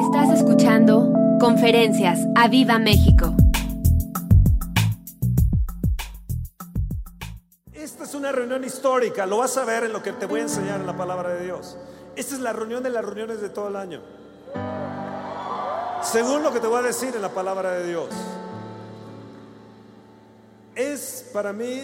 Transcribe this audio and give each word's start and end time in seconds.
Estás 0.00 0.30
escuchando 0.30 1.12
Conferencias 1.38 2.20
a 2.34 2.48
Viva 2.48 2.78
México. 2.78 3.34
Esta 7.74 8.04
es 8.04 8.14
una 8.14 8.32
reunión 8.32 8.64
histórica, 8.64 9.26
lo 9.26 9.36
vas 9.38 9.58
a 9.58 9.66
ver 9.66 9.84
en 9.84 9.92
lo 9.92 10.02
que 10.02 10.12
te 10.12 10.24
voy 10.24 10.40
a 10.40 10.44
enseñar 10.44 10.80
en 10.80 10.86
la 10.86 10.96
palabra 10.96 11.34
de 11.34 11.44
Dios. 11.44 11.76
Esta 12.16 12.34
es 12.34 12.40
la 12.40 12.54
reunión 12.54 12.82
de 12.82 12.88
las 12.88 13.04
reuniones 13.04 13.42
de 13.42 13.50
todo 13.50 13.68
el 13.68 13.76
año. 13.76 14.00
Según 16.02 16.42
lo 16.42 16.50
que 16.50 16.60
te 16.60 16.66
voy 16.66 16.78
a 16.78 16.82
decir 16.82 17.14
en 17.14 17.20
la 17.20 17.34
palabra 17.34 17.72
de 17.72 17.86
Dios. 17.86 18.08
Es 20.74 21.28
para 21.30 21.52
mí 21.52 21.82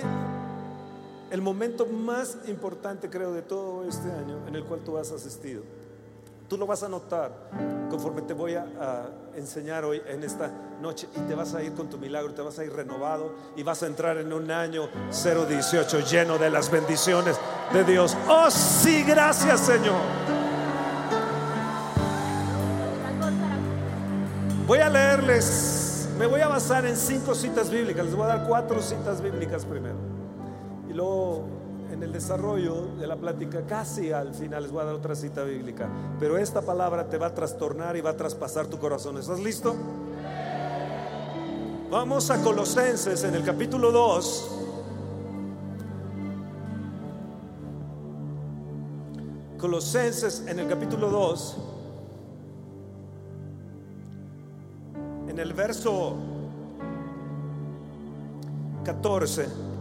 el 1.31 1.43
momento 1.43 1.85
más 1.85 2.39
importante, 2.49 3.11
creo, 3.11 3.33
de 3.33 3.43
todo 3.43 3.85
este 3.85 4.11
año 4.11 4.39
en 4.49 4.55
el 4.55 4.65
cual 4.65 4.81
tú 4.81 4.97
has 4.97 5.13
asistido. 5.13 5.63
Tú 6.49 6.57
lo 6.57 6.67
vas 6.67 6.83
a 6.85 6.89
notar 6.89 7.33
conforme 7.91 8.23
te 8.23 8.33
voy 8.33 8.55
a, 8.55 8.65
enseñar 9.35 9.85
hoy 9.85 10.01
en 10.07 10.23
esta 10.23 10.51
noche 10.81 11.09
y 11.15 11.21
te 11.21 11.35
vas 11.35 11.55
a 11.55 11.63
ir 11.63 11.75
con 11.75 11.91
tu 11.91 11.99
milagro, 11.99 12.33
te 12.33 12.41
vas 12.41 12.59
a 12.59 12.65
ir 12.65 12.73
renovado 12.73 13.35
y 13.55 13.63
vas 13.63 13.83
a 13.83 13.87
entrar 13.87 14.17
en 14.17 14.33
un 14.33 14.51
año 14.51 14.89
018 15.11 16.01
lleno 16.01 16.39
de 16.39 16.49
las 16.49 16.71
bendiciones 16.71 17.37
de 17.73 17.85
Dios. 17.85 18.17
Oh 18.29 18.51
sí, 18.51 19.03
gracias 19.03 19.61
Señor. 19.61 20.01
Voy 24.67 24.79
a 24.79 24.89
leerles, 24.89 26.09
me 26.19 26.27
voy 26.27 26.41
a 26.41 26.49
basar 26.49 26.87
en 26.87 26.97
cinco 26.97 27.35
citas 27.35 27.71
bíblicas, 27.71 28.07
les 28.07 28.15
voy 28.15 28.25
a 28.25 28.29
dar 28.29 28.47
cuatro 28.47 28.81
citas 28.81 29.21
bíblicas 29.21 29.65
primero. 29.67 29.97
Y 30.89 30.95
luego 30.95 31.45
en 31.97 32.03
el 32.03 32.13
desarrollo 32.13 32.89
de 32.99 33.07
la 33.07 33.17
plática, 33.17 33.63
casi 33.67 34.13
al 34.13 34.35
final 34.35 34.65
les 34.65 34.73
voy 34.73 34.83
a 34.83 34.85
dar 34.85 34.95
otra 34.95 35.15
cita 35.15 35.43
bíblica, 35.45 35.89
pero 36.21 36.37
esta 36.37 36.61
palabra 36.61 37.09
te 37.09 37.17
va 37.17 37.29
a 37.29 37.35
trastornar 37.35 37.97
y 37.97 38.03
va 38.03 38.11
a 38.11 38.17
traspasar 38.17 38.67
tu 38.67 38.79
corazón. 38.79 39.17
¿Estás 39.17 39.41
listo? 39.41 39.75
Vamos 41.91 42.31
a 42.31 42.43
Colosenses 42.43 43.25
en 43.25 43.35
el 43.35 43.45
capítulo 43.45 43.91
2. 43.93 44.53
Colosenses 49.57 50.45
en 50.47 50.59
el 50.59 50.69
capítulo 50.69 51.09
2, 51.11 51.57
en 55.29 55.39
el 55.39 55.55
verso 55.55 56.15
14. 58.85 59.76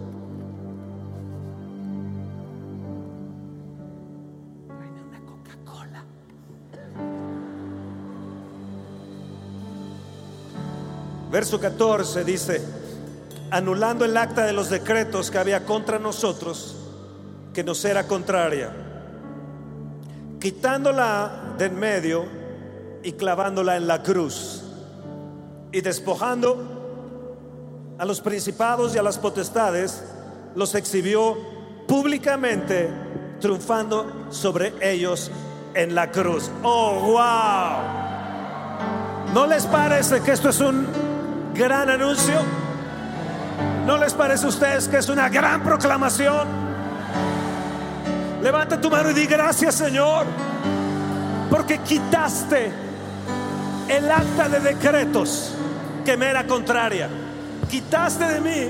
Verso 11.36 11.60
14 11.60 12.24
dice, 12.24 12.62
anulando 13.52 14.06
el 14.06 14.16
acta 14.16 14.46
de 14.46 14.54
los 14.54 14.70
decretos 14.70 15.30
que 15.30 15.38
había 15.38 15.66
contra 15.66 16.00
nosotros, 16.00 16.78
que 17.54 17.62
nos 17.62 17.84
era 17.84 18.08
contraria, 18.08 18.72
quitándola 20.40 21.56
de 21.58 21.66
en 21.66 21.78
medio 21.78 22.24
y 23.04 23.12
clavándola 23.12 23.76
en 23.76 23.86
la 23.86 24.02
cruz, 24.02 24.64
y 25.74 25.82
despojando 25.82 27.96
a 27.98 28.06
los 28.06 28.22
principados 28.22 28.96
y 28.96 28.98
a 28.98 29.04
las 29.04 29.18
potestades, 29.18 30.06
los 30.56 30.74
exhibió 30.74 31.36
públicamente, 31.86 32.90
triunfando 33.42 34.28
sobre 34.30 34.74
ellos 34.80 35.30
en 35.74 35.96
la 35.96 36.12
cruz. 36.12 36.50
Oh, 36.64 36.94
wow. 37.02 37.94
¿No 39.34 39.46
les 39.46 39.66
parece 39.66 40.22
que 40.22 40.32
esto 40.32 40.48
es 40.48 40.62
un 40.62 41.05
gran 41.56 41.90
anuncio? 41.90 42.42
¿No 43.86 43.98
les 43.98 44.14
parece 44.14 44.46
a 44.46 44.50
ustedes 44.50 44.88
que 44.88 44.98
es 44.98 45.10
una 45.10 45.30
gran 45.30 45.64
proclamación? 45.64 46.48
Levanta 48.44 48.80
tu 48.80 48.90
mano 48.92 49.10
y 49.10 49.14
di 49.14 49.26
gracias 49.26 49.76
Señor, 49.76 50.26
porque 51.50 51.80
quitaste 51.80 52.72
el 53.88 54.12
acta 54.12 54.50
de 54.50 54.60
decretos 54.60 55.54
que 56.04 56.18
me 56.18 56.28
era 56.28 56.46
contraria. 56.46 57.10
Quitaste 57.70 58.26
de 58.26 58.42
mí 58.42 58.70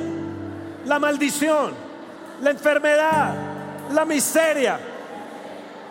la 0.86 1.00
maldición, 1.00 1.74
la 2.42 2.52
enfermedad, 2.52 3.34
la 3.92 4.06
miseria. 4.06 4.80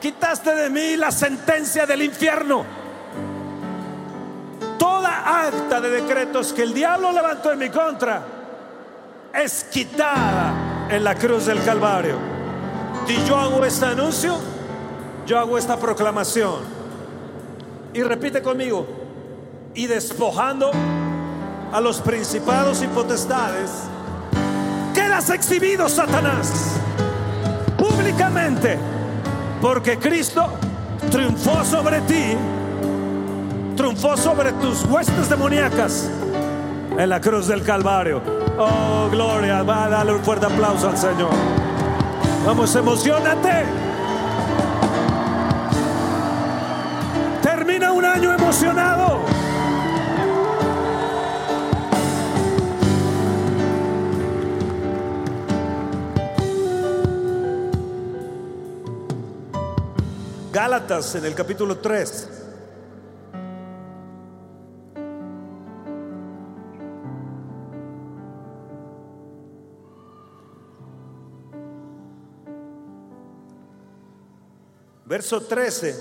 Quitaste 0.00 0.54
de 0.54 0.71
mí 0.71 0.97
la 0.97 1.10
sentencia 1.10 1.87
del 1.87 2.03
infierno 2.03 2.84
toda 4.84 5.47
acta 5.47 5.81
de 5.81 5.89
decretos 5.89 6.53
que 6.53 6.62
el 6.62 6.75
diablo 6.75 7.11
levantó 7.11 7.50
en 7.50 7.59
mi 7.59 7.71
contra 7.71 8.22
es 9.33 9.65
quitada 9.65 10.87
en 10.91 11.03
la 11.03 11.15
cruz 11.15 11.47
del 11.47 11.65
Calvario. 11.65 12.17
Y 13.09 13.15
yo 13.27 13.39
hago 13.39 13.65
este 13.65 13.87
anuncio, 13.87 14.37
yo 15.27 15.39
hago 15.39 15.56
esta 15.56 15.78
proclamación. 15.78 16.56
Y 17.95 18.03
repite 18.03 18.43
conmigo, 18.43 18.87
y 19.72 19.87
despojando 19.87 20.71
a 21.72 21.81
los 21.81 22.03
principados 22.03 22.83
y 22.83 22.87
potestades, 22.89 23.71
quedas 24.93 25.31
exhibido, 25.31 25.89
Satanás, 25.89 26.77
públicamente, 27.78 28.78
porque 29.62 29.99
Cristo 29.99 30.47
triunfó 31.11 31.65
sobre 31.65 32.03
ti 32.03 32.37
triunfó 33.77 34.17
sobre 34.17 34.53
tus 34.53 34.85
huestes 34.85 35.29
demoníacas 35.29 36.09
en 36.97 37.09
la 37.09 37.21
cruz 37.21 37.49
del 37.49 37.62
Calvario. 37.62 38.23
Oh, 38.59 39.09
gloria, 39.11 39.62
va 39.62 39.85
a 39.85 39.89
darle 39.89 40.12
un 40.15 40.23
fuerte 40.23 40.47
aplauso 40.47 40.89
al 40.89 40.97
Señor. 40.97 41.33
Vamos, 42.47 42.75
emocionate. 42.75 43.65
Termina 47.43 47.93
un 47.93 48.05
año 48.05 48.33
emocionado. 48.33 49.21
Gálatas 60.53 61.17
en 61.17 61.25
el 61.25 61.34
capítulo 61.34 61.79
3. 61.79 62.44
Verso 75.15 75.43
13. 75.43 75.95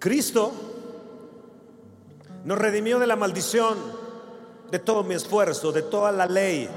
Cristo 0.00 0.50
nos 2.42 2.58
redimió 2.58 2.98
de 2.98 3.06
la 3.06 3.14
maldición, 3.14 3.78
de 4.68 4.80
todo 4.80 5.04
mi 5.04 5.14
esfuerzo, 5.14 5.70
de 5.70 5.82
toda 5.82 6.10
la 6.10 6.26
ley, 6.26 6.68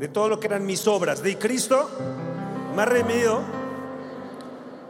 de 0.00 0.08
todo 0.08 0.30
lo 0.30 0.40
que 0.40 0.46
eran 0.46 0.64
mis 0.64 0.86
obras. 0.88 1.22
De 1.22 1.38
Cristo 1.38 1.90
me 2.74 2.80
ha 2.80 2.86
redimido 2.86 3.40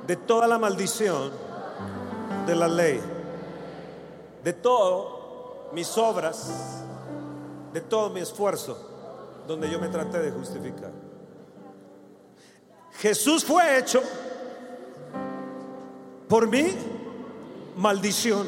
de 0.07 0.15
toda 0.15 0.47
la 0.47 0.57
maldición 0.57 1.33
de 2.47 2.55
la 2.55 2.69
ley, 2.69 3.01
de 4.45 4.53
todo 4.53 5.71
mis 5.73 5.99
obras, 5.99 6.85
de 7.73 7.81
todo 7.81 8.11
mi 8.11 8.21
esfuerzo, 8.21 8.79
donde 9.49 9.69
yo 9.69 9.81
me 9.81 9.89
traté 9.89 10.21
de 10.21 10.31
justificar. 10.31 11.04
Jesús 13.01 13.45
fue 13.45 13.79
hecho 13.79 14.03
por 16.29 16.49
mí 16.49 16.75
maldición. 17.77 18.47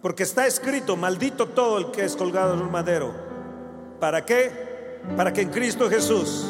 Porque 0.00 0.24
está 0.24 0.46
escrito, 0.46 0.96
maldito 0.96 1.46
todo 1.48 1.78
el 1.78 1.90
que 1.92 2.04
es 2.04 2.16
colgado 2.16 2.54
en 2.54 2.60
un 2.60 2.70
madero. 2.70 3.14
¿Para 4.00 4.24
qué? 4.24 5.00
Para 5.16 5.32
que 5.32 5.42
en 5.42 5.50
Cristo 5.50 5.88
Jesús, 5.88 6.44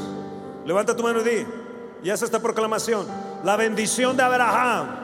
levanta 0.64 0.96
tu 0.96 1.02
mano 1.02 1.20
y 1.20 1.24
di, 1.24 1.46
y 2.02 2.10
haz 2.10 2.22
esta 2.22 2.40
proclamación, 2.40 3.06
la 3.44 3.56
bendición 3.56 4.16
de 4.16 4.22
Abraham 4.22 5.02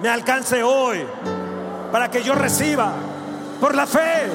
me 0.00 0.08
alcance 0.08 0.62
hoy, 0.62 1.04
para 1.92 2.10
que 2.10 2.22
yo 2.22 2.34
reciba 2.34 2.92
por 3.60 3.74
la 3.74 3.86
fe 3.86 4.28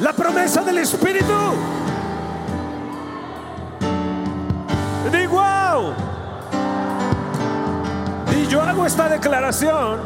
la 0.00 0.12
promesa 0.12 0.62
del 0.62 0.78
Espíritu. 0.78 1.32
Y 8.36 8.46
yo 8.46 8.62
hago 8.62 8.86
esta 8.86 9.08
declaración 9.08 9.98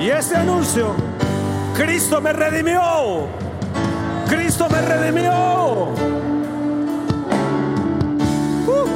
y 0.00 0.08
este 0.08 0.36
anuncio. 0.36 0.94
Cristo 1.76 2.20
me 2.22 2.32
redimió. 2.32 3.26
Cristo 4.26 4.68
me 4.70 4.80
redimió. 4.80 5.32
Uh. 8.66 8.88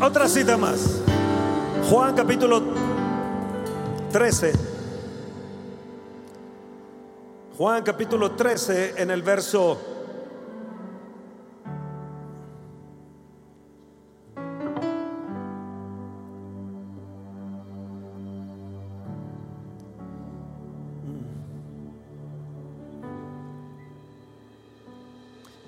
otra 0.00 0.26
cita 0.26 0.56
más. 0.56 1.02
Juan 1.90 2.14
capítulo 2.14 2.62
13. 4.10 4.52
Juan 7.58 7.82
capítulo 7.82 8.30
13 8.30 8.94
en 9.02 9.10
el 9.10 9.22
verso 9.22 9.97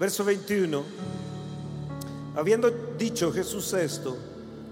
Verso 0.00 0.24
21. 0.24 0.82
Habiendo 2.34 2.70
dicho 2.98 3.30
Jesús 3.30 3.74
esto, 3.74 4.16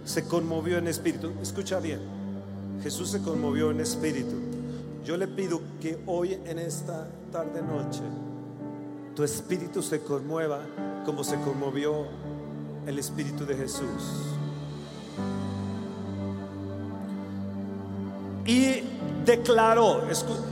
se 0.03 0.25
conmovió 0.25 0.79
en 0.79 0.89
espíritu. 0.89 1.33
Escucha 1.43 1.81
bien. 1.81 2.01
Jesús 2.83 3.11
se 3.11 3.21
conmovió 3.21 3.71
en 3.71 3.81
espíritu. 3.81 4.37
Yo 5.05 5.19
le 5.19 5.29
pido 5.29 5.61
que 5.83 5.99
hoy 6.07 6.39
en 6.47 6.59
esta 6.59 7.07
tarde 7.31 7.61
noche 7.61 8.01
tu 9.15 9.23
espíritu 9.23 9.83
se 9.83 10.01
conmueva 10.01 10.61
como 11.05 11.23
se 11.23 11.37
conmovió 11.41 12.07
el 12.87 12.99
espíritu 12.99 13.45
de 13.45 13.55
Jesús. 13.55 14.35
Y 18.47 18.83
declaró, 19.27 20.05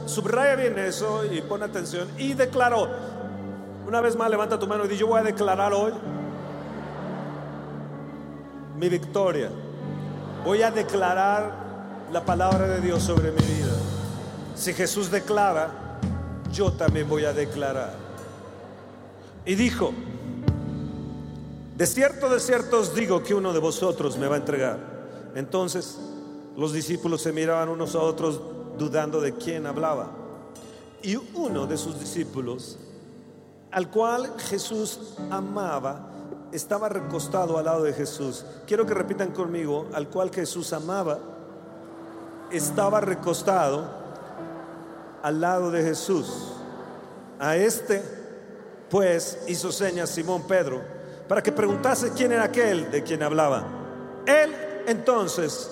subraya 0.05 0.55
bien 0.55 0.79
eso 0.79 1.25
y 1.33 1.41
pon 1.41 1.63
atención, 1.63 2.09
y 2.19 2.35
declaró, 2.35 2.91
una 3.87 4.01
vez 4.01 4.17
más 4.17 4.29
levanta 4.29 4.59
tu 4.59 4.67
mano 4.67 4.85
y 4.85 4.89
di, 4.89 4.97
yo 4.97 5.07
voy 5.07 5.21
a 5.21 5.23
declarar 5.23 5.73
hoy 5.73 5.93
mi 8.77 8.89
victoria. 8.89 9.51
Voy 10.45 10.63
a 10.63 10.71
declarar 10.71 11.53
la 12.13 12.25
palabra 12.25 12.69
de 12.69 12.81
Dios 12.81 13.03
sobre 13.03 13.31
mi 13.31 13.39
vida. 13.39 13.73
Si 14.55 14.73
Jesús 14.73 15.11
declara, 15.11 15.99
yo 16.53 16.73
también 16.73 17.09
voy 17.09 17.25
a 17.25 17.33
declarar. 17.33 17.95
Y 19.45 19.55
dijo, 19.55 19.93
de 21.77 21.87
cierto, 21.87 22.29
de 22.29 22.41
cierto 22.41 22.81
os 22.81 22.95
digo 22.95 23.23
que 23.23 23.35
uno 23.35 23.53
de 23.53 23.59
vosotros 23.59 24.19
me 24.19 24.27
va 24.27 24.37
a 24.37 24.39
entregar. 24.39 24.79
Entonces 25.35 25.99
los 26.57 26.73
discípulos 26.73 27.23
se 27.23 27.33
miraban 27.33 27.69
unos 27.69 27.95
a 27.95 28.01
otros 28.01 28.41
dudando 28.79 29.21
de 29.21 29.35
quién 29.35 29.67
hablaba. 29.67 30.11
Y 31.03 31.17
uno 31.35 31.67
de 31.67 31.77
sus 31.77 32.01
discípulos, 32.01 32.79
al 33.77 33.91
cual 33.91 34.33
Jesús 34.39 34.99
amaba, 35.31 36.09
estaba 36.51 36.89
recostado 36.89 37.59
al 37.59 37.67
lado 37.67 37.83
de 37.83 37.93
Jesús. 37.93 38.43
Quiero 38.67 38.87
que 38.87 38.95
repitan 38.95 39.33
conmigo, 39.33 39.87
al 39.93 40.09
cual 40.09 40.31
Jesús 40.31 40.73
amaba, 40.73 41.19
estaba 42.51 43.03
recostado 43.03 43.87
al 45.23 45.43
lado 45.43 45.71
de 45.71 45.83
Jesús. 45.83 46.55
A 47.39 47.57
este, 47.57 48.03
pues, 48.89 49.41
hizo 49.47 49.71
señas 49.71 50.09
Simón 50.09 50.45
Pedro 50.49 50.81
para 51.29 51.43
que 51.43 51.53
preguntase 51.53 52.13
quién 52.15 52.33
era 52.33 52.45
aquel 52.45 52.91
de 52.91 53.03
quien 53.03 53.23
hablaba. 53.23 53.63
Él 54.25 54.55
entonces, 54.87 55.71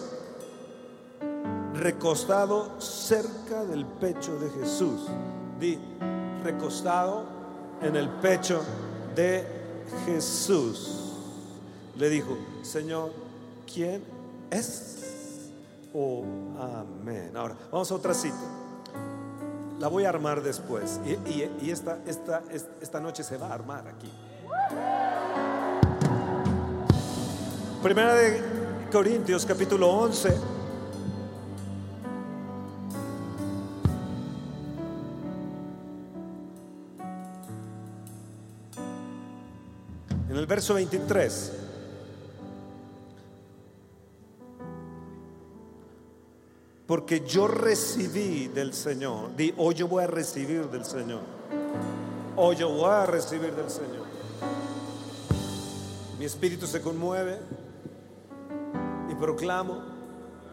recostado 1.73 2.79
cerca 2.83 3.65
del 3.65 3.87
pecho 3.87 4.39
de 4.39 4.51
Jesús, 4.51 5.07
di, 5.59 5.79
recostado 6.43 7.34
en 7.83 7.97
el 7.97 8.09
pecho 8.09 8.63
de 9.15 9.45
Jesús. 10.07 11.13
Le 11.97 12.09
dijo, 12.09 12.37
Señor, 12.63 13.13
¿quién 13.73 14.03
es? 14.51 15.51
Oh, 15.93 16.25
amén. 16.59 17.33
Ahora, 17.37 17.57
vamos 17.71 17.91
a 17.91 17.95
otra 17.95 18.15
cita. 18.15 18.37
La 19.79 19.89
voy 19.89 20.05
a 20.05 20.09
armar 20.09 20.43
después. 20.43 21.01
Y, 21.27 21.71
esta, 21.71 21.99
esta, 22.07 22.43
esta 22.81 23.01
noche 23.01 23.23
se 23.23 23.37
va 23.37 23.49
a 23.49 23.55
armar 23.55 23.87
aquí. 23.89 24.11
Primera 27.83 28.15
de 28.15 28.43
Corintios 28.91 29.45
capítulo 29.45 29.91
11 29.91 30.64
el 40.45 40.49
verso 40.49 40.75
23. 40.75 41.53
Porque 46.87 47.25
yo 47.27 47.49
recibí 47.49 48.49
del 48.49 48.75
Señor. 48.75 49.35
Di, 49.37 49.55
hoy 49.57 49.75
yo 49.75 49.89
voy 49.89 50.05
a 50.05 50.07
recibir 50.07 50.67
del 50.67 50.85
Señor. 50.85 51.23
Hoy 52.37 52.57
yo 52.57 52.69
voy 52.69 52.91
a 52.91 53.07
recibir 53.07 53.55
del 53.55 53.71
Señor. 53.71 54.05
Mi 56.19 56.27
espíritu 56.27 56.67
se 56.67 56.83
conmueve 56.83 57.39
y 59.11 59.15
proclamo 59.15 59.83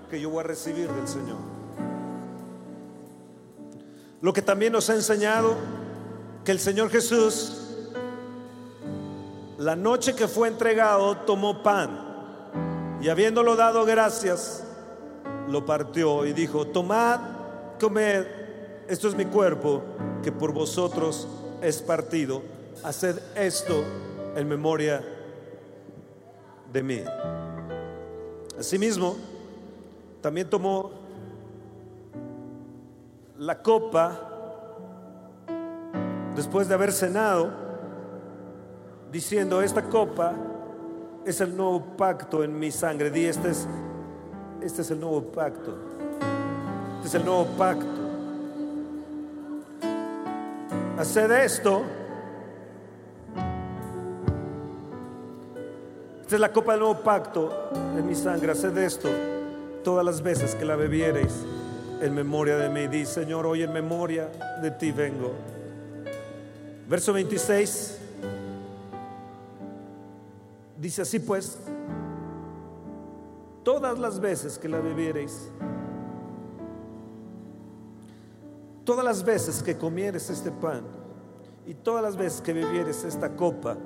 que 0.10 0.22
yo 0.22 0.30
voy 0.30 0.40
a 0.40 0.44
recibir 0.44 0.90
del 0.90 1.08
Señor. 1.10 1.38
Lo 4.22 4.32
que 4.32 4.42
también 4.42 4.72
nos 4.72 4.90
ha 4.90 4.96
enseñado 4.96 5.58
que 6.46 6.54
el 6.54 6.62
Señor 6.62 6.90
Jesús 6.90 7.61
la 9.62 9.76
noche 9.76 10.16
que 10.16 10.28
fue 10.28 10.48
entregado, 10.48 11.18
tomó 11.18 11.62
pan 11.62 12.98
y 13.00 13.10
habiéndolo 13.10 13.56
dado 13.56 13.86
gracias, 13.86 14.64
lo 15.50 15.64
partió 15.68 16.26
y 16.26 16.34
dijo, 16.34 16.66
tomad, 16.66 17.20
comed, 17.80 18.26
esto 18.88 19.08
es 19.08 19.14
mi 19.14 19.26
cuerpo 19.26 19.84
que 20.24 20.32
por 20.32 20.52
vosotros 20.52 21.28
es 21.62 21.80
partido, 21.80 22.42
haced 22.84 23.20
esto 23.36 23.84
en 24.36 24.48
memoria 24.48 25.04
de 26.74 26.82
mí. 26.82 27.04
Asimismo, 28.58 29.16
también 30.22 30.50
tomó 30.50 30.90
la 33.38 33.62
copa 33.62 34.20
después 36.36 36.68
de 36.68 36.74
haber 36.74 36.92
cenado 36.92 37.61
diciendo, 39.12 39.62
esta 39.62 39.84
copa 39.84 40.34
es 41.26 41.42
el 41.42 41.56
nuevo 41.56 41.82
pacto 41.98 42.44
en 42.44 42.58
mi 42.58 42.72
sangre. 42.72 43.12
Di, 43.12 43.26
este 43.26 43.52
es, 43.52 43.68
este 44.62 44.82
es 44.82 44.92
el 44.92 45.00
nuevo 45.00 45.22
pacto. 45.22 45.78
Este 46.98 47.08
es 47.08 47.16
el 47.16 47.26
nuevo 47.26 47.46
pacto. 47.58 48.02
Haced 50.98 51.32
esto. 51.32 51.82
Esta 56.22 56.36
es 56.36 56.42
la 56.42 56.54
copa 56.54 56.74
del 56.74 56.82
nuevo 56.82 57.00
pacto 57.02 57.70
en 57.98 58.08
mi 58.08 58.16
sangre. 58.16 58.52
Haced 58.52 58.78
esto 58.78 59.10
todas 59.84 60.06
las 60.06 60.22
veces 60.22 60.56
que 60.56 60.64
la 60.64 60.76
bebiereis 60.76 61.34
en 62.02 62.14
memoria 62.14 62.56
de 62.56 62.70
mí. 62.70 62.88
Di, 62.88 63.06
Señor, 63.06 63.46
hoy 63.46 63.64
en 63.64 63.74
memoria 63.74 64.30
de 64.62 64.72
ti 64.72 64.92
vengo. 64.92 65.34
Verso 66.88 67.14
26. 67.14 68.01
Dice 70.82 71.04
así 71.04 71.20
pues, 71.20 71.60
todas 73.62 74.00
las 74.00 74.20
veces 74.20 74.58
que 74.58 74.68
la 74.68 74.80
bebiereis, 74.80 75.52
todas 78.84 79.06
las 79.06 79.24
veces 79.24 79.62
que 79.62 79.78
comieres 79.78 80.32
este 80.32 80.50
pan 80.50 80.82
y 81.68 81.76
todas 81.76 82.02
las 82.02 82.18
veces 82.18 82.42
que 82.42 82.54
bebieres 82.54 83.04
esta 83.04 83.36
copa, 83.36 83.78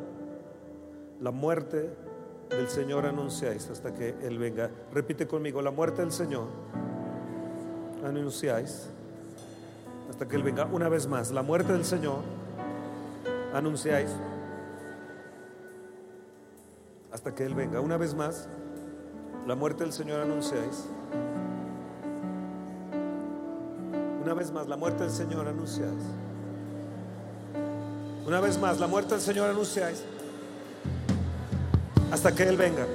la 1.20 1.32
muerte 1.32 1.94
del 2.50 2.70
Señor 2.70 3.06
anunciáis 3.06 3.70
hasta 3.70 3.94
que 3.94 4.16
Él 4.22 4.38
venga. 4.38 4.72
Repite 4.94 5.28
conmigo, 5.28 5.62
la 5.62 5.72
muerte 5.72 6.02
del 6.02 6.14
Señor 6.14 6.48
anunciáis 8.06 8.88
hasta 10.10 10.26
que 10.30 10.38
Él 10.38 10.44
venga. 10.44 10.64
Una 10.72 10.88
vez 10.88 11.08
más, 11.08 11.32
la 11.32 11.42
muerte 11.42 11.74
del 11.74 11.84
Señor 11.84 12.20
anunciáis 13.54 14.12
hasta 17.16 17.34
que 17.34 17.46
Él 17.46 17.56
venga. 17.56 17.80
Una 17.80 17.96
vez 17.96 18.14
más, 18.14 18.50
la 19.48 19.56
muerte 19.56 19.86
del 19.86 19.94
Señor 19.94 20.20
anunciáis. 20.20 20.84
Una 24.22 24.34
vez 24.34 24.52
más, 24.52 24.68
la 24.68 24.76
muerte 24.76 25.04
del 25.04 25.14
Señor 25.14 25.48
anunciáis. 25.48 26.04
Una 28.28 28.42
vez 28.42 28.60
más, 28.60 28.82
la 28.82 28.88
muerte 28.88 29.14
del 29.14 29.22
Señor 29.22 29.50
anunciáis. 29.50 30.04
Hasta 32.12 32.36
que 32.36 32.44
Él 32.44 32.58
venga. 32.58 32.86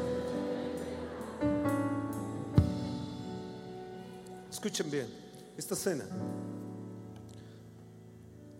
Escuchen 4.50 4.90
bien, 4.90 5.06
esta 5.56 5.74
cena. 5.74 6.04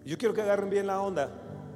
Yo 0.07 0.17
quiero 0.17 0.33
que 0.33 0.41
agarren 0.41 0.71
bien 0.71 0.87
la 0.87 1.03
onda. 1.03 1.29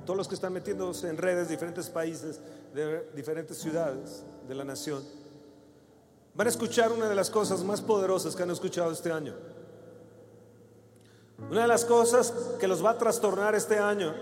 Todos 0.04 0.16
los 0.16 0.28
que 0.28 0.34
están 0.34 0.52
metiéndose 0.52 1.08
en 1.08 1.16
redes, 1.16 1.48
diferentes 1.48 1.88
países, 1.88 2.40
de 2.74 3.08
diferentes 3.14 3.58
ciudades 3.58 4.22
de 4.46 4.54
la 4.54 4.64
nación. 4.64 5.02
van 6.34 6.46
a 6.46 6.50
escuchar 6.50 6.92
una 6.92 7.08
de 7.08 7.14
las 7.14 7.30
cosas 7.30 7.62
más 7.62 7.80
poderosas 7.80 8.34
que 8.34 8.42
han 8.42 8.50
escuchado 8.50 8.90
este 8.90 9.10
año. 9.12 9.34
Una 11.50 11.62
de 11.62 11.68
las 11.68 11.84
cosas 11.84 12.32
que 12.58 12.66
los 12.66 12.84
va 12.84 12.90
a 12.90 12.98
trastornar 12.98 13.54
este 13.54 13.78
año 13.78 14.14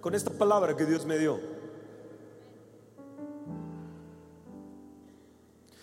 con 0.00 0.14
esta 0.14 0.30
palabra 0.30 0.74
que 0.74 0.86
Dios 0.86 1.04
me 1.04 1.18
dio. 1.18 1.38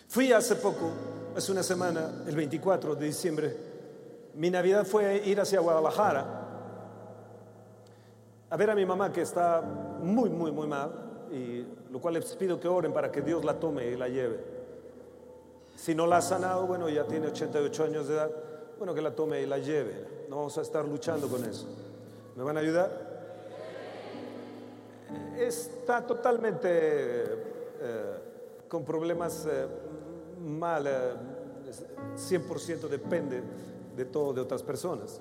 Fui 0.08 0.32
hace 0.32 0.56
poco, 0.56 0.92
hace 1.36 1.52
una 1.52 1.62
semana, 1.62 2.24
el 2.26 2.36
24 2.36 2.96
de 2.96 3.06
diciembre, 3.06 3.58
mi 4.34 4.50
Navidad 4.50 4.86
fue 4.86 5.22
ir 5.26 5.40
hacia 5.40 5.60
Guadalajara 5.60 6.45
a 8.56 8.58
ver 8.58 8.70
a 8.70 8.76
mi 8.76 8.86
mamá 8.86 9.12
que 9.12 9.22
está 9.22 9.62
muy, 9.62 10.30
muy, 10.30 10.50
muy 10.50 10.66
mal, 10.66 10.90
y 11.30 11.66
lo 11.92 12.00
cual 12.00 12.14
les 12.14 12.34
pido 12.38 12.58
que 12.58 12.70
oren 12.70 12.94
para 12.94 13.12
que 13.12 13.22
Dios 13.22 13.44
la 13.44 13.60
tome 13.60 13.86
y 13.88 13.98
la 13.98 14.08
lleve. 14.08 14.40
Si 15.76 15.94
no 15.94 16.08
la 16.08 16.18
ha 16.18 16.22
sanado, 16.22 16.66
bueno, 16.66 16.88
ya 16.88 17.04
tiene 17.04 17.28
88 17.28 17.84
años 17.84 18.08
de 18.08 18.14
edad, 18.14 18.32
bueno, 18.78 18.94
que 18.94 19.02
la 19.02 19.14
tome 19.14 19.42
y 19.42 19.46
la 19.46 19.58
lleve. 19.58 20.08
No 20.30 20.38
vamos 20.38 20.58
a 20.58 20.62
estar 20.62 20.88
luchando 20.88 21.28
con 21.28 21.44
eso. 21.44 21.68
¿Me 22.38 22.44
van 22.44 22.56
a 22.56 22.62
ayudar? 22.62 22.92
Está 25.38 26.08
totalmente 26.08 26.70
eh, 26.72 28.18
con 28.70 28.86
problemas 28.86 29.46
eh, 29.52 29.68
mal, 30.40 30.88
100% 32.16 32.70
eh, 32.70 32.88
depende 32.88 33.44
de 33.98 34.06
todo 34.06 34.32
de 34.32 34.40
otras 34.40 34.64
personas. 34.64 35.20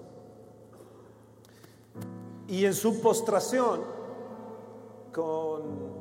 Y 2.49 2.67
en 2.67 2.75
su 2.75 3.01
postración, 3.01 3.81
con 5.13 5.95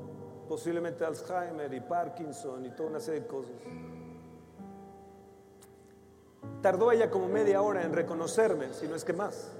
posiblemente 0.47 1.05
Alzheimer 1.05 1.73
y 1.73 1.79
Parkinson 1.79 2.65
y 2.65 2.69
toda 2.71 2.89
una 2.89 2.99
serie 2.99 3.21
de 3.21 3.27
cosas, 3.27 3.53
tardó 6.61 6.91
ella 6.91 7.09
como 7.09 7.27
media 7.27 7.61
hora 7.61 7.83
en 7.83 7.93
reconocerme, 7.93 8.73
si 8.73 8.87
no 8.87 8.95
es 8.95 9.05
que 9.05 9.13
más. 9.13 9.51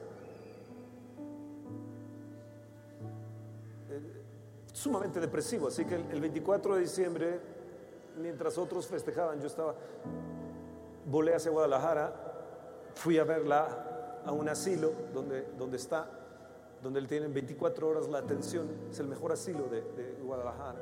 Sumamente 4.74 5.22
depresivo, 5.22 5.68
así 5.68 5.86
que 5.86 5.96
el 5.96 6.20
24 6.20 6.76
de 6.76 6.82
diciembre, 6.82 7.40
mientras 8.18 8.58
otros 8.58 8.88
festejaban, 8.88 9.40
yo 9.40 9.48
estaba, 9.48 9.76
volé 11.06 11.34
hacia 11.34 11.52
Guadalajara, 11.52 12.14
fui 12.96 13.18
a 13.18 13.24
verla 13.24 14.22
a 14.26 14.32
un 14.34 14.50
asilo 14.50 14.92
donde, 15.14 15.48
donde 15.58 15.78
está 15.78 16.23
donde 16.84 17.00
le 17.00 17.08
tienen 17.08 17.34
24 17.34 17.88
horas 17.88 18.10
la 18.10 18.20
atención, 18.20 18.68
es 18.92 19.00
el 19.00 19.08
mejor 19.08 19.32
asilo 19.32 19.70
de, 19.70 20.18
Guadalajara. 20.22 20.80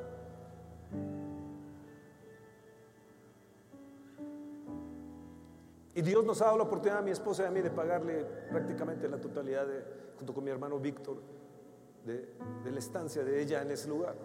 Y 5.94 6.02
Dios 6.02 6.24
nos 6.24 6.40
ha 6.42 6.46
dado 6.46 6.58
la 6.58 6.64
oportunidad 6.64 6.98
a 6.98 7.02
mi 7.02 7.10
esposa 7.10 7.44
y 7.44 7.46
a 7.46 7.50
mí 7.50 7.60
de 7.60 7.70
pagarle 7.70 8.24
prácticamente 8.50 9.08
la 9.08 9.20
totalidad, 9.20 9.66
junto 10.16 10.34
con 10.34 10.42
mi 10.42 10.50
hermano 10.50 10.78
Víctor, 10.78 11.18
de, 12.04 12.34
la 12.70 12.78
estancia 12.78 13.22
de 13.22 13.40
ella 13.40 13.62
en 13.62 13.70
ese 13.70 13.88
lugar. 13.88 14.16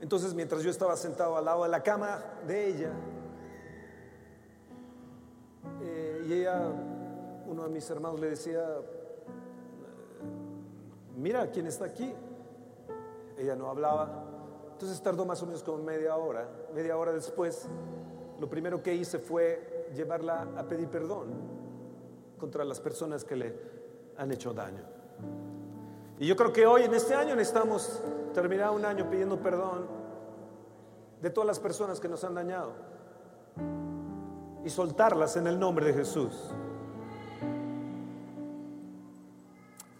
Entonces, 0.00 0.34
mientras 0.34 0.62
yo 0.62 0.70
estaba 0.70 0.96
sentado 0.96 1.36
al 1.36 1.44
lado 1.44 1.62
de 1.62 1.70
la 1.70 1.82
cama 1.82 2.22
de 2.46 2.68
ella, 2.68 2.92
eh, 5.82 6.24
y 6.26 6.32
ella, 6.34 6.72
uno 7.46 7.64
de 7.64 7.68
mis 7.70 7.88
hermanos 7.88 8.20
le 8.20 8.30
decía, 8.30 8.64
mira 11.18 11.50
quién 11.50 11.66
está 11.66 11.84
aquí. 11.84 12.14
Ella 13.36 13.54
no 13.54 13.68
hablaba. 13.68 14.24
Entonces 14.72 15.00
tardó 15.02 15.26
más 15.26 15.42
o 15.42 15.46
menos 15.46 15.62
como 15.62 15.78
media 15.78 16.16
hora. 16.16 16.48
Media 16.74 16.96
hora 16.96 17.12
después, 17.12 17.68
lo 18.38 18.48
primero 18.48 18.82
que 18.82 18.94
hice 18.94 19.18
fue 19.18 19.90
llevarla 19.94 20.48
a 20.56 20.62
pedir 20.64 20.88
perdón 20.88 21.28
contra 22.38 22.64
las 22.64 22.80
personas 22.80 23.24
que 23.24 23.36
le 23.36 23.54
han 24.16 24.30
hecho 24.30 24.52
daño. 24.52 24.82
Y 26.18 26.26
yo 26.26 26.36
creo 26.36 26.52
que 26.52 26.66
hoy, 26.66 26.82
en 26.82 26.94
este 26.94 27.14
año, 27.14 27.34
necesitamos 27.36 28.02
terminar 28.34 28.70
un 28.70 28.84
año 28.84 29.08
pidiendo 29.08 29.40
perdón 29.40 29.86
de 31.20 31.30
todas 31.30 31.46
las 31.46 31.60
personas 31.60 32.00
que 32.00 32.08
nos 32.08 32.22
han 32.24 32.34
dañado 32.34 32.72
y 34.64 34.70
soltarlas 34.70 35.36
en 35.36 35.46
el 35.46 35.58
nombre 35.58 35.86
de 35.86 35.94
Jesús. 35.94 36.52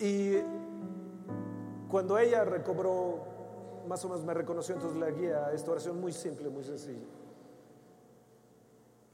Y 0.01 0.37
cuando 1.91 2.19
ella 2.19 2.45
recobró, 2.45 3.25
más 3.89 4.05
o 4.05 4.09
menos 4.09 4.25
me 4.25 4.35
reconoció, 4.35 4.75
entonces 4.75 4.99
la 4.99 5.11
guía 5.11 5.47
a 5.47 5.53
esta 5.53 5.71
oración 5.71 6.01
muy 6.01 6.13
simple, 6.13 6.49
muy 6.49 6.65
sencilla. 6.65 7.07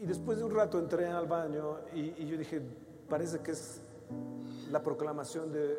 Y 0.00 0.06
después 0.06 0.38
de 0.38 0.44
un 0.44 0.54
rato 0.54 0.78
entré 0.78 1.06
al 1.06 1.26
baño 1.26 1.78
y, 1.94 2.26
yo 2.26 2.36
dije, 2.36 2.60
parece 3.08 3.38
que 3.40 3.52
es 3.52 3.80
la 4.70 4.82
proclamación 4.82 5.52
de, 5.52 5.78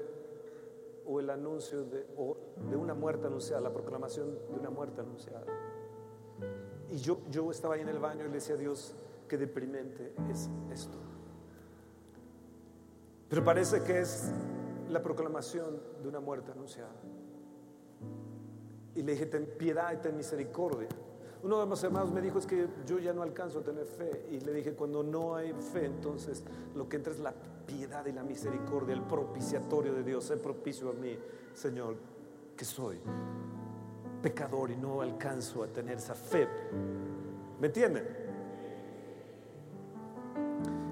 o 1.06 1.20
el 1.20 1.30
anuncio 1.30 1.84
de, 1.84 2.06
de 2.70 2.76
una 2.76 2.94
muerte 2.94 3.28
anunciada, 3.28 3.62
la 3.62 3.74
proclamación 3.74 4.34
de 4.50 4.60
una 4.60 4.70
muerte 4.70 5.02
anunciada. 5.02 5.46
Y 6.90 6.98
yo, 6.98 7.20
yo 7.30 7.52
estaba 7.52 7.76
ahí 7.76 7.82
en 7.82 7.90
el 7.90 8.00
baño 8.00 8.22
y 8.22 8.28
le 8.28 8.36
decía 8.36 8.56
a 8.56 8.58
Dios, 8.58 8.96
qué 9.28 9.38
deprimente 9.38 10.14
es 10.32 10.50
esto. 10.72 10.98
Pero 13.28 13.44
parece 13.44 13.84
que 13.84 14.00
es 14.00 14.32
la 14.90 15.02
proclamación 15.02 15.80
de 16.02 16.08
una 16.08 16.20
muerte 16.20 16.52
anunciada. 16.52 16.94
Y 18.96 19.04
le 19.04 19.12
dije, 19.14 19.26
ten 19.26 19.46
piedad 19.58 19.92
y 19.94 19.98
ten 19.98 20.16
misericordia. 20.16 20.88
Uno 21.44 21.60
de 21.60 21.66
mis 21.66 21.84
hermanos 21.84 22.12
me 22.12 22.22
dijo, 22.22 22.40
es 22.40 22.46
que 22.46 22.68
yo 22.88 22.98
ya 22.98 23.14
no 23.14 23.22
alcanzo 23.22 23.60
a 23.60 23.62
tener 23.64 23.86
fe. 23.86 24.26
Y 24.32 24.40
le 24.40 24.54
dije, 24.54 24.74
cuando 24.74 25.04
no 25.04 25.36
hay 25.36 25.54
fe, 25.54 25.86
entonces 25.86 26.44
lo 26.76 26.90
que 26.90 26.98
entra 26.98 27.14
es 27.14 27.20
la 27.20 27.34
piedad 27.68 28.06
y 28.06 28.12
la 28.12 28.24
misericordia, 28.24 28.96
el 28.96 29.04
propiciatorio 29.04 29.94
de 29.94 30.04
Dios. 30.04 30.24
Sé 30.24 30.38
propicio 30.38 30.90
a 30.90 30.94
mí, 30.94 31.18
Señor, 31.54 31.96
que 32.56 32.66
soy 32.66 33.00
pecador 34.22 34.72
y 34.72 34.78
no 34.78 35.02
alcanzo 35.02 35.62
a 35.64 35.68
tener 35.68 35.98
esa 35.98 36.16
fe. 36.16 36.48
¿Me 37.60 37.68
entienden? 37.68 38.08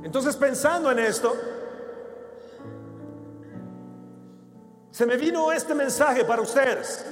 Entonces 0.03 0.35
pensando 0.35 0.91
en 0.91 0.99
esto, 0.99 1.33
se 4.93 5.07
me 5.07 5.17
vino 5.17 5.51
este 5.51 5.73
mensaje 5.73 6.23
para 6.23 6.43
ustedes. 6.43 7.03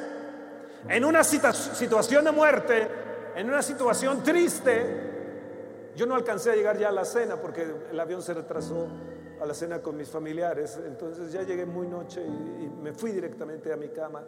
En 0.88 1.04
una 1.04 1.24
situación 1.24 2.24
de 2.24 2.32
muerte, 2.32 2.88
en 3.36 3.48
una 3.50 3.64
situación 3.64 4.22
triste, 4.22 5.90
yo 5.96 6.06
no 6.06 6.14
alcancé 6.14 6.52
a 6.52 6.56
llegar 6.56 6.78
ya 6.78 6.90
a 6.90 6.92
la 6.92 7.06
cena 7.06 7.38
porque 7.38 7.66
el 7.92 8.00
avión 8.00 8.22
se 8.22 8.36
retrasó 8.36 8.88
a 9.42 9.46
la 9.48 9.56
cena 9.56 9.82
con 9.82 9.98
mis 9.98 10.10
familiares. 10.10 10.80
Entonces 10.86 11.32
ya 11.32 11.42
llegué 11.42 11.66
muy 11.66 11.88
noche 11.88 12.22
y, 12.24 12.70
me 12.84 12.94
fui 12.94 13.12
directamente 13.12 13.74
a 13.74 13.78
mi 13.78 13.90
cama 13.90 14.24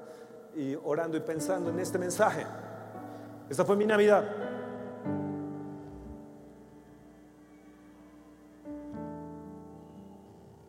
y 0.55 0.75
orando 0.83 1.15
y 1.15 1.19
pensando 1.19 1.69
en 1.69 1.79
este 1.79 1.99
mensaje. 1.99 2.47
Esta 3.47 3.63
fue 3.65 3.75
mi 3.75 3.85
Navidad. 3.85 4.25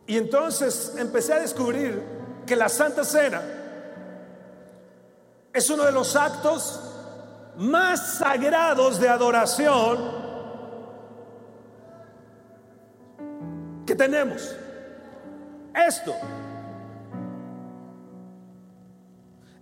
Y 0.05 0.17
entonces 0.17 0.95
empecé 0.99 1.33
a 1.33 1.39
descubrir 1.39 2.24
que 2.45 2.55
la 2.55 2.69
Santa 2.69 3.03
Cena 3.03 3.41
es 5.51 5.69
uno 5.69 5.83
de 5.83 5.91
los 5.91 6.15
actos 6.15 6.81
más 7.57 8.17
sagrados 8.17 8.99
de 8.99 9.09
adoración 9.09 10.25
que 13.85 13.95
tenemos. 13.95 14.55
Esto, 15.73 16.13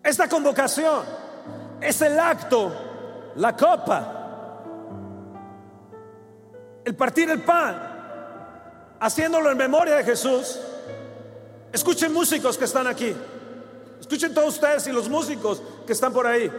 esta 0.03 0.27
convocación 0.27 1.03
es 1.79 2.01
el 2.01 2.19
acto, 2.19 2.71
la 3.35 3.55
copa, 3.55 4.63
el 6.85 6.95
partir 6.95 7.29
el 7.29 7.41
pan, 7.41 8.95
haciéndolo 8.99 9.51
en 9.51 9.57
memoria 9.57 9.95
de 9.95 10.03
Jesús 10.03 10.59
Escuchen 11.73 12.13
músicos 12.13 12.55
que 12.55 12.65
están 12.65 12.85
aquí. 12.85 13.15
Escuchen 13.99 14.31
todos 14.31 14.53
ustedes 14.53 14.85
y 14.85 14.91
los 14.91 15.09
músicos 15.09 15.59
que 15.87 15.93
están 15.93 16.13
por 16.13 16.27
ahí. 16.27 16.51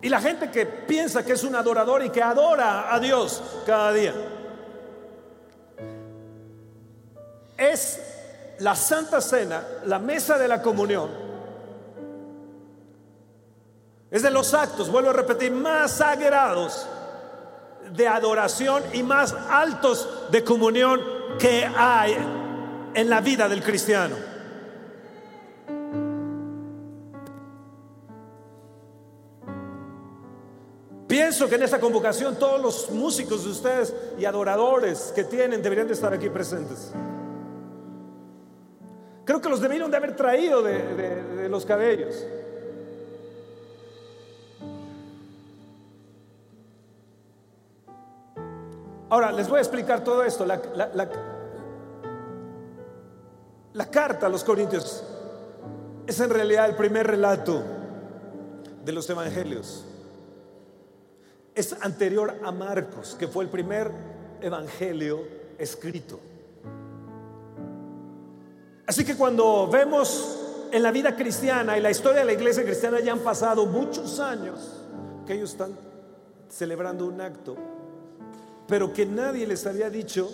Y 0.00 0.08
la 0.08 0.20
gente 0.20 0.48
que 0.48 0.64
piensa 0.64 1.24
que 1.24 1.32
es 1.32 1.42
un 1.42 1.56
adorador 1.56 2.04
y 2.04 2.10
que 2.10 2.22
adora 2.22 2.94
a 2.94 3.00
Dios 3.00 3.42
cada 3.66 3.92
día. 3.92 4.14
Es 7.56 8.00
la 8.60 8.76
Santa 8.76 9.20
Cena, 9.20 9.64
la 9.86 9.98
mesa 9.98 10.38
de 10.38 10.46
la 10.46 10.62
comunión. 10.62 11.10
Es 14.08 14.22
de 14.22 14.30
los 14.30 14.54
actos, 14.54 14.88
vuelvo 14.88 15.10
a 15.10 15.14
repetir, 15.14 15.50
más 15.50 15.96
sagrados 15.96 16.86
de 17.90 18.06
adoración 18.06 18.84
y 18.92 19.02
más 19.02 19.32
altos 19.32 20.08
de 20.30 20.44
comunión 20.44 21.00
que 21.38 21.64
hay 21.64 22.41
en 22.94 23.08
la 23.08 23.20
vida 23.20 23.48
del 23.48 23.62
cristiano. 23.62 24.16
Pienso 31.12 31.46
que 31.46 31.56
en 31.56 31.62
esta 31.62 31.78
convocación 31.78 32.36
todos 32.36 32.60
los 32.60 32.90
músicos 32.90 33.44
de 33.44 33.50
ustedes 33.50 33.94
y 34.18 34.24
adoradores 34.24 35.12
que 35.14 35.24
tienen 35.24 35.62
deberían 35.62 35.86
de 35.86 35.92
estar 35.92 36.12
aquí 36.12 36.30
presentes. 36.30 36.90
Creo 39.24 39.40
que 39.40 39.48
los 39.48 39.60
debieron 39.60 39.90
de 39.90 39.96
haber 39.98 40.16
traído 40.16 40.62
de, 40.62 41.48
los 41.48 41.66
cabellos. 41.66 42.26
Ahora, 49.10 49.32
les 49.32 49.48
voy 49.48 49.58
a 49.58 49.60
explicar 49.60 50.02
todo 50.02 50.24
esto. 50.24 50.46
La, 50.46 50.60
carta 53.90 54.26
a 54.26 54.28
los 54.28 54.44
Corintios 54.44 55.02
es 56.06 56.20
en 56.20 56.30
realidad 56.30 56.68
el 56.68 56.76
primer 56.76 57.06
relato 57.06 57.62
de 58.84 58.92
los 58.92 59.08
evangelios. 59.08 59.84
Es 61.54 61.74
anterior 61.80 62.38
a 62.44 62.52
Marcos, 62.52 63.16
que 63.18 63.28
fue 63.28 63.44
el 63.44 63.50
primer 63.50 63.90
evangelio 64.40 65.22
escrito. 65.58 66.18
Así 68.86 69.04
que 69.04 69.16
cuando 69.16 69.68
vemos 69.68 70.38
en 70.70 70.82
la 70.82 70.90
vida 70.90 71.14
cristiana 71.14 71.78
y 71.78 71.80
la 71.80 71.90
historia 71.90 72.20
de 72.20 72.26
la 72.26 72.32
iglesia 72.32 72.64
cristiana 72.64 73.00
ya 73.00 73.12
han 73.12 73.20
pasado 73.20 73.66
muchos 73.66 74.18
años 74.20 74.82
que 75.26 75.34
ellos 75.34 75.52
están 75.52 75.76
celebrando 76.48 77.06
un 77.06 77.20
acto, 77.20 77.56
pero 78.66 78.92
que 78.92 79.06
nadie 79.06 79.46
les 79.46 79.66
había 79.66 79.88
dicho 79.88 80.30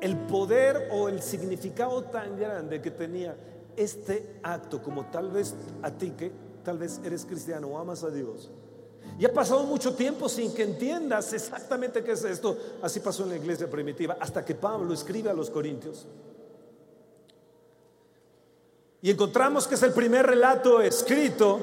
el 0.00 0.16
poder 0.16 0.88
o 0.92 1.08
el 1.08 1.22
significado 1.22 2.04
tan 2.04 2.38
grande 2.38 2.80
que 2.80 2.90
tenía 2.90 3.36
este 3.76 4.40
acto, 4.42 4.82
como 4.82 5.06
tal 5.06 5.30
vez 5.30 5.54
a 5.82 5.90
ti 5.90 6.10
que 6.10 6.32
tal 6.64 6.78
vez 6.78 7.00
eres 7.04 7.24
cristiano 7.24 7.68
o 7.68 7.78
amas 7.78 8.04
a 8.04 8.10
Dios. 8.10 8.50
Y 9.18 9.24
ha 9.24 9.32
pasado 9.32 9.64
mucho 9.64 9.94
tiempo 9.94 10.28
sin 10.28 10.52
que 10.54 10.62
entiendas 10.62 11.32
exactamente 11.32 12.02
qué 12.02 12.12
es 12.12 12.24
esto. 12.24 12.56
Así 12.82 13.00
pasó 13.00 13.24
en 13.24 13.30
la 13.30 13.36
iglesia 13.36 13.68
primitiva, 13.68 14.16
hasta 14.20 14.44
que 14.44 14.54
Pablo 14.54 14.94
escribe 14.94 15.30
a 15.30 15.34
los 15.34 15.50
Corintios. 15.50 16.06
Y 19.02 19.10
encontramos 19.10 19.66
que 19.66 19.74
es 19.74 19.82
el 19.82 19.92
primer 19.92 20.26
relato 20.26 20.80
escrito 20.80 21.58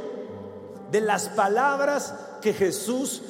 de 0.92 1.02
las 1.02 1.30
palabras 1.30 2.14
que 2.42 2.54
Jesús 2.54 3.22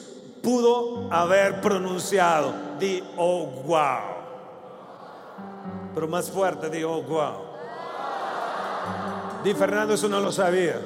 pudo 0.41 1.11
haber 1.11 1.61
pronunciado. 1.61 2.53
Di, 2.79 3.03
oh, 3.17 3.45
wow. 3.65 4.16
Pero 5.98 6.08
más 6.08 6.30
fuerte, 6.30 6.70
di, 6.70 6.84
oh, 6.84 7.01
wow. 7.01 7.34
Di, 9.44 9.51
Fernando, 9.56 9.96
eso 9.96 10.08
no 10.08 10.20
lo 10.20 10.32
sabía. 10.32 10.80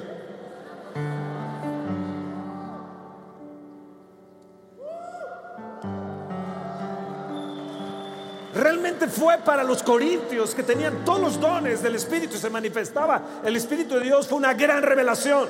Realmente 8.53 9.08
fue 9.08 9.38
para 9.39 9.65
los 9.65 9.84
corintios 9.84 10.56
que 10.56 10.63
tenían 10.63 11.03
todos 11.03 11.20
los 11.20 11.41
dones 11.41 11.84
del 11.84 11.96
Espíritu, 11.96 12.38
se 12.38 12.50
manifestaba 12.50 13.22
el 13.44 13.58
Espíritu 13.58 13.96
de 13.96 14.06
Dios, 14.06 14.30
fue 14.30 14.38
una 14.38 14.53
gran 14.53 14.82
revelación. 14.82 15.50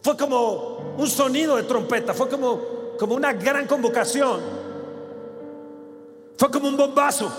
Fue 0.00 0.16
como 0.16 0.94
un 0.96 1.08
sonido 1.08 1.56
de 1.56 1.64
trompeta, 1.64 2.14
fue 2.14 2.28
como, 2.28 2.60
como 3.00 3.16
una 3.16 3.32
gran 3.32 3.66
convocación. 3.66 4.61
Fue 6.42 6.50
como 6.50 6.66
un 6.66 6.76
bombazo. 6.76 7.30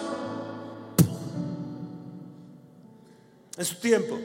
En 3.58 3.66
su 3.66 3.78
tiempo. 3.82 4.18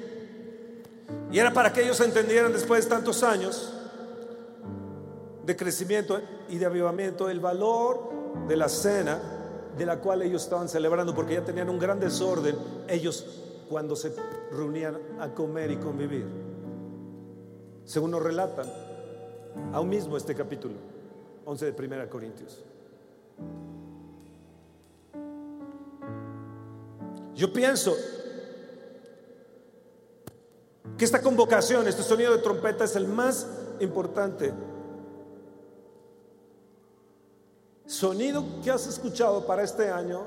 Y 1.33 1.39
era 1.41 1.53
para 1.53 1.73
que 1.73 1.83
ellos 1.83 2.01
entendieran 2.01 2.53
después 2.53 2.85
de 2.85 2.91
tantos 2.91 3.25
años 3.25 3.75
de 5.45 5.57
crecimiento 5.57 6.21
y 6.49 6.59
de 6.59 6.67
avivamiento 6.67 7.29
el 7.29 7.41
valor 7.41 8.09
de 8.47 8.57
la 8.57 8.69
cena 8.69 9.21
de 9.77 9.85
la 9.85 9.99
cual 9.99 10.23
ellos 10.23 10.45
estaban 10.45 10.69
celebrando, 10.69 11.13
porque 11.13 11.35
ya 11.35 11.45
tenían 11.45 11.71
un 11.71 11.81
gran 11.81 11.99
desorden 11.99 12.55
ellos 12.87 13.27
cuando 13.69 13.97
se 13.97 14.15
reunían 14.53 14.97
a 15.19 15.35
comer 15.35 15.73
y 15.73 15.77
convivir. 15.79 16.25
Según 17.85 18.13
nos 18.13 18.23
relatan, 18.23 18.67
aún 19.73 19.89
mismo 19.89 20.17
este 20.17 20.37
capítulo 20.37 20.75
11 21.47 21.73
de 21.73 21.85
1 21.85 22.09
Corintios. 22.09 22.63
Yo 27.39 27.53
pienso 27.53 27.97
que 30.97 31.05
esta 31.05 31.23
convocación, 31.23 31.87
este 31.87 32.03
sonido 32.03 32.33
de 32.33 32.43
trompeta 32.43 32.83
es 32.83 32.97
el 32.97 33.07
más 33.07 33.47
importante 33.79 34.53
sonido 37.87 38.45
que 38.65 38.73
has 38.73 38.89
escuchado 38.89 39.47
para 39.47 39.63
este 39.63 39.89
año 39.89 40.27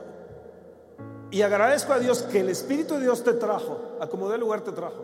y 1.31 1.41
agradezco 1.41 1.91
a 1.91 1.99
Dios 1.99 2.21
que 2.21 2.39
el 2.39 2.47
Espíritu 2.47 2.93
de 2.93 3.01
Dios 3.01 3.21
te 3.25 3.33
trajo, 3.33 3.97
a 3.99 4.07
como 4.07 4.29
de 4.29 4.37
lugar 4.37 4.61
te 4.61 4.71
trajo. 4.71 5.03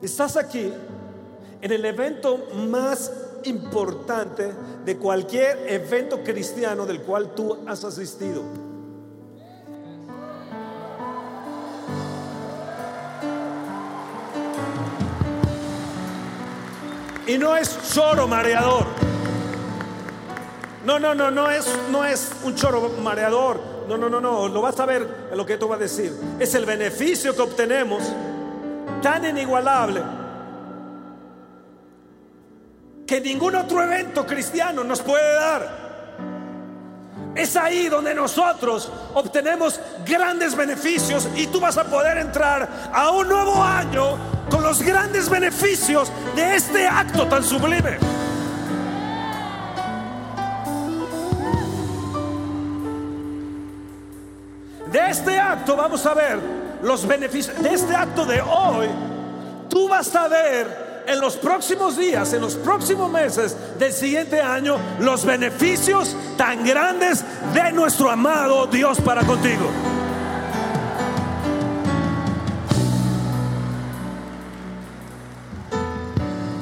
Estás 0.00 0.36
aquí 0.36 0.72
en 1.60 1.72
el 1.72 1.84
evento 1.84 2.38
más 2.68 3.10
importante 3.44 4.52
de 4.84 4.96
cualquier 4.96 5.66
evento 5.68 6.22
cristiano 6.22 6.86
del 6.86 7.00
cual 7.00 7.34
tú 7.34 7.58
has 7.66 7.84
asistido. 7.84 8.42
Y 17.26 17.38
no 17.38 17.56
es 17.56 17.78
choro 17.92 18.28
mareador. 18.28 18.86
No, 20.84 20.98
no, 20.98 21.14
no, 21.14 21.30
no 21.30 21.50
es, 21.50 21.66
no 21.90 22.04
es 22.04 22.32
un 22.44 22.54
choro 22.54 22.90
mareador. 23.02 23.58
No, 23.88 23.96
no, 23.96 24.10
no, 24.10 24.20
no. 24.20 24.48
Lo 24.48 24.60
vas 24.60 24.78
a 24.78 24.86
ver 24.86 25.28
lo 25.34 25.46
que 25.46 25.56
tú 25.56 25.66
vas 25.66 25.78
a 25.78 25.82
decir. 25.82 26.14
Es 26.38 26.54
el 26.54 26.66
beneficio 26.66 27.34
que 27.34 27.40
obtenemos 27.40 28.02
tan 29.02 29.24
inigualable 29.24 30.02
que 33.06 33.20
ningún 33.20 33.54
otro 33.54 33.82
evento 33.82 34.26
cristiano 34.26 34.82
nos 34.84 35.02
puede 35.02 35.34
dar. 35.34 35.84
Es 37.34 37.56
ahí 37.56 37.88
donde 37.88 38.14
nosotros 38.14 38.90
obtenemos 39.14 39.80
grandes 40.06 40.54
beneficios 40.54 41.28
y 41.34 41.48
tú 41.48 41.60
vas 41.60 41.76
a 41.76 41.84
poder 41.84 42.18
entrar 42.18 42.90
a 42.92 43.10
un 43.10 43.28
nuevo 43.28 43.62
año 43.62 44.16
con 44.48 44.62
los 44.62 44.80
grandes 44.82 45.28
beneficios 45.28 46.12
de 46.36 46.54
este 46.54 46.86
acto 46.86 47.26
tan 47.26 47.42
sublime. 47.42 47.98
De 54.92 55.10
este 55.10 55.36
acto 55.36 55.76
vamos 55.76 56.06
a 56.06 56.14
ver 56.14 56.38
los 56.82 57.04
beneficios. 57.04 57.60
De 57.60 57.74
este 57.74 57.96
acto 57.96 58.24
de 58.24 58.40
hoy, 58.40 58.86
tú 59.68 59.88
vas 59.88 60.14
a 60.14 60.28
ver 60.28 60.93
en 61.06 61.20
los 61.20 61.36
próximos 61.36 61.96
días, 61.96 62.32
en 62.32 62.40
los 62.40 62.54
próximos 62.56 63.10
meses 63.10 63.56
del 63.78 63.92
siguiente 63.92 64.40
año, 64.40 64.76
los 65.00 65.24
beneficios 65.24 66.16
tan 66.36 66.64
grandes 66.64 67.24
de 67.52 67.72
nuestro 67.72 68.10
amado 68.10 68.66
Dios 68.66 69.00
para 69.00 69.24
contigo. 69.24 69.70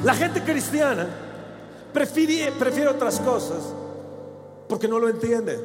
La 0.03 0.13
gente 0.13 0.41
cristiana 0.43 1.07
prefiere, 1.93 2.87
otras 2.87 3.19
cosas 3.21 3.59
porque 4.67 4.87
no 4.87 4.99
lo 4.99 5.07
entiende. 5.07 5.59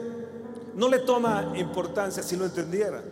No 0.75 0.89
le 0.89 1.01
toma 1.01 1.53
importancia 1.57 2.23
si 2.23 2.37
lo 2.37 2.45
entendiera. 2.45 3.03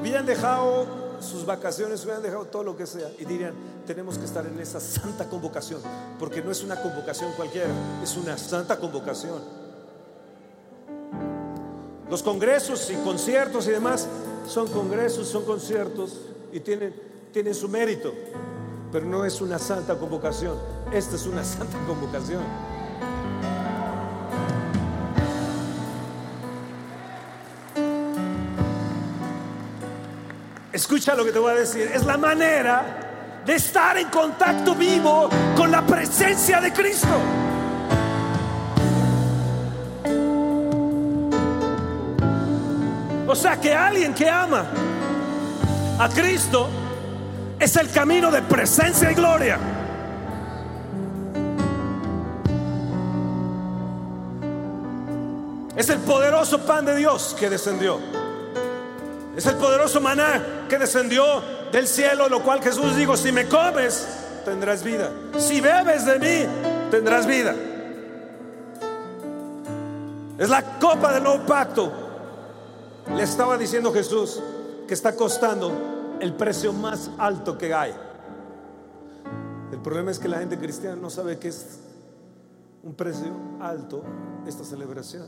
Hubieran 0.00 0.24
dejado 0.24 1.01
sus 1.22 1.46
vacaciones, 1.46 2.04
hubieran 2.04 2.22
dejado 2.22 2.44
todo 2.46 2.62
lo 2.62 2.76
que 2.76 2.86
sea 2.86 3.10
y 3.18 3.24
dirían, 3.24 3.54
tenemos 3.86 4.18
que 4.18 4.24
estar 4.24 4.46
en 4.46 4.58
esa 4.58 4.80
santa 4.80 5.28
convocación, 5.28 5.80
porque 6.18 6.42
no 6.42 6.50
es 6.50 6.62
una 6.62 6.80
convocación 6.80 7.32
cualquiera, 7.32 7.70
es 8.02 8.16
una 8.16 8.36
santa 8.36 8.78
convocación. 8.78 9.40
Los 12.10 12.22
congresos 12.22 12.90
y 12.90 12.96
conciertos 12.96 13.66
y 13.66 13.70
demás 13.70 14.06
son 14.46 14.68
congresos, 14.68 15.28
son 15.28 15.44
conciertos 15.44 16.20
y 16.52 16.60
tienen, 16.60 16.94
tienen 17.32 17.54
su 17.54 17.68
mérito 17.68 18.12
pero 18.92 19.06
no 19.06 19.24
es 19.24 19.40
una 19.40 19.58
santa 19.58 19.98
convocación. 19.98 20.56
Esta 20.92 21.16
es 21.16 21.26
una 21.26 21.42
santa 21.44 21.78
convocación. 21.86 22.42
Escucha 30.72 31.14
lo 31.14 31.24
que 31.24 31.32
te 31.32 31.38
voy 31.38 31.52
a 31.52 31.56
decir. 31.56 31.90
Es 31.94 32.04
la 32.04 32.16
manera 32.16 33.42
de 33.44 33.54
estar 33.54 33.98
en 33.98 34.08
contacto 34.08 34.74
vivo 34.74 35.28
con 35.56 35.70
la 35.70 35.84
presencia 35.84 36.60
de 36.60 36.72
Cristo. 36.72 37.08
O 43.26 43.34
sea 43.34 43.60
que 43.60 43.74
alguien 43.74 44.14
que 44.14 44.28
ama 44.28 44.66
a 45.98 46.08
Cristo 46.08 46.68
Es 47.58 47.76
el 47.76 47.90
camino 47.90 48.30
de 48.30 48.42
presencia 48.42 49.12
y 49.12 49.14
gloria. 49.14 49.56
Es 55.76 55.88
el 55.88 55.98
poderoso 56.00 56.58
pan 56.66 56.84
de 56.84 56.96
Dios 56.96 57.36
que 57.38 57.48
descendió. 57.48 58.21
Es 59.36 59.46
el 59.46 59.56
poderoso 59.56 60.00
maná 60.00 60.66
que 60.68 60.78
descendió 60.78 61.24
del 61.72 61.88
cielo, 61.88 62.28
lo 62.28 62.42
cual 62.42 62.62
Jesús 62.62 62.96
dijo, 62.96 63.16
si 63.16 63.32
me 63.32 63.48
comes, 63.48 64.06
tendrás 64.44 64.82
vida. 64.82 65.10
Si 65.38 65.60
bebes 65.60 66.04
de 66.04 66.18
mí, 66.18 66.90
tendrás 66.90 67.26
vida. 67.26 67.54
Es 70.38 70.48
la 70.48 70.78
copa 70.78 71.12
del 71.12 71.22
nuevo 71.22 71.46
pacto. 71.46 71.92
Le 73.14 73.22
estaba 73.22 73.56
diciendo 73.56 73.92
Jesús 73.92 74.42
que 74.86 74.94
está 74.94 75.16
costando 75.16 76.16
el 76.20 76.34
precio 76.34 76.72
más 76.72 77.10
alto 77.18 77.56
que 77.56 77.72
hay. 77.72 77.94
El 79.72 79.78
problema 79.80 80.10
es 80.10 80.18
que 80.18 80.28
la 80.28 80.38
gente 80.38 80.58
cristiana 80.58 80.96
no 80.96 81.08
sabe 81.08 81.38
que 81.38 81.48
es 81.48 81.78
un 82.82 82.94
precio 82.94 83.32
alto 83.60 84.02
esta 84.46 84.64
celebración. 84.64 85.26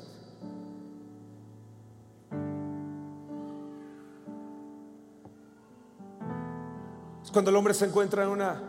Cuando 7.35 7.51
el 7.51 7.57
hombre 7.57 7.75
se 7.75 7.87
encuentra 7.87 8.23
en 8.23 8.29
una 8.29 8.63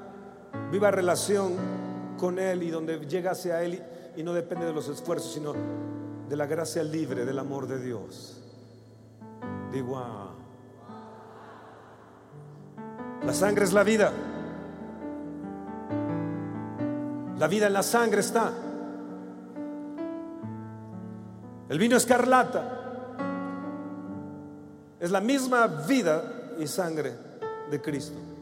viva 0.71 0.89
relación 0.89 1.53
con 2.17 2.39
Él 2.39 2.63
y 2.63 2.71
donde 2.71 2.97
llega 3.05 3.31
hacia 3.31 3.61
Él 3.61 3.81
y 4.17 4.23
no 4.23 4.33
depende 4.33 4.65
de 4.65 4.73
los 4.73 4.89
esfuerzos, 4.89 5.31
sino 5.31 5.53
de 6.27 6.35
la 6.35 6.47
gracia 6.47 6.83
libre, 6.83 7.25
del 7.25 7.37
amor 7.37 7.67
de 7.67 7.79
Dios. 7.79 8.41
Digo, 9.71 9.99
ah. 9.99 10.33
la 13.23 13.33
sangre 13.33 13.65
es 13.65 13.73
la 13.73 13.83
vida. 13.83 14.11
La 17.37 17.47
vida 17.47 17.67
en 17.67 17.73
la 17.73 17.83
sangre 17.83 18.21
está. 18.21 18.51
El 21.69 21.77
vino 21.77 21.97
escarlata 21.97 22.79
es 24.99 25.11
la 25.11 25.21
misma 25.21 25.67
vida 25.67 26.55
y 26.57 26.65
sangre 26.65 27.13
de 27.69 27.79
Cristo. 27.79 28.34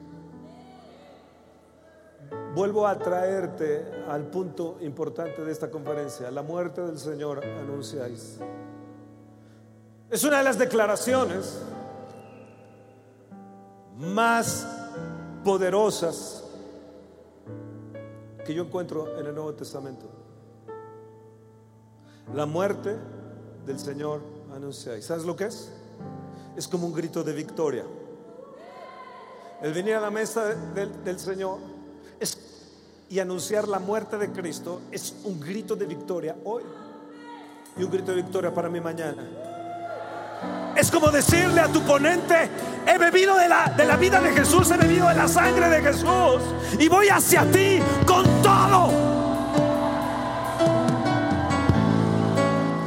Vuelvo 2.53 2.85
a 2.85 2.99
traerte 2.99 3.83
al 4.07 4.27
punto 4.27 4.77
importante 4.81 5.43
de 5.43 5.51
esta 5.51 5.71
conferencia. 5.71 6.29
La 6.29 6.43
muerte 6.43 6.81
del 6.81 6.99
Señor 6.99 7.43
anunciáis. 7.43 8.37
Es 10.11 10.23
una 10.23 10.37
de 10.37 10.43
las 10.43 10.59
declaraciones 10.59 11.59
más 13.97 14.67
poderosas 15.43 16.43
que 18.45 18.53
yo 18.53 18.65
encuentro 18.65 19.17
en 19.17 19.25
el 19.25 19.33
Nuevo 19.33 19.55
Testamento. 19.55 20.07
La 22.35 22.45
muerte 22.45 22.95
del 23.65 23.79
Señor 23.79 24.21
anunciáis. 24.53 25.05
¿Sabes 25.05 25.25
lo 25.25 25.35
que 25.35 25.45
es? 25.45 25.71
Es 26.55 26.67
como 26.67 26.85
un 26.85 26.93
grito 26.93 27.23
de 27.23 27.33
victoria. 27.33 27.83
El 29.59 29.73
venir 29.73 29.95
a 29.95 30.01
la 30.01 30.11
mesa 30.11 30.53
del, 30.75 31.03
del 31.03 31.19
Señor 31.19 31.72
y 33.09 33.19
anunciar 33.19 33.67
la 33.67 33.77
muerte 33.79 34.17
de 34.17 34.31
Cristo 34.31 34.81
es 34.91 35.13
un 35.23 35.39
grito 35.39 35.75
de 35.75 35.85
victoria 35.85 36.35
hoy 36.45 36.63
y 37.77 37.83
un 37.83 37.91
grito 37.91 38.11
de 38.11 38.17
victoria 38.23 38.51
para 38.51 38.69
mi 38.69 38.81
mañana. 38.81 39.23
Es 40.75 40.89
como 40.89 41.11
decirle 41.11 41.61
a 41.61 41.67
tu 41.67 41.81
ponente, 41.81 42.49
he 42.87 42.97
bebido 42.97 43.35
de 43.37 43.47
la, 43.47 43.71
de 43.77 43.85
la 43.85 43.97
vida 43.97 44.19
de 44.19 44.31
Jesús, 44.31 44.71
he 44.71 44.77
bebido 44.77 45.07
de 45.07 45.13
la 45.15 45.27
sangre 45.27 45.69
de 45.69 45.81
Jesús 45.81 46.41
y 46.79 46.87
voy 46.89 47.09
hacia 47.09 47.45
ti 47.51 47.79
con 48.07 48.25
todo. 48.41 48.91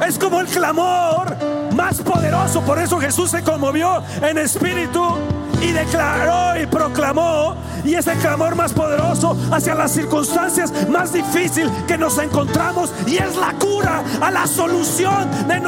Es 0.05 0.19
como 0.19 0.41
el 0.41 0.47
clamor 0.47 1.37
más 1.73 2.01
poderoso, 2.01 2.61
por 2.61 2.79
eso 2.79 2.99
Jesús 2.99 3.31
se 3.31 3.43
conmovió 3.43 4.03
en 4.21 4.37
espíritu 4.37 5.15
y 5.61 5.71
declaró 5.71 6.59
y 6.61 6.65
proclamó 6.67 7.55
y 7.83 7.95
ese 7.95 8.13
clamor 8.15 8.55
más 8.55 8.73
poderoso 8.73 9.37
hacia 9.51 9.75
las 9.75 9.91
circunstancias 9.91 10.71
más 10.89 11.13
difíciles 11.13 11.71
que 11.87 11.97
nos 11.97 12.17
encontramos 12.17 12.91
y 13.05 13.17
es 13.17 13.35
la 13.35 13.53
cura 13.53 14.03
a 14.21 14.31
la 14.31 14.45
solución 14.45 15.29
de, 15.47 15.61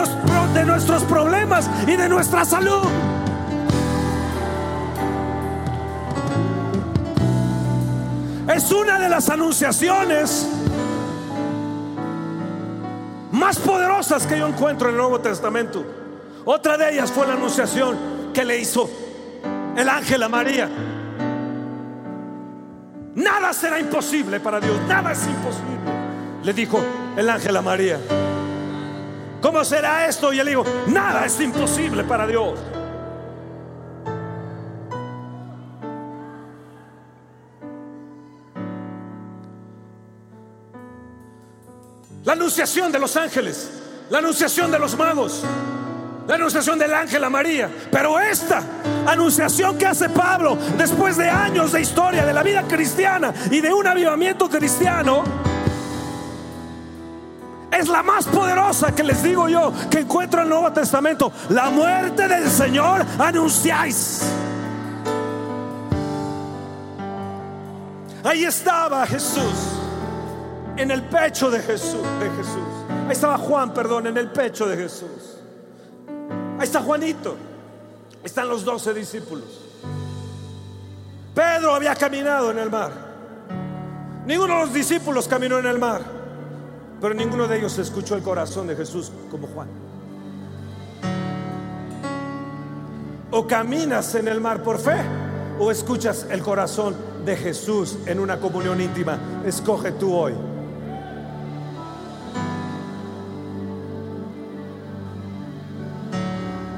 de 0.54 0.65
nuestros 0.65 1.04
problemas 1.04 1.69
y 1.88 1.95
de 1.95 2.10
nuestra 2.10 2.45
salud. 2.45 2.88
Es 8.54 8.71
una 8.71 8.99
de 8.99 9.10
las 9.10 9.30
anunciaciones 9.30 10.47
más 13.32 13.58
poderosas 13.60 14.25
que 14.25 14.39
yo 14.39 14.47
encuentro 14.47 14.89
en 14.89 14.95
el 14.95 15.02
Nuevo 15.02 15.19
Testamento. 15.21 15.86
Otra 16.45 16.78
de 16.78 16.93
ellas 16.93 17.12
fue 17.12 17.28
la 17.28 17.34
anunciación 17.34 17.95
que 18.34 18.43
le 18.43 18.60
hizo 18.60 18.89
el 19.75 19.89
ángel 19.89 20.23
a 20.23 20.29
María. 20.29 20.69
Nada 23.15 23.53
será 23.53 23.79
imposible 23.79 24.39
para 24.39 24.60
Dios, 24.60 24.79
nada 24.88 25.12
es 25.12 25.25
imposible. 25.27 25.77
Le 26.43 26.53
dijo 26.53 26.82
el 27.17 27.29
ángel 27.29 27.58
a 27.58 27.62
María. 27.62 27.99
¿Cómo 29.41 29.63
será 29.63 30.05
esto? 30.08 30.34
Y 30.34 30.39
él 30.39 30.47
dijo, 30.47 30.65
nada 30.88 31.25
es 31.25 31.39
imposible 31.39 32.03
para 32.03 32.27
Dios. 32.27 32.60
La 42.25 42.34
anunciación 42.34 42.91
de 42.91 42.99
los 42.99 43.15
ángeles, 43.15 43.71
la 44.10 44.19
anunciación 44.19 44.69
de 44.69 44.77
los 44.77 44.95
magos, 44.97 45.43
la 46.29 46.35
anunciación 46.35 46.77
del 46.77 46.93
ángel 46.93 47.23
a 47.23 47.29
María. 47.29 47.67
Pero 47.91 48.19
esta 48.19 48.61
anunciación 49.07 49.79
que 49.79 49.87
hace 49.87 50.09
Pablo 50.09 50.59
después 50.77 51.17
de 51.17 51.27
años 51.27 51.71
de 51.71 51.81
historia 51.81 52.23
de 52.23 52.31
la 52.31 52.43
vida 52.43 52.63
cristiana 52.67 53.33
y 53.49 53.59
de 53.61 53.73
un 53.73 53.87
avivamiento 53.87 54.47
cristiano, 54.47 55.23
es 57.71 57.87
la 57.87 58.03
más 58.03 58.27
poderosa 58.27 58.93
que 58.93 59.03
les 59.03 59.23
digo 59.23 59.49
yo 59.49 59.73
que 59.89 60.01
encuentro 60.01 60.41
en 60.41 60.43
el 60.43 60.49
Nuevo 60.51 60.71
Testamento. 60.71 61.31
La 61.49 61.71
muerte 61.71 62.27
del 62.27 62.47
Señor 62.47 63.03
anunciáis. 63.17 64.21
Ahí 68.23 68.45
estaba 68.45 69.07
Jesús, 69.07 69.79
en 70.77 70.91
el 70.91 71.01
pecho 71.05 71.49
de 71.49 71.59
Jesús, 71.59 72.03
de 72.19 72.29
Jesús. 72.37 72.67
Ahí 73.07 73.13
estaba 73.13 73.35
Juan, 73.39 73.73
perdón, 73.73 74.05
en 74.05 74.17
el 74.17 74.29
pecho 74.29 74.67
de 74.67 74.77
Jesús. 74.77 75.38
Está 76.69 76.84
Juanito. 76.84 77.36
Están 78.23 78.47
los 78.47 78.63
doce 78.63 78.93
discípulos. 78.93 79.60
Pedro 81.34 81.73
había 81.73 81.95
caminado 81.95 82.51
en 82.51 82.60
el 82.60 82.69
mar. 82.69 82.91
Ninguno 84.27 84.53
de 84.53 84.65
los 84.65 84.73
discípulos 84.75 85.27
caminó 85.27 85.58
en 85.58 85.65
el 85.65 85.79
mar. 85.79 86.03
Pero 87.01 87.15
ninguno 87.15 87.47
de 87.47 87.58
ellos 87.58 87.75
escuchó 87.79 88.13
el 88.15 88.21
corazón 88.21 88.67
de 88.67 88.75
Jesús 88.75 89.12
como 89.32 89.47
Juan. 89.47 89.67
O 93.32 93.47
caminas 93.47 94.13
en 94.13 94.27
el 94.27 94.39
mar 94.39 94.62
por 94.62 94.77
fe 94.77 95.01
o 95.58 95.71
escuchas 95.71 96.27
el 96.29 96.43
corazón 96.43 96.95
de 97.25 97.36
Jesús 97.36 97.97
en 98.05 98.19
una 98.19 98.39
comunión 98.39 98.79
íntima. 98.79 99.17
Escoge 99.43 99.93
tú 99.93 100.13
hoy. 100.13 100.36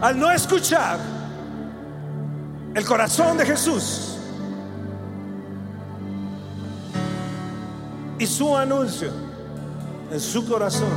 Al 0.01 0.19
no 0.19 0.31
escuchar 0.31 0.97
el 2.73 2.85
corazón 2.85 3.37
de 3.37 3.45
Jesús 3.45 4.17
y 8.17 8.25
su 8.25 8.57
anuncio 8.57 9.11
en 10.11 10.19
su 10.19 10.47
corazón, 10.47 10.89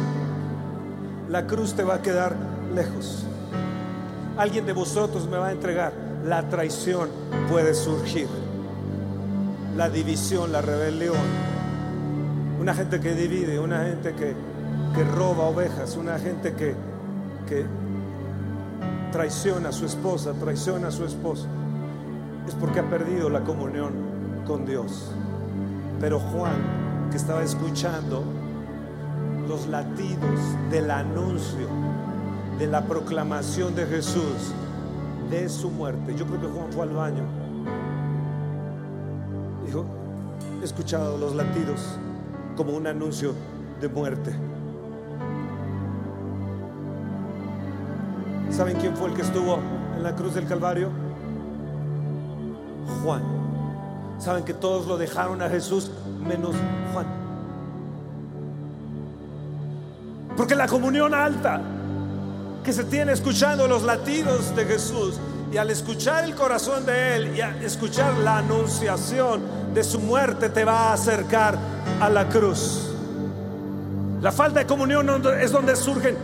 la 1.29 1.47
cruz 1.47 1.75
te 1.75 1.85
va 1.85 1.97
a 1.97 2.03
quedar 2.03 2.35
lejos. 2.75 3.25
Alguien 4.37 4.67
de 4.67 4.73
vosotros 4.73 5.29
me 5.29 5.37
va 5.37 5.49
a 5.49 5.53
entregar. 5.53 5.93
La 6.25 6.49
traición 6.49 7.09
puede 7.49 7.75
surgir. 7.75 8.27
La 9.77 9.89
división, 9.89 10.51
la 10.51 10.63
rebelión. 10.63 11.17
Una 12.61 12.75
gente 12.75 13.01
que 13.01 13.15
divide, 13.15 13.59
una 13.59 13.85
gente 13.85 14.15
que, 14.15 14.35
que 14.95 15.05
roba 15.05 15.45
ovejas, 15.45 15.97
una 15.97 16.19
gente 16.19 16.55
que, 16.55 16.75
que 17.47 17.65
traiciona 19.15 19.69
a 19.69 19.73
su 19.73 19.87
esposa, 19.87 20.33
traiciona 20.33 20.89
a 20.89 20.91
su 20.91 21.05
esposo, 21.05 21.47
es 22.49 22.55
porque 22.57 22.81
ha 22.81 22.91
perdido 22.91 23.31
la 23.31 23.43
comunión 23.43 23.93
con 24.45 24.67
Dios. 24.67 25.13
Pero 26.01 26.19
Juan, 26.19 27.09
que 27.13 27.17
estaba 27.17 27.45
escuchando 27.45 28.25
los 29.49 29.69
latidos 29.69 30.41
del 30.73 30.91
anuncio, 30.91 31.69
de 32.59 32.67
la 32.67 32.87
proclamación 32.87 33.77
de 33.77 33.87
Jesús, 33.87 34.53
de 35.31 35.49
su 35.49 35.71
muerte, 35.71 36.17
yo 36.17 36.27
creo 36.27 36.41
que 36.41 36.49
Juan 36.49 36.73
fue 36.73 36.83
al 36.83 36.91
baño 36.91 37.23
Dijo, 39.65 39.85
he 40.61 40.65
escuchado 40.65 41.19
los 41.19 41.37
latidos 41.37 42.01
como 42.57 42.73
un 42.73 42.89
anuncio 42.89 43.33
de 43.81 43.89
muerte. 43.89 44.35
¿Saben 48.57 48.77
quién 48.77 48.97
fue 48.97 49.09
el 49.09 49.15
que 49.15 49.23
estuvo 49.23 49.59
en 49.97 50.03
la 50.05 50.15
cruz 50.15 50.35
del 50.35 50.47
Calvario? 50.47 50.89
Juan. 53.03 53.21
¿Saben 54.21 54.45
que 54.45 54.55
todos 54.55 54.87
lo 54.87 54.97
dejaron 54.97 55.43
a 55.43 55.49
Jesús 55.49 55.91
menos 56.25 56.55
Juan? 56.93 57.07
Porque 60.37 60.55
la 60.55 60.69
comunión 60.69 61.15
alta 61.15 61.61
que 62.63 62.73
se 62.73 62.85
tiene 62.85 63.11
escuchando 63.13 63.67
los 63.67 63.83
latidos 63.83 64.55
de 64.55 64.65
Jesús 64.65 65.19
y 65.53 65.57
al 65.57 65.71
escuchar 65.71 66.23
el 66.23 66.37
corazón 66.37 66.87
de 66.87 67.17
Él 67.17 67.37
y 67.37 67.41
al 67.41 67.61
escuchar 67.61 68.17
la 68.19 68.39
anunciación 68.39 69.43
de 69.75 69.83
su 69.83 69.99
muerte 69.99 70.49
te 70.49 70.65
va 70.65 70.91
a 70.91 70.93
acercar 70.93 71.59
a 72.01 72.09
la 72.09 72.29
cruz. 72.29 72.89
La 74.23 74.31
falta 74.31 74.61
de 74.61 74.67
comunión 74.67 75.11
es 75.41 75.51
donde 75.51 75.75
surgen, 75.75 76.17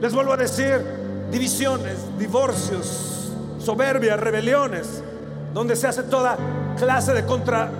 les 0.00 0.12
vuelvo 0.12 0.32
a 0.32 0.36
decir, 0.36 1.01
divisiones, 1.32 1.96
divorcios, 2.18 3.32
soberbias, 3.58 4.20
rebeliones, 4.20 5.02
donde 5.54 5.74
se 5.74 5.88
hace 5.88 6.02
toda 6.04 6.36
clase 6.76 7.14
de 7.14 7.24
contra 7.24 7.70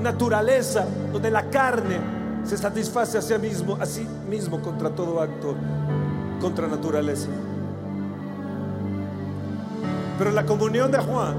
naturaleza, 0.00 0.84
donde 1.12 1.30
la 1.30 1.48
carne 1.50 1.98
se 2.44 2.56
satisface 2.56 3.18
a 3.18 3.22
sí 3.22 3.36
mismo, 3.38 3.76
a 3.80 3.86
sí 3.86 4.06
mismo 4.28 4.60
contra 4.60 4.90
todo 4.90 5.20
acto 5.20 5.56
contra 6.40 6.68
naturaleza. 6.68 7.28
Pero 10.18 10.30
la 10.30 10.44
comunión 10.44 10.90
de 10.92 10.98
Juan 10.98 11.34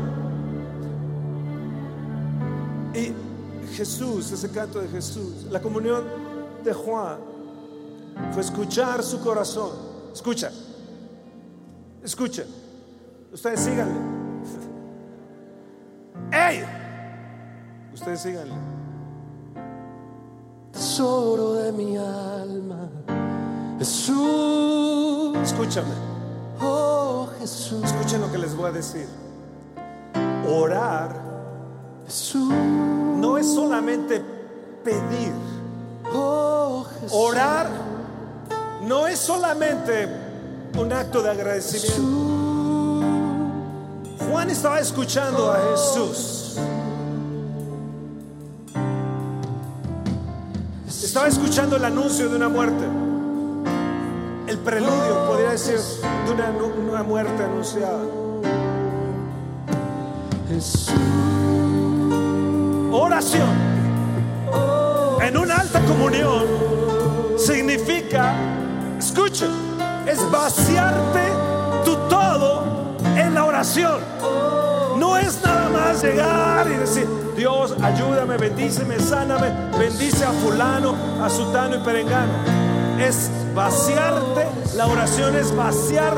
y 2.94 3.14
Jesús, 3.76 4.32
ese 4.32 4.50
canto 4.50 4.80
de 4.80 4.88
Jesús, 4.88 5.46
la 5.52 5.62
comunión 5.62 6.04
de 6.64 6.74
Juan 6.74 7.18
fue 8.32 8.42
escuchar 8.42 9.04
su 9.04 9.20
corazón. 9.22 9.72
Escucha, 10.14 10.52
escucha. 12.08 12.44
Ustedes 13.34 13.60
síganle. 13.60 14.00
¡Ey! 16.32 16.64
Ustedes 17.94 18.22
síganle. 18.22 18.54
Tesoro 20.72 21.54
de 21.54 21.72
mi 21.72 21.98
alma, 21.98 22.90
Jesús. 23.80 25.38
Escúchame. 25.44 25.94
Oh 26.62 27.30
Jesús, 27.40 27.84
Escuchen 27.84 28.22
lo 28.22 28.32
que 28.32 28.38
les 28.38 28.56
voy 28.56 28.70
a 28.70 28.72
decir. 28.72 29.08
Orar 30.50 31.16
Jesús. 32.06 32.50
no 32.52 33.38
es 33.38 33.54
solamente 33.54 34.24
pedir. 34.84 35.34
Oh 36.14 36.86
Jesús. 37.02 37.12
Orar 37.14 37.68
no 38.84 39.08
es 39.08 39.20
solamente 39.20 40.27
un 40.78 40.94
acto 40.94 41.22
de 41.22 41.32
agradecimiento. 41.32 42.02
Juan 44.30 44.50
estaba 44.50 44.80
escuchando 44.80 45.52
a 45.52 45.60
Jesús. 45.72 46.58
Estaba 50.88 51.28
escuchando 51.28 51.78
el 51.78 51.86
anuncio 51.86 52.30
de 52.30 52.36
una 52.36 52.50
muerte. 52.50 52.86
El 54.48 54.58
preludio, 54.60 55.28
podría 55.28 55.52
decir, 55.52 55.80
de 56.26 56.32
una, 56.32 56.50
una 56.92 57.04
muerte 57.04 57.44
anunciada. 57.44 58.04
Oración 62.92 63.50
en 65.22 65.38
una 65.38 65.58
alta 65.58 65.84
comunión 65.86 66.46
significa, 67.38 68.34
escucha, 68.98 69.48
es 70.08 70.32
vaciarte 70.32 71.32
tu 71.84 71.96
todo 72.10 72.64
en 73.16 73.34
la 73.34 73.46
oración. 73.46 74.00
No 74.98 75.18
es 75.18 75.42
nada 75.44 75.70
más 75.70 76.02
llegar 76.02 76.68
y 76.72 76.76
decir, 76.76 77.08
Dios, 77.36 77.76
ayúdame, 77.82 78.38
bendíceme, 78.38 79.00
sáname, 79.00 79.52
bendice 79.78 80.26
a 80.26 80.32
fulano, 80.32 80.96
a 81.22 81.30
sutano 81.30 81.76
y 81.76 81.80
perengano. 81.80 82.32
Es 83.00 83.30
vaciarte, 83.54 84.48
la 84.76 84.88
oración 84.88 85.36
es 85.36 85.56
vaciar 85.56 86.18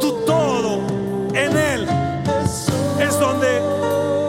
tu 0.00 0.24
todo 0.26 0.80
en 1.32 1.56
Él. 1.56 1.88
Es 3.00 3.18
donde 3.18 3.62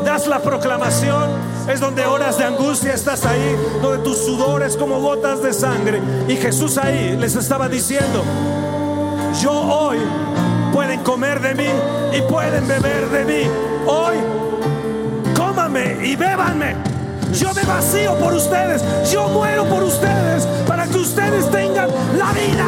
das 0.06 0.28
la 0.28 0.40
proclamación, 0.40 1.24
es 1.68 1.80
donde 1.80 2.06
horas 2.06 2.38
de 2.38 2.46
angustia 2.46 2.94
estás 2.94 3.26
ahí, 3.26 3.58
donde 3.82 4.04
tus 4.04 4.18
sudores 4.20 4.78
como 4.78 5.02
gotas 5.02 5.42
de 5.42 5.54
sangre. 5.54 6.02
Y 6.28 6.36
Jesús 6.38 6.78
ahí 6.78 7.18
les 7.18 7.36
estaba 7.36 7.68
diciendo, 7.68 8.24
yo 9.42 9.52
hoy 9.52 9.98
pueden 10.74 11.02
comer 11.04 11.42
de 11.42 11.56
mí 11.56 11.70
y 12.14 12.22
pueden 12.22 12.68
beber 12.68 13.10
de 13.10 13.26
mí. 13.26 13.50
Hoy 13.88 14.18
cómame 15.36 15.98
y 16.04 16.16
bébanme. 16.16 16.76
Yo 17.34 17.54
me 17.54 17.64
vacío 17.64 18.18
por 18.18 18.34
ustedes, 18.34 18.84
yo 19.12 19.28
muero 19.30 19.66
por 19.66 19.84
ustedes 19.84 20.46
para 20.68 20.86
que 20.88 20.98
ustedes 20.98 21.50
tengan 21.52 21.90
la 22.18 22.32
vida. 22.32 22.66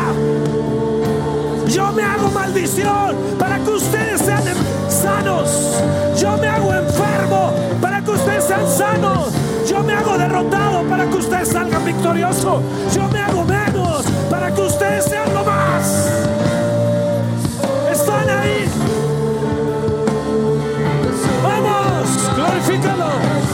Yo 1.68 1.92
me 1.92 2.04
hago 2.04 2.30
maldición 2.32 3.16
para 3.40 3.60
que 3.60 3.70
ustedes 3.70 4.22
sean 4.22 4.44
sanos. 4.90 5.84
Yo 6.20 6.38
me 6.38 6.48
hago 6.48 6.74
enfermo 6.74 7.54
para 7.82 8.02
que 8.02 8.12
ustedes 8.12 8.44
sean 8.44 8.68
sanos. 8.68 9.34
Yo 9.70 9.84
me 9.84 9.94
hago 9.94 10.18
derrotado 10.18 10.84
para 10.90 11.06
que 11.06 11.16
ustedes 11.18 11.50
salgan 11.50 11.86
victoriosos. 11.86 12.62
Yo 12.94 13.08
me 13.10 13.20
hago 13.20 13.44
menos 13.44 14.06
para 14.30 14.54
que 14.54 14.62
ustedes 14.62 15.06
sean 15.06 15.34
lo 15.34 15.44
más. 15.44 16.37
Costello. 22.88 23.47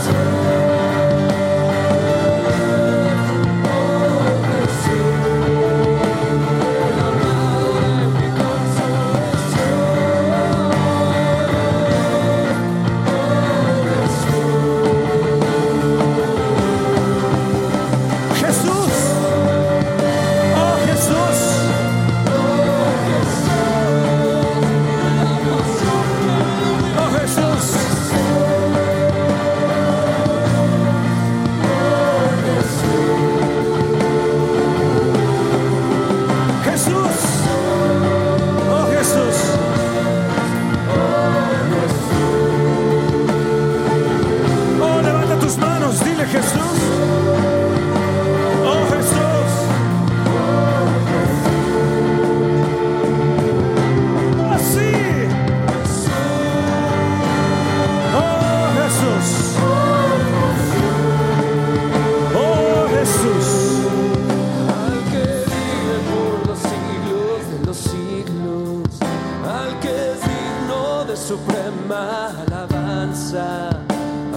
Alabanza, 71.91 73.69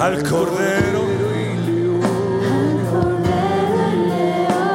Al 0.01 0.23
Cordero. 0.29 1.01
y 1.35 1.57
león, 1.67 2.03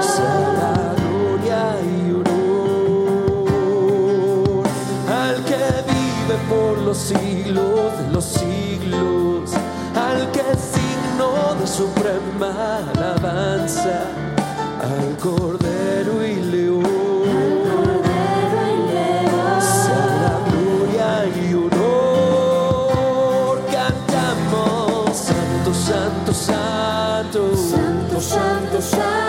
sea 0.01 0.41
la 0.61 0.75
gloria 0.95 1.61
y 1.83 2.11
honor. 2.11 3.53
Al 5.09 5.35
que 5.43 5.63
vive 5.91 6.35
por 6.49 6.77
los 6.79 6.97
siglos 6.97 7.97
de 7.99 8.05
los 8.11 8.25
siglos, 8.25 9.51
al 9.95 10.31
que 10.31 10.39
es 10.39 10.73
digno 10.73 11.29
de 11.59 11.67
suprema 11.67 12.79
alabanza, 12.95 13.97
al 14.81 15.17
Cordero 15.17 16.25
y 16.25 16.40
Santo, 28.91 29.20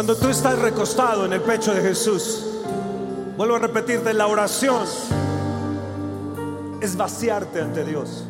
Cuando 0.00 0.16
tú 0.16 0.30
estás 0.30 0.58
recostado 0.58 1.26
en 1.26 1.34
el 1.34 1.42
pecho 1.42 1.74
de 1.74 1.82
Jesús, 1.82 2.42
vuelvo 3.36 3.56
a 3.56 3.58
repetirte, 3.58 4.14
la 4.14 4.28
oración 4.28 4.86
es 6.80 6.96
vaciarte 6.96 7.60
ante 7.60 7.84
Dios. 7.84 8.24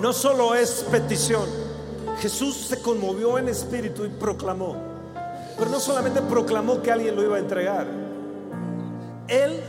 No 0.00 0.12
solo 0.12 0.52
es 0.56 0.84
petición. 0.90 1.48
Jesús 2.18 2.56
se 2.56 2.82
conmovió 2.82 3.38
en 3.38 3.48
espíritu 3.48 4.04
y 4.04 4.08
proclamó. 4.08 4.74
Pero 5.56 5.70
no 5.70 5.78
solamente 5.78 6.20
proclamó 6.22 6.82
que 6.82 6.90
alguien 6.90 7.14
lo 7.14 7.22
iba 7.22 7.36
a 7.36 7.38
entregar. 7.38 7.86
Él 9.28 9.60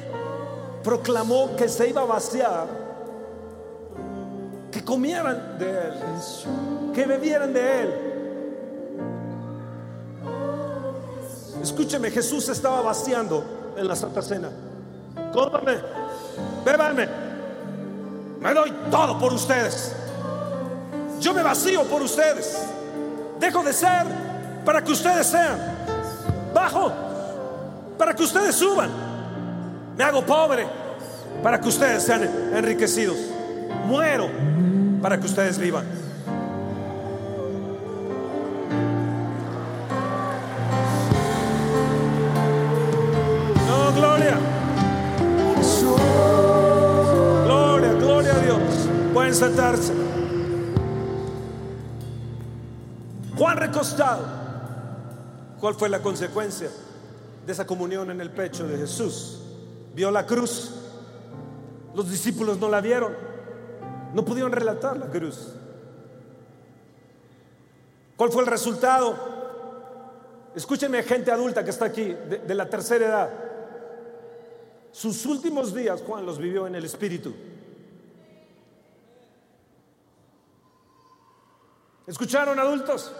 proclamó 0.84 1.56
que 1.56 1.70
se 1.70 1.88
iba 1.88 2.02
a 2.02 2.06
vaciar, 2.06 2.66
que 4.72 4.84
comieran 4.84 5.60
de 5.60 5.70
Él, 5.70 5.94
que 6.96 7.06
bebieran 7.06 7.54
de 7.54 7.82
Él. 7.84 8.15
Escúcheme, 11.76 12.10
Jesús 12.10 12.48
estaba 12.48 12.80
vaciando 12.80 13.74
en 13.76 13.86
la 13.86 13.98
Santa 13.98 14.22
Cena. 14.22 14.48
Cómame, 15.34 15.76
bébanme. 16.64 17.10
Me 18.40 18.54
doy 18.54 18.72
todo 18.90 19.20
por 19.20 19.34
ustedes. 19.34 19.94
Yo 21.20 21.34
me 21.34 21.44
vacío 21.44 21.84
por 21.84 22.02
ustedes. 22.02 22.66
Dejo 23.42 23.62
de 23.62 23.74
ser 23.74 24.06
para 24.64 24.82
que 24.82 24.94
ustedes 24.94 25.28
sean. 25.28 25.60
Bajo 26.54 26.94
para 27.98 28.16
que 28.16 28.24
ustedes 28.24 28.56
suban. 28.56 28.90
Me 29.98 30.04
hago 30.06 30.26
pobre 30.26 30.66
para 31.44 31.60
que 31.60 31.68
ustedes 31.68 32.04
sean 32.04 32.24
enriquecidos. 32.56 33.18
Muero 33.86 34.30
para 35.02 35.20
que 35.20 35.26
ustedes 35.26 35.58
vivan. 35.58 36.05
Gloria. 43.96 44.38
Gloria, 47.46 47.94
gloria 47.94 48.36
a 48.36 48.40
Dios. 48.40 48.60
Pueden 49.14 49.34
sentarse. 49.34 49.94
Juan 53.38 53.58
recostado. 53.58 54.26
¿Cuál 55.60 55.76
fue 55.76 55.90
la 55.90 56.02
consecuencia 56.02 56.70
de 57.46 57.52
esa 57.52 57.66
comunión 57.66 58.12
en 58.12 58.22
el 58.22 58.30
pecho 58.32 58.68
de 58.68 58.78
Jesús? 58.78 59.42
Vio 59.94 60.12
la 60.12 60.26
cruz. 60.26 60.74
Los 61.94 62.10
discípulos 62.10 62.60
no 62.60 62.70
la 62.70 62.82
vieron. 62.82 63.14
No 64.14 64.24
pudieron 64.24 64.52
relatar 64.52 64.98
la 64.98 65.08
cruz. 65.08 65.54
¿Cuál 68.16 68.32
fue 68.32 68.44
el 68.44 68.48
resultado? 68.48 69.16
Escúchenme, 70.56 71.04
gente 71.04 71.32
adulta 71.32 71.64
que 71.64 71.70
está 71.70 71.86
aquí, 71.86 72.04
de, 72.04 72.44
de 72.46 72.56
la 72.56 72.70
tercera 72.70 73.06
edad. 73.06 73.45
Sus 74.96 75.26
últimos 75.26 75.76
días 75.76 76.02
Juan 76.08 76.26
los 76.26 76.38
vivió 76.38 76.68
en 76.68 76.76
el 76.76 76.86
Espíritu. 76.86 77.34
¿Escucharon 82.08 82.58
adultos? 82.58 83.12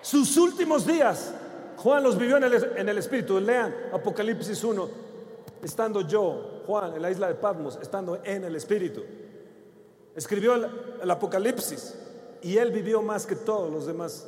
Sus 0.00 0.34
últimos 0.38 0.86
días 0.86 1.34
Juan 1.76 2.02
los 2.02 2.16
vivió 2.16 2.38
en 2.38 2.44
el, 2.44 2.54
en 2.54 2.88
el 2.88 2.96
Espíritu. 2.96 3.38
Lean 3.38 3.74
Apocalipsis 3.92 4.64
1, 4.64 4.88
estando 5.62 6.08
yo, 6.08 6.62
Juan, 6.66 6.94
en 6.96 7.02
la 7.02 7.10
isla 7.10 7.28
de 7.28 7.34
Patmos, 7.34 7.78
estando 7.82 8.22
en 8.24 8.42
el 8.42 8.56
Espíritu. 8.56 9.02
Escribió 10.16 10.54
el, 10.54 10.70
el 11.02 11.10
Apocalipsis 11.10 11.96
y 12.40 12.56
él 12.56 12.70
vivió 12.72 13.02
más 13.02 13.26
que 13.26 13.36
todos 13.36 13.70
los 13.70 13.84
demás 13.84 14.26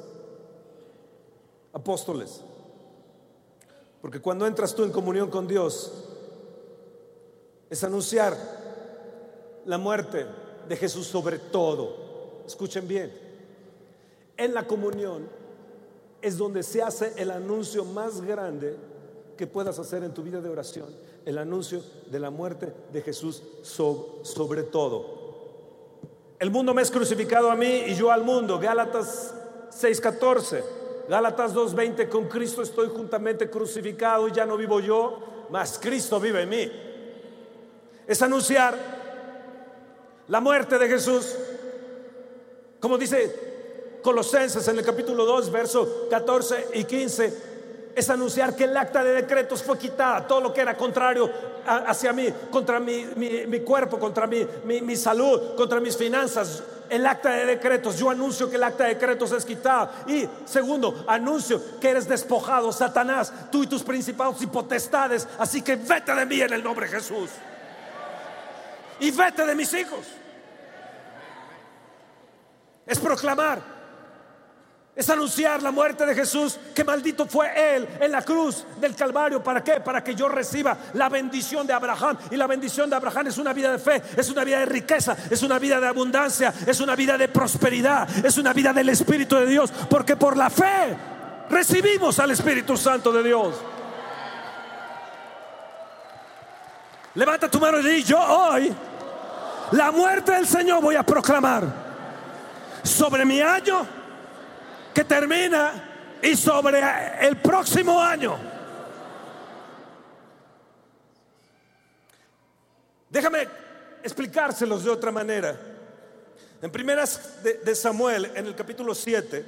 apóstoles. 1.72 2.44
Porque 4.03 4.20
cuando 4.20 4.46
entras 4.46 4.74
tú 4.74 4.82
en 4.82 4.90
comunión 4.90 5.30
con 5.30 5.46
Dios, 5.46 5.92
es 7.70 7.84
anunciar 7.84 8.36
la 9.64 9.78
muerte 9.78 10.26
de 10.68 10.76
Jesús 10.76 11.07
sobre 11.07 11.38
todo. 11.38 12.42
Escuchen 12.44 12.86
bien, 12.86 13.12
en 14.36 14.53
la 14.53 14.66
comunión 14.66 15.28
es 16.20 16.36
donde 16.36 16.64
se 16.64 16.82
hace 16.82 17.14
el 17.16 17.30
anuncio 17.30 17.84
más 17.84 18.20
grande 18.20 18.76
que 19.36 19.46
puedas 19.46 19.78
hacer 19.78 20.03
en 20.03 20.12
tu 20.12 20.22
vida 20.22 20.40
de 20.40 20.48
oración, 20.48 20.88
el 21.24 21.38
anuncio 21.38 21.82
de 22.11 22.18
la 22.18 22.30
muerte 22.30 22.72
de 22.92 23.03
Jesús 23.03 23.42
sobre 23.62 24.64
todo. 24.64 25.22
El 26.40 26.50
mundo 26.50 26.74
me 26.74 26.82
es 26.82 26.90
crucificado 26.90 27.53
a 27.53 27.55
mí 27.55 27.84
y 27.86 27.94
yo 27.94 28.11
al 28.11 28.24
mundo. 28.24 28.59
Gálatas 28.59 29.32
6:14. 29.70 30.81
Gálatas 31.09 31.55
2:20. 31.55 32.09
Con 32.09 32.28
Cristo 32.28 32.62
estoy 32.62 32.88
juntamente 32.88 33.50
crucificado 33.50 34.28
y 34.28 34.32
ya 34.32 34.46
no 34.46 34.57
vivo 34.57 34.80
yo, 34.80 35.46
mas 35.50 35.78
Cristo 35.80 36.20
vive 36.20 36.42
en 36.42 36.48
mí. 36.48 36.72
Es 38.07 38.22
anunciar 38.22 38.76
la 40.28 40.40
muerte 40.40 40.78
de 40.78 40.88
Jesús. 40.88 41.36
Como 42.80 42.98
dice 42.98 44.00
Colosenses 44.03 44.66
en 44.68 44.78
el 44.78 44.84
capítulo 44.84 45.24
2, 45.24 45.53
verso 45.53 46.07
14 46.11 46.68
y 46.74 46.84
15 46.84 47.53
es 47.94 48.11
anunciar 48.11 48.57
que 48.57 48.64
el 48.64 48.76
acta 48.76 49.05
de 49.05 49.12
decretos 49.12 49.62
fue 49.62 49.78
quitada, 49.78 50.26
todo 50.26 50.40
lo 50.40 50.53
que 50.53 50.61
era 50.61 50.76
contrario 50.76 51.30
hacia 51.66 52.12
mí, 52.12 52.28
contra 52.50 52.80
mi, 52.80 53.05
cuerpo, 53.64 53.98
contra 53.98 54.26
mi, 54.26 54.46
mi, 54.64 54.96
salud, 54.96 55.55
contra 55.57 55.80
mis 55.80 55.96
finanzas. 55.96 56.62
El 56.93 57.07
acta 57.07 57.30
de 57.30 57.47
decretos, 57.47 57.99
yo 57.99 58.11
anuncio 58.11 58.51
que 58.51 58.57
el 58.57 58.62
acta 58.62 58.84
de 58.84 58.90
decretos 58.90 59.32
es 59.32 59.47
quitada. 59.47 60.05
Y 60.07 60.28
segundo, 60.45 61.07
anuncio 61.09 61.80
que 61.80 61.88
eres 61.88 62.07
despojado, 62.07 62.70
Satanás, 62.70 63.32
tú 63.51 63.62
y 63.62 63.66
tus 63.66 63.82
principados 63.82 64.43
y 64.43 64.47
potestades. 64.47 65.26
Así 65.38 65.62
que 65.62 65.76
vete 65.76 66.14
de 66.14 66.26
mí 66.26 66.43
en 66.43 66.53
el 66.53 66.62
nombre 66.62 66.84
de 66.84 66.93
Jesús. 66.93 67.30
Y 69.01 69.11
vete 69.11 69.47
de 69.47 69.55
mis 69.55 69.72
hijos. 69.72 70.07
Es 72.84 72.99
proclamar 72.99 73.62
es 74.95 75.09
anunciar 75.09 75.62
la 75.62 75.70
muerte 75.70 76.05
de 76.05 76.14
Jesús, 76.14 76.59
que 76.74 76.84
maldito 76.84 77.24
fue 77.26 77.76
Él 77.76 77.88
en 77.99 78.12
la 78.12 78.22
cruz 78.22 78.66
del 78.78 78.95
Calvario. 78.95 79.43
¿Para 79.43 79.64
qué? 79.64 79.80
Para 79.80 80.05
que 80.05 80.14
yo 80.14 80.28
reciba 80.28 80.76
la 80.93 81.09
bendición 81.09 81.66
de 81.66 81.72
Abraham. 81.72 82.18
Y 82.30 82.36
la 82.36 82.47
bendición 82.47 82.90
de 82.90 82.97
Abraham 82.97 83.28
es 83.28 83.38
una 83.38 83.55
vida 83.55 83.72
de 83.72 83.78
fe, 83.78 84.03
es 84.14 84.28
una 84.28 84.45
vida 84.45 84.59
de 84.59 84.66
riqueza, 84.66 85.16
es 85.30 85.43
una 85.43 85.59
vida 85.59 85.80
de 85.80 85.86
abundancia, 85.86 86.53
es 86.66 86.78
una 86.80 86.95
vida 86.95 87.16
de 87.16 87.28
prosperidad, 87.28 88.07
es 88.24 88.36
una 88.36 88.53
vida 88.53 88.74
del 88.74 88.90
Espíritu 88.90 89.36
de 89.36 89.47
Dios. 89.47 89.72
Porque 89.88 90.16
por 90.16 90.36
la 90.36 90.51
fe 90.51 90.95
recibimos 91.49 92.18
al 92.18 92.32
Espíritu 92.32 92.76
Santo 92.76 93.11
de 93.12 93.22
Dios. 93.22 93.55
Levanta 97.14 97.51
tu 97.51 97.59
mano 97.59 97.78
y 97.80 97.82
di, 97.82 98.03
yo 98.03 98.18
hoy 98.18 98.74
la 99.70 99.90
muerte 99.90 100.32
del 100.32 100.47
Señor 100.47 100.82
voy 100.82 100.97
a 100.97 101.03
proclamar 101.03 101.64
sobre 102.82 103.24
mi 103.24 103.40
año 103.40 104.01
que 104.95 105.05
termina 105.05 106.18
y 106.22 106.36
sobre 106.36 106.80
el 107.20 107.36
próximo 107.38 108.01
año. 108.01 108.36
Déjame 113.11 113.47
explicárselos 114.03 114.84
de 114.84 114.90
otra 114.90 115.12
manera. 115.12 115.59
En 116.62 116.70
primeras 116.70 117.43
de, 117.43 117.74
Samuel, 117.74 118.30
en 118.34 118.47
el 118.47 118.55
capítulo 118.55 118.95
7, 118.95 119.45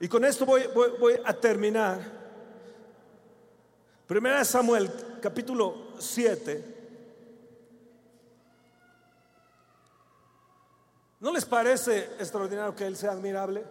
y 0.00 0.08
con 0.08 0.24
esto 0.24 0.44
voy, 0.46 0.64
voy, 0.74 1.14
a 1.24 1.32
terminar. 1.32 2.00
Primera 4.06 4.44
Samuel, 4.44 4.90
capítulo 5.20 5.92
7. 5.98 6.69
¿No 11.20 11.32
les 11.32 11.44
parece 11.44 11.98
extraordinario 12.18 12.74
que 12.74 12.86
Él 12.86 12.96
sea 12.96 13.12
admirable? 13.12 13.62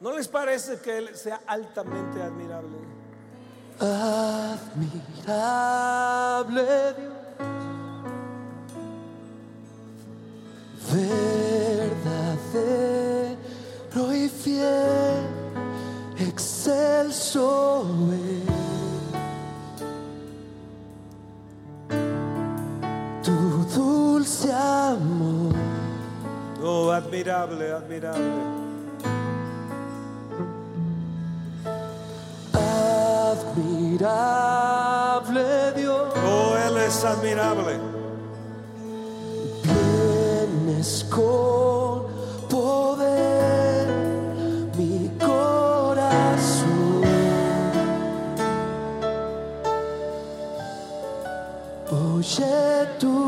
¿No 0.00 0.12
les 0.12 0.28
parece 0.28 0.78
que 0.80 0.98
Él 0.98 1.16
sea 1.16 1.40
altamente 1.46 2.22
admirable? 2.22 2.76
Admirable 3.80 4.92
Dios, 6.98 7.14
verdadero 12.68 13.38
y 14.14 14.28
fiel, 14.28 15.26
excelso 16.18 17.86
Oh, 26.62 26.90
admirable, 26.90 27.70
admirable. 27.70 28.22
Admirable 34.08 35.72
Dios. 35.76 36.14
Oh, 36.24 36.56
Él 36.66 36.78
es 36.78 37.04
admirable. 37.04 37.78
Vienes 39.64 41.04
con 41.10 42.06
poder 42.48 43.86
mi 44.78 45.10
corazón. 45.18 47.02
Oye 51.90 52.86
tu 52.98 53.18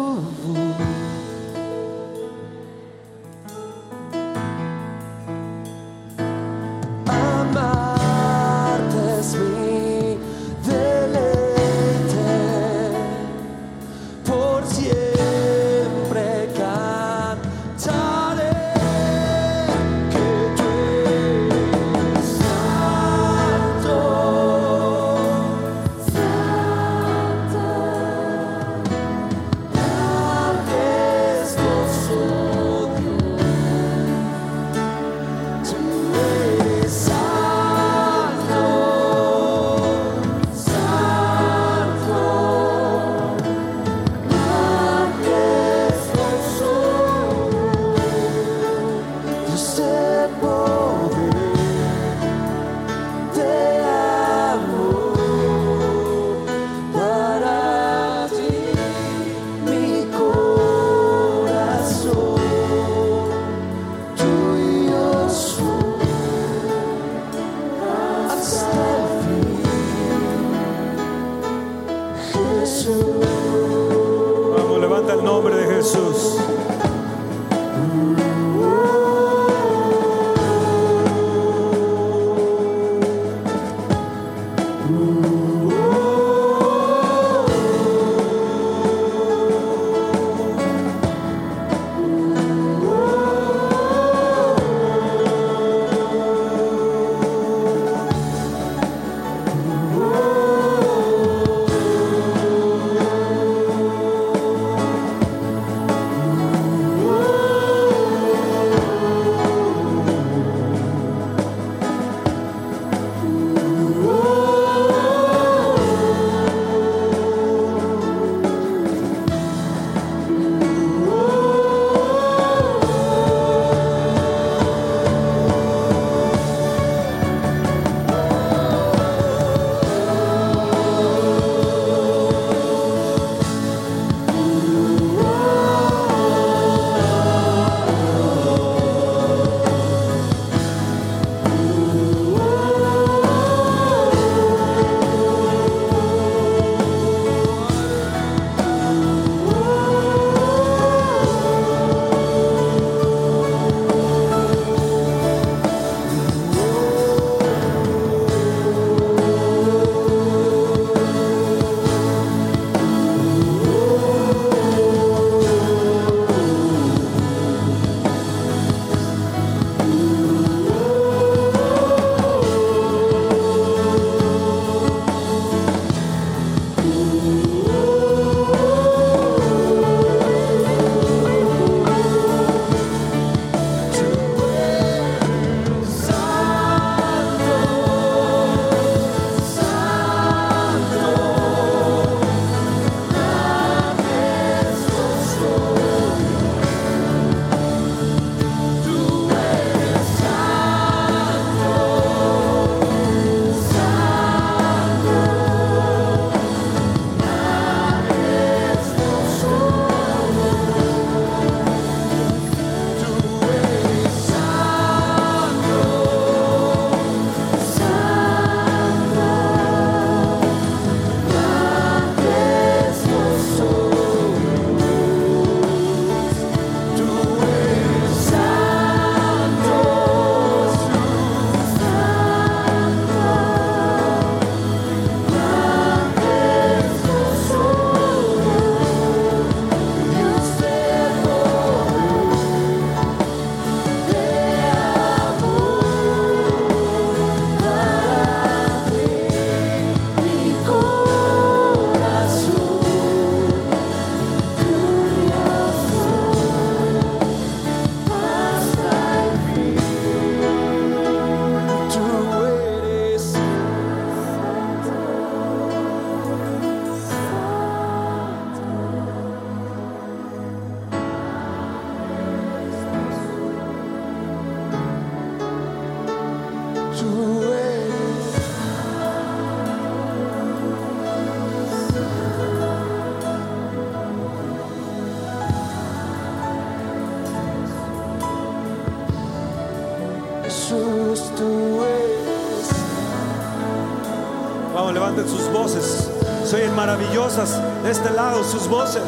voces. 295.53 296.11
Se 296.45 296.57
oyen 296.57 296.75
maravillosas 296.75 297.61
de 297.83 297.91
este 297.91 298.11
lado 298.11 298.43
sus 298.45 298.69
voces. 298.69 299.03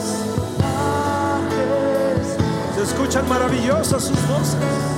Se 2.74 2.82
escuchan 2.82 3.28
maravillosas 3.28 4.04
sus 4.04 4.28
voces. 4.28 4.91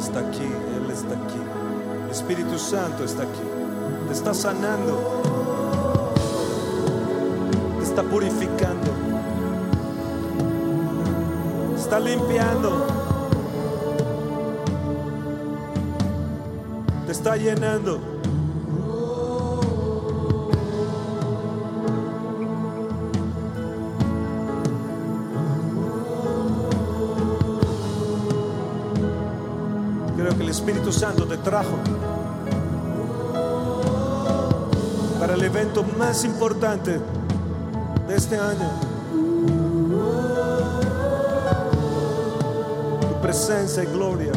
Está 0.00 0.20
aquí, 0.20 0.44
Él 0.44 0.90
está 0.90 1.14
aquí. 1.14 1.40
El 2.04 2.10
Espíritu 2.10 2.58
Santo 2.58 3.04
está 3.04 3.22
aquí. 3.22 3.42
Te 4.08 4.12
está 4.12 4.34
sanando. 4.34 5.22
Te 7.78 7.84
está 7.84 8.02
purificando. 8.02 8.90
Está 11.76 12.00
limpiando. 12.00 12.86
Te 17.06 17.12
está 17.12 17.36
llenando. 17.36 18.19
Espíritu 30.60 30.92
Santo 30.92 31.24
te 31.24 31.38
trajo 31.38 31.78
para 35.18 35.32
el 35.32 35.42
evento 35.42 35.82
más 35.98 36.22
importante 36.22 37.00
de 38.06 38.14
este 38.14 38.36
año. 38.36 38.70
Tu 43.00 43.22
presencia 43.22 43.84
y 43.84 43.86
gloria. 43.86 44.32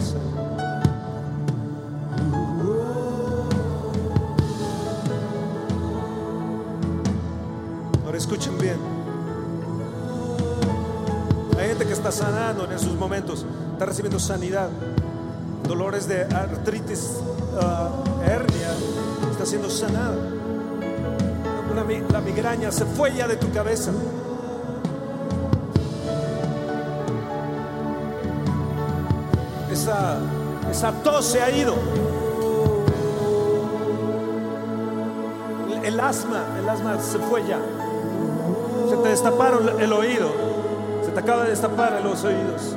Ahora 8.05 8.17
escuchen 8.17 8.57
bien. 8.57 8.77
Hay 11.59 11.67
gente 11.67 11.85
que 11.85 11.93
está 11.93 12.13
sanando 12.13 12.63
en 12.63 12.71
esos 12.71 12.93
momentos, 12.93 13.45
está 13.73 13.87
recibiendo 13.87 14.19
sanidad 14.19 14.69
dolores 15.73 16.07
de 16.07 16.21
artritis, 16.21 17.17
ah, 17.59 17.89
hernia, 18.23 18.69
está 19.31 19.43
siendo 19.43 19.71
sanada. 19.71 20.15
La 22.11 22.21
migraña 22.21 22.71
se 22.71 22.85
fue 22.85 23.11
ya 23.15 23.27
de 23.27 23.37
tu 23.37 23.51
cabeza. 23.51 23.91
Esa, 29.71 30.19
esa 30.69 30.91
tos 30.91 31.25
se 31.25 31.41
ha 31.41 31.49
ido. 31.49 31.73
El 35.83 35.99
asma, 35.99 36.45
el 36.59 36.69
asma 36.69 36.99
se 37.01 37.17
fue 37.17 37.47
ya. 37.47 37.57
Se 38.91 38.95
te 38.97 39.09
destaparon 39.09 39.81
el 39.81 39.91
oído. 39.91 40.29
Se 41.03 41.11
te 41.11 41.19
acaba 41.19 41.45
de 41.45 41.49
destapar 41.49 41.99
los 42.03 42.23
oídos. 42.23 42.75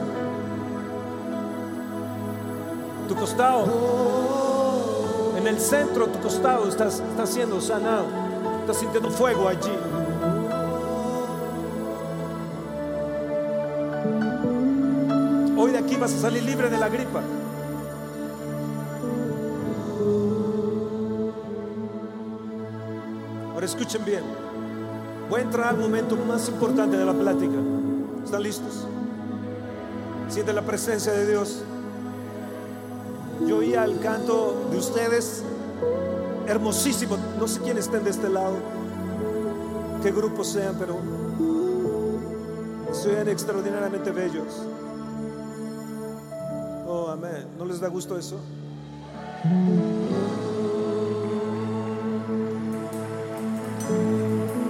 En 5.36 5.46
el 5.48 5.58
centro 5.58 6.06
de 6.06 6.12
tu 6.12 6.20
costado 6.20 6.68
estás, 6.68 7.00
estás 7.00 7.28
siendo 7.28 7.60
sanado, 7.60 8.06
estás 8.60 8.78
sintiendo 8.78 9.10
fuego 9.10 9.48
allí. 9.48 9.72
Hoy 15.58 15.72
de 15.72 15.78
aquí 15.78 15.96
vas 15.96 16.14
a 16.14 16.18
salir 16.18 16.44
libre 16.44 16.70
de 16.70 16.78
la 16.78 16.88
gripa. 16.88 17.20
Ahora 23.54 23.66
escuchen 23.66 24.04
bien. 24.04 24.22
Voy 25.28 25.40
a 25.40 25.42
entrar 25.42 25.68
al 25.68 25.78
momento 25.78 26.14
más 26.14 26.48
importante 26.48 26.96
de 26.96 27.04
la 27.04 27.12
plática. 27.12 27.56
¿Están 28.24 28.42
listos? 28.44 28.86
Siente 30.28 30.52
la 30.52 30.62
presencia 30.62 31.12
de 31.12 31.26
Dios. 31.26 31.64
Canto 34.06 34.68
de 34.70 34.78
ustedes, 34.78 35.42
hermosísimo. 36.46 37.16
No 37.40 37.48
sé 37.48 37.60
quién 37.60 37.76
estén 37.76 38.04
de 38.04 38.10
este 38.10 38.28
lado, 38.28 38.54
qué 40.00 40.12
grupos 40.12 40.46
sean, 40.46 40.76
pero 40.78 40.96
se 42.92 43.08
oyen 43.10 43.28
extraordinariamente 43.28 44.12
bellos. 44.12 44.62
Oh, 46.86 47.08
amén. 47.08 47.48
¿No 47.58 47.64
les 47.64 47.80
da 47.80 47.88
gusto 47.88 48.16
eso? 48.16 48.36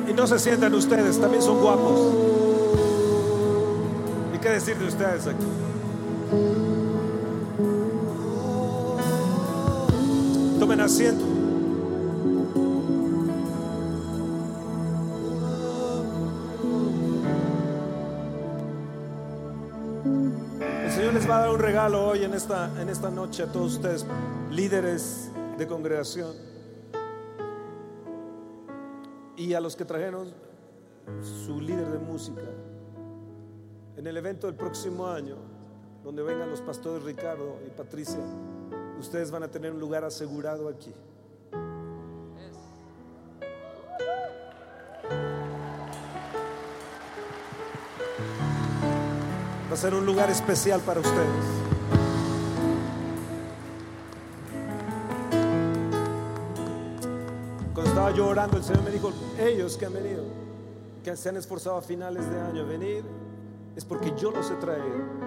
Y 0.08 0.14
no 0.14 0.26
se 0.26 0.38
sientan 0.38 0.72
ustedes, 0.72 1.20
también 1.20 1.42
son 1.42 1.60
guapos. 1.60 2.00
¿Y 4.34 4.38
qué 4.38 4.48
decir 4.48 4.78
de 4.78 4.86
ustedes 4.86 5.26
aquí? 5.26 6.75
Asiento. 10.86 11.24
El 20.84 20.92
Señor 20.92 21.14
les 21.14 21.28
va 21.28 21.38
a 21.38 21.40
dar 21.40 21.50
un 21.50 21.58
regalo 21.58 22.06
hoy 22.06 22.22
en 22.22 22.34
esta, 22.34 22.70
en 22.80 22.88
esta 22.88 23.10
noche 23.10 23.42
a 23.42 23.50
todos 23.50 23.74
ustedes, 23.74 24.06
líderes 24.52 25.30
de 25.58 25.66
congregación. 25.66 26.34
Y 29.36 29.54
a 29.54 29.60
los 29.60 29.74
que 29.74 29.84
trajeron 29.84 30.32
su 31.20 31.60
líder 31.60 31.88
de 31.88 31.98
música. 31.98 32.42
En 33.96 34.06
el 34.06 34.16
evento 34.16 34.46
del 34.46 34.54
próximo 34.54 35.08
año, 35.08 35.36
donde 36.04 36.22
vengan 36.22 36.48
los 36.48 36.60
pastores 36.60 37.02
Ricardo 37.02 37.58
y 37.66 37.70
Patricia, 37.70 38.20
ustedes 38.98 39.30
van 39.30 39.42
a 39.42 39.48
tener 39.48 39.72
un 39.72 39.80
lugar 39.80 40.04
asegurado 40.04 40.68
aquí. 40.68 40.92
Va 49.68 49.74
a 49.74 49.76
ser 49.76 49.94
un 49.94 50.06
lugar 50.06 50.30
especial 50.30 50.80
para 50.80 51.00
ustedes. 51.00 51.44
Cuando 57.74 57.90
estaba 57.90 58.10
yo 58.12 58.28
orando, 58.28 58.56
el 58.56 58.64
Señor 58.64 58.84
me 58.84 58.90
dijo, 58.90 59.12
ellos 59.38 59.76
que 59.76 59.86
han 59.86 59.92
venido, 59.92 60.24
que 61.04 61.14
se 61.16 61.28
han 61.28 61.36
esforzado 61.36 61.76
a 61.76 61.82
finales 61.82 62.28
de 62.30 62.40
año 62.40 62.62
a 62.62 62.64
venir, 62.64 63.04
es 63.76 63.84
porque 63.84 64.14
yo 64.16 64.30
los 64.30 64.50
he 64.50 64.54
traído. 64.54 65.26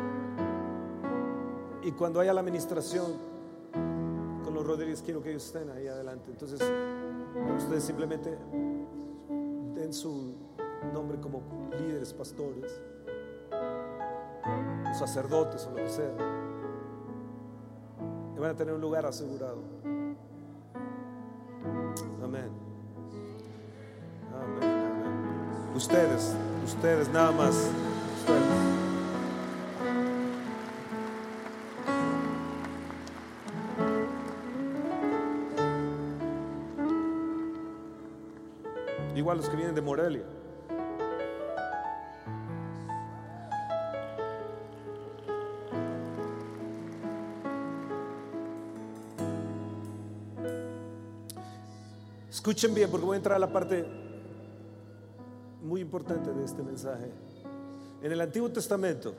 Y 1.83 1.91
cuando 1.91 2.19
haya 2.19 2.33
la 2.33 2.41
administración 2.41 3.28
Rodríguez, 4.63 5.01
quiero 5.01 5.21
que 5.21 5.31
ellos 5.31 5.45
estén 5.45 5.69
ahí 5.69 5.87
adelante. 5.87 6.31
Entonces, 6.31 6.59
ustedes 7.57 7.83
simplemente 7.83 8.37
den 9.75 9.93
su 9.93 10.35
nombre 10.93 11.19
como 11.19 11.41
líderes, 11.77 12.13
pastores, 12.13 12.81
sacerdotes 14.97 15.65
o 15.67 15.69
lo 15.71 15.75
que 15.77 15.89
sea. 15.89 16.13
Y 18.35 18.39
van 18.39 18.51
a 18.51 18.55
tener 18.55 18.73
un 18.73 18.81
lugar 18.81 19.05
asegurado. 19.05 19.59
Amén. 22.23 22.49
Amén, 24.33 24.63
amén. 24.63 25.75
Ustedes, 25.75 26.35
ustedes 26.65 27.09
nada 27.09 27.31
más. 27.31 27.55
Ustedes. 28.19 28.58
Escuchen 52.29 52.73
bien 52.73 52.89
porque 52.89 53.05
voy 53.05 53.15
a 53.15 53.17
entrar 53.17 53.35
a 53.35 53.39
la 53.39 53.51
parte 53.51 53.85
muy 55.61 55.81
importante 55.81 56.31
de 56.31 56.45
este 56.45 56.63
mensaje. 56.63 57.11
En 58.01 58.11
el 58.11 58.21
Antiguo 58.21 58.49
Testamento, 58.49 59.13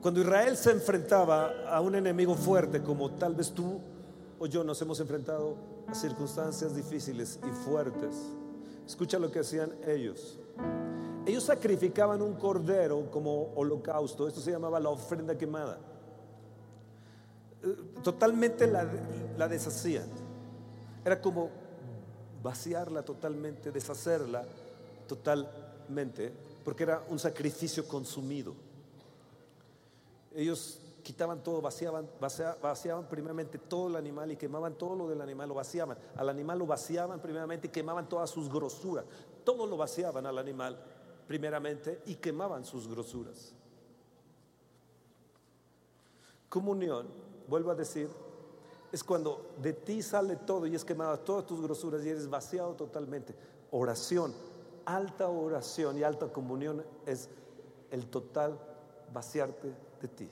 cuando 0.00 0.20
Israel 0.20 0.56
se 0.56 0.70
enfrentaba 0.70 1.66
a 1.68 1.80
un 1.80 1.96
enemigo 1.96 2.36
fuerte 2.36 2.80
como 2.82 3.10
tal 3.10 3.34
vez 3.34 3.50
tú 3.50 3.80
o 4.38 4.46
yo 4.46 4.62
nos 4.62 4.80
hemos 4.82 5.00
enfrentado 5.00 5.56
a 5.88 5.94
circunstancias 5.94 6.76
difíciles 6.76 7.40
y 7.42 7.50
fuertes, 7.68 8.14
escucha 8.86 9.18
lo 9.18 9.30
que 9.30 9.40
hacían 9.40 9.72
ellos. 9.86 10.38
Ellos 11.26 11.44
sacrificaban 11.44 12.20
un 12.20 12.34
cordero 12.34 13.10
como 13.10 13.52
holocausto, 13.54 14.28
esto 14.28 14.40
se 14.40 14.50
llamaba 14.50 14.78
la 14.78 14.90
ofrenda 14.90 15.36
quemada. 15.36 15.78
Eh, 17.62 17.76
totalmente 18.02 18.66
la, 18.66 18.86
la 19.38 19.48
deshacían. 19.48 20.06
Era 21.04 21.20
como 21.20 21.50
vaciarla 22.42 23.02
totalmente, 23.02 23.72
deshacerla 23.72 24.44
totalmente, 25.08 26.30
porque 26.62 26.82
era 26.82 27.02
un 27.08 27.18
sacrificio 27.18 27.88
consumido. 27.88 28.54
Ellos 30.34 30.78
quitaban 31.04 31.42
todo, 31.42 31.60
vaciaban, 31.60 32.08
vaciaban, 32.18 33.06
primeramente 33.08 33.58
todo 33.58 33.88
el 33.88 33.96
animal 33.96 34.32
y 34.32 34.36
quemaban 34.36 34.74
todo 34.74 34.96
lo 34.96 35.08
del 35.08 35.20
animal, 35.20 35.50
lo 35.50 35.54
vaciaban. 35.54 35.96
Al 36.16 36.28
animal 36.30 36.58
lo 36.58 36.66
vaciaban 36.66 37.20
primeramente 37.20 37.68
y 37.68 37.70
quemaban 37.70 38.08
todas 38.08 38.30
sus 38.30 38.48
grosuras. 38.48 39.04
Todo 39.44 39.66
lo 39.66 39.76
vaciaban 39.76 40.26
al 40.26 40.38
animal 40.38 40.82
primeramente 41.28 42.00
y 42.06 42.16
quemaban 42.16 42.64
sus 42.64 42.88
grosuras. 42.88 43.52
Comunión, 46.48 47.06
vuelvo 47.48 47.70
a 47.70 47.74
decir, 47.74 48.08
es 48.90 49.04
cuando 49.04 49.54
de 49.60 49.74
ti 49.74 50.02
sale 50.02 50.36
todo 50.36 50.66
y 50.66 50.74
es 50.74 50.84
quemada 50.84 51.18
todas 51.18 51.44
tus 51.46 51.60
grosuras 51.60 52.04
y 52.04 52.08
eres 52.08 52.30
vaciado 52.30 52.74
totalmente. 52.74 53.34
Oración, 53.72 54.32
alta 54.86 55.28
oración 55.28 55.98
y 55.98 56.02
alta 56.02 56.28
comunión 56.32 56.82
es 57.04 57.28
el 57.90 58.06
total 58.06 58.58
vaciarte 59.12 59.74
de 60.00 60.08
ti. 60.08 60.30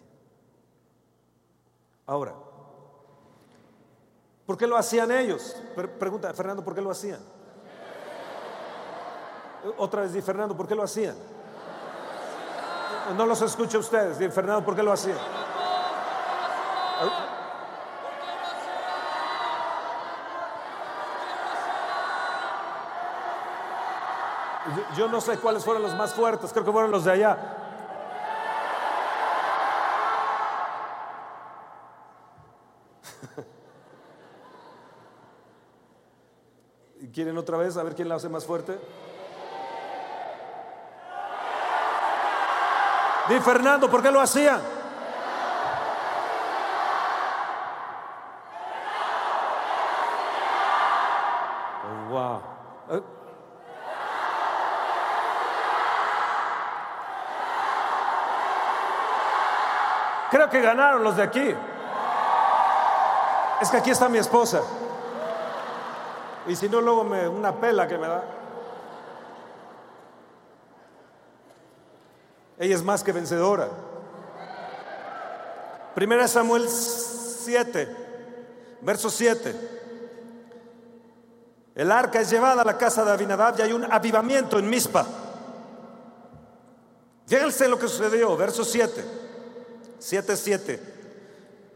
Ahora, 2.07 2.35
¿por 4.47 4.57
qué 4.57 4.67
lo 4.67 4.77
hacían 4.77 5.11
ellos? 5.11 5.57
Pregunta, 5.99 6.33
Fernando, 6.35 6.65
¿por 6.65 6.75
qué 6.75 6.81
lo 6.81 6.91
hacían? 6.91 7.21
Otra 9.79 10.03
vez, 10.03 10.13
di 10.13 10.21
Fernando, 10.21 10.57
¿por 10.57 10.67
qué 10.67 10.75
lo 10.75 10.83
hacían? 10.83 11.17
No 13.17 13.27
los 13.27 13.41
escucha 13.43 13.79
ustedes, 13.79 14.19
di 14.19 14.29
Fernando, 14.29 14.65
¿por 14.65 14.75
qué 14.75 14.83
lo 14.83 14.93
hacían? 14.93 15.19
Yo 24.97 25.09
no 25.09 25.21
sé 25.21 25.39
cuáles 25.39 25.65
fueron 25.65 25.83
los 25.83 25.95
más 25.95 26.15
fuertes, 26.15 26.53
creo 26.53 26.65
que 26.65 26.73
fueron 26.73 26.91
los 26.91 27.05
de 27.05 27.13
allá. 27.13 27.39
¿Quieren 37.13 37.37
otra 37.37 37.59
vez 37.59 37.77
a 37.77 37.83
ver 37.83 37.95
quién 37.95 38.09
la 38.09 38.15
hace 38.15 38.31
más 38.31 38.47
fuerte? 38.47 38.79
Di 43.29 43.39
Fernando, 43.41 43.91
¿por 43.91 44.03
qué 44.03 44.11
lo 44.11 44.19
hacían? 44.19 44.61
Oh, 51.85 52.11
wow. 52.11 52.41
Eh, 52.91 53.03
Creo 60.31 60.49
que 60.49 60.63
ganaron 60.63 61.05
los 61.05 61.15
de 61.17 61.23
aquí. 61.23 61.55
Es 63.61 63.71
que 63.71 63.77
aquí 63.77 63.91
está 63.91 64.09
mi 64.09 64.17
esposa. 64.17 64.63
Y 66.47 66.57
si 66.57 66.69
no, 66.69 66.81
luego 66.81 67.05
me 67.05 67.29
una 67.29 67.61
pela 67.61 67.87
que 67.87 67.99
me 67.99 68.07
da. 68.07 68.25
Ella 72.59 72.75
es 72.75 72.83
más 72.83 73.03
que 73.03 73.13
vencedora. 73.13 73.69
Primera 75.95 76.27
Samuel 76.27 76.69
7, 76.69 77.97
verso 78.81 79.11
7. 79.11 79.71
El 81.75 81.91
arca 81.91 82.21
es 82.21 82.31
llevada 82.31 82.63
a 82.63 82.65
la 82.65 82.77
casa 82.77 83.05
de 83.05 83.13
Abinadab 83.13 83.59
y 83.59 83.63
hay 83.63 83.73
un 83.73 83.91
avivamiento 83.91 84.59
en 84.59 84.69
Mispa. 84.69 85.07
Fíjense 87.27 87.69
lo 87.69 87.79
que 87.79 87.89
sucedió, 87.89 88.37
verso 88.37 88.65
7. 88.65 89.05
7:7. 89.99 90.81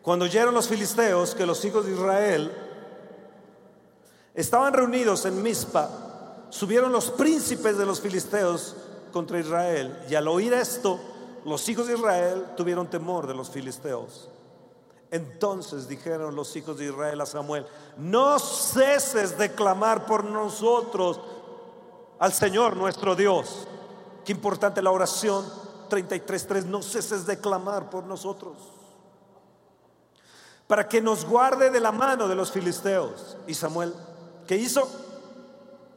Cuando 0.02 0.24
oyeron 0.24 0.52
los 0.52 0.68
filisteos 0.68 1.34
que 1.34 1.46
los 1.46 1.64
hijos 1.64 1.86
de 1.86 1.92
Israel 1.92 2.65
estaban 4.36 4.72
reunidos 4.72 5.24
en 5.24 5.42
Mizpa, 5.42 5.88
subieron 6.50 6.92
los 6.92 7.10
príncipes 7.10 7.76
de 7.76 7.86
los 7.86 8.00
filisteos 8.00 8.76
contra 9.12 9.40
Israel. 9.40 9.98
Y 10.08 10.14
al 10.14 10.28
oír 10.28 10.52
esto, 10.52 11.00
los 11.44 11.68
hijos 11.68 11.86
de 11.86 11.94
Israel 11.94 12.44
tuvieron 12.56 12.88
temor 12.88 13.26
de 13.26 13.34
los 13.34 13.50
filisteos. 13.50 14.28
Entonces 15.10 15.88
dijeron 15.88 16.34
los 16.34 16.54
hijos 16.56 16.78
de 16.78 16.86
Israel 16.86 17.20
a 17.20 17.26
Samuel, 17.26 17.66
no 17.96 18.38
ceses 18.38 19.38
de 19.38 19.52
clamar 19.52 20.04
por 20.04 20.24
nosotros 20.24 21.20
al 22.18 22.32
Señor 22.32 22.76
nuestro 22.76 23.14
Dios. 23.14 23.66
Qué 24.24 24.32
importante 24.32 24.82
la 24.82 24.90
oración 24.90 25.44
33.3, 25.88 26.64
no 26.64 26.82
ceses 26.82 27.24
de 27.26 27.38
clamar 27.38 27.88
por 27.88 28.04
nosotros. 28.04 28.56
Para 30.66 30.88
que 30.88 31.00
nos 31.00 31.24
guarde 31.24 31.70
de 31.70 31.78
la 31.78 31.92
mano 31.92 32.26
de 32.26 32.34
los 32.34 32.50
filisteos. 32.50 33.36
Y 33.46 33.54
Samuel, 33.54 33.94
¿qué 34.46 34.56
hizo? 34.56 34.88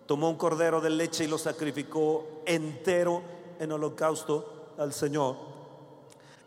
Tomó 0.06 0.30
un 0.30 0.38
cordero 0.38 0.82
de 0.82 0.90
leche 0.90 1.26
y 1.26 1.28
lo 1.28 1.38
sacrificó 1.38 2.42
entero 2.46 3.22
en 3.60 3.72
holocausto 3.72 4.74
al 4.78 4.94
Señor. 4.94 5.36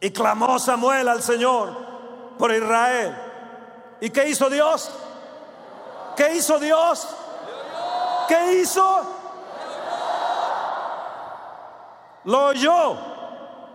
Y 0.01 0.11
clamó 0.11 0.59
Samuel 0.59 1.07
al 1.09 1.23
Señor 1.23 1.71
por 2.39 2.53
Israel. 2.53 3.17
¿Y 4.01 4.11
qué 4.11 4.29
hizo 4.29 4.51
Dios? 4.51 4.91
¿Qué 6.17 6.35
hizo 6.35 6.59
Dios? 6.59 7.07
¿Qué 8.27 8.61
hizo? 8.61 9.03
Lo 12.25 12.47
oyó. 12.47 12.97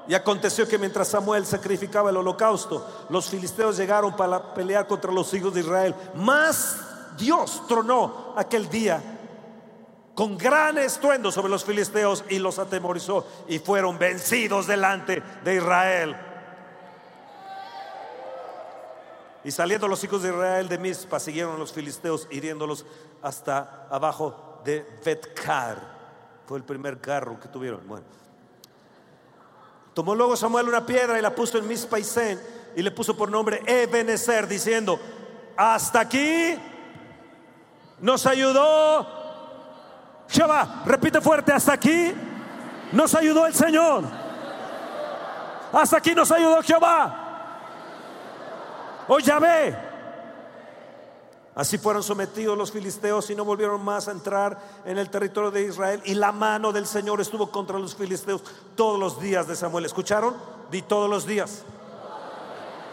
Y 0.08 0.16
aconteció 0.16 0.68
que 0.68 0.78
mientras 0.78 1.10
Samuel 1.10 1.46
sacrificaba 1.46 2.10
el 2.10 2.18
holocausto, 2.18 2.86
los 3.10 3.30
filisteos 3.30 3.78
llegaron 3.78 4.16
para 4.16 4.54
pelear 4.54 4.88
contra 4.88 5.12
los 5.12 5.34
hijos 5.34 5.54
de 5.54 5.62
Israel. 5.62 5.96
Más 6.16 6.78
Dios 7.18 7.64
tronó 7.68 8.34
aquel 8.38 8.70
día 8.70 9.02
con 10.18 10.36
gran 10.36 10.80
estruendo 10.80 11.32
sobre 11.32 11.50
los 11.50 11.64
filisteos 11.64 12.24
y 12.30 12.40
los 12.40 12.58
atemorizó 12.58 13.28
y 13.48 13.60
fueron 13.60 14.00
vencidos 14.00 14.66
delante 14.66 15.22
de 15.44 15.56
Israel. 15.56 16.18
Y 19.44 19.52
saliendo 19.52 19.88
los 19.88 20.04
hijos 20.04 20.24
de 20.24 20.30
Israel 20.30 20.68
de 20.68 20.80
Mizpa, 20.80 21.20
siguieron 21.20 21.56
a 21.56 21.58
los 21.60 21.72
filisteos 21.72 22.28
hiriéndolos 22.32 22.86
hasta 23.22 23.88
abajo 23.92 24.60
de 24.66 24.86
Betcar. 25.06 25.98
Fue 26.48 26.58
el 26.58 26.64
primer 26.64 27.00
carro 27.00 27.40
que 27.40 27.48
tuvieron. 27.48 27.88
Bueno. 27.88 28.06
Tomó 29.94 30.16
luego 30.16 30.36
Samuel 30.36 30.68
una 30.68 30.86
piedra 30.86 31.18
y 31.18 31.22
la 31.22 31.34
puso 31.34 31.58
en 31.58 31.68
Mispa 31.68 32.00
y 32.00 32.06
y 32.76 32.82
le 32.82 32.92
puso 32.92 33.16
por 33.16 33.30
nombre 33.30 33.62
Ebenezer, 33.66 34.48
diciendo: 34.48 35.00
Hasta 35.56 36.02
aquí 36.02 36.56
nos 38.00 38.26
ayudó 38.26 39.08
Jehová. 40.30 40.84
Repite 40.86 41.22
fuerte, 41.22 41.52
hasta 41.52 41.74
aquí 41.74 42.14
nos 42.92 43.14
ayudó 43.16 43.46
el 43.46 43.54
Señor. 43.54 44.04
Hasta 45.72 45.98
aquí 45.98 46.14
nos 46.16 46.32
ayudó 46.32 46.62
Jehová. 46.62 47.24
O 49.08 49.20
Yahvé. 49.20 49.88
Así 51.56 51.80
fueron 51.80 52.04
sometidos 52.04 52.56
los 52.56 52.72
filisteos 52.72 53.30
y 53.32 53.36
no 53.36 53.44
volvieron 53.44 53.84
más 53.84 54.08
a 54.08 54.12
entrar 54.12 54.60
en 54.86 55.00
el 55.00 55.10
territorio 55.10 55.50
de 55.50 55.64
Israel. 55.64 56.02
Y 56.06 56.14
la 56.14 56.32
mano 56.32 56.72
del 56.72 56.86
Señor 56.86 57.20
estuvo 57.20 57.50
contra 57.50 57.80
los 57.80 57.96
filisteos 57.96 58.44
todos 58.76 59.00
los 59.00 59.20
días 59.20 59.48
de 59.48 59.56
Samuel. 59.56 59.86
¿Escucharon? 59.86 60.36
Di 60.70 60.84
todos 60.84 61.10
los 61.10 61.26
días. 61.26 61.64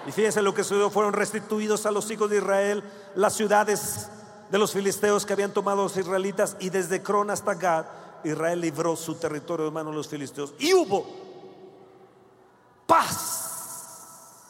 Y 0.07 0.13
fíjense 0.13 0.41
lo 0.41 0.55
que 0.55 0.63
sucedió. 0.65 0.89
Fueron 0.89 1.13
restituidos 1.13 1.85
a 1.85 1.91
los 1.91 2.11
hijos 2.11 2.31
de 2.31 2.39
Israel 2.39 2.83
las 3.15 3.35
ciudades 3.35 4.09
de 4.55 4.59
los 4.61 4.73
filisteos 4.73 5.27
que 5.27 5.33
habían 5.33 5.53
tomado 5.53 5.83
los 5.83 5.97
israelitas. 5.97 6.57
Y 6.61 6.71
desde 6.71 7.03
Cron 7.03 7.29
hasta 7.29 7.55
Gad, 7.55 7.87
Israel 8.23 8.61
libró 8.61 8.95
su 8.95 9.17
territorio 9.17 9.65
de 9.65 9.73
manos 9.73 9.93
de 9.93 9.97
los 9.97 10.07
filisteos. 10.07 10.55
Y 10.61 10.73
hubo 10.73 11.05
paz 12.87 14.47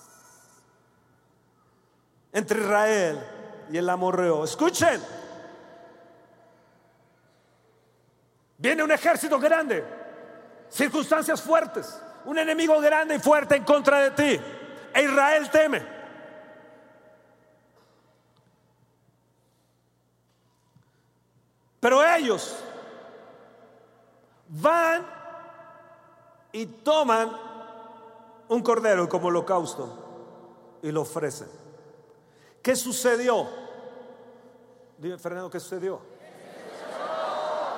entre 2.34 2.60
Israel 2.60 3.26
y 3.72 3.78
el 3.78 3.88
amorreo. 3.88 4.44
Escuchen. 4.44 5.02
Viene 8.58 8.82
un 8.82 8.92
ejército 8.92 9.38
grande, 9.38 9.86
circunstancias 10.68 11.40
fuertes, 11.40 11.98
un 12.26 12.38
enemigo 12.38 12.78
grande 12.78 13.14
y 13.14 13.20
fuerte 13.20 13.56
en 13.56 13.64
contra 13.64 14.00
de 14.00 14.10
ti. 14.10 14.40
E 14.92 15.02
Israel 15.02 15.48
teme. 15.50 15.93
Pero 21.84 22.02
ellos 22.02 22.56
van 24.48 25.06
y 26.50 26.64
toman 26.64 27.30
un 28.48 28.62
cordero 28.62 29.06
como 29.06 29.28
holocausto 29.28 30.78
y 30.80 30.90
lo 30.90 31.02
ofrecen. 31.02 31.46
¿Qué 32.62 32.74
sucedió? 32.74 33.46
Dime, 34.96 35.18
Fernando, 35.18 35.50
¿qué 35.50 35.60
sucedió? 35.60 36.00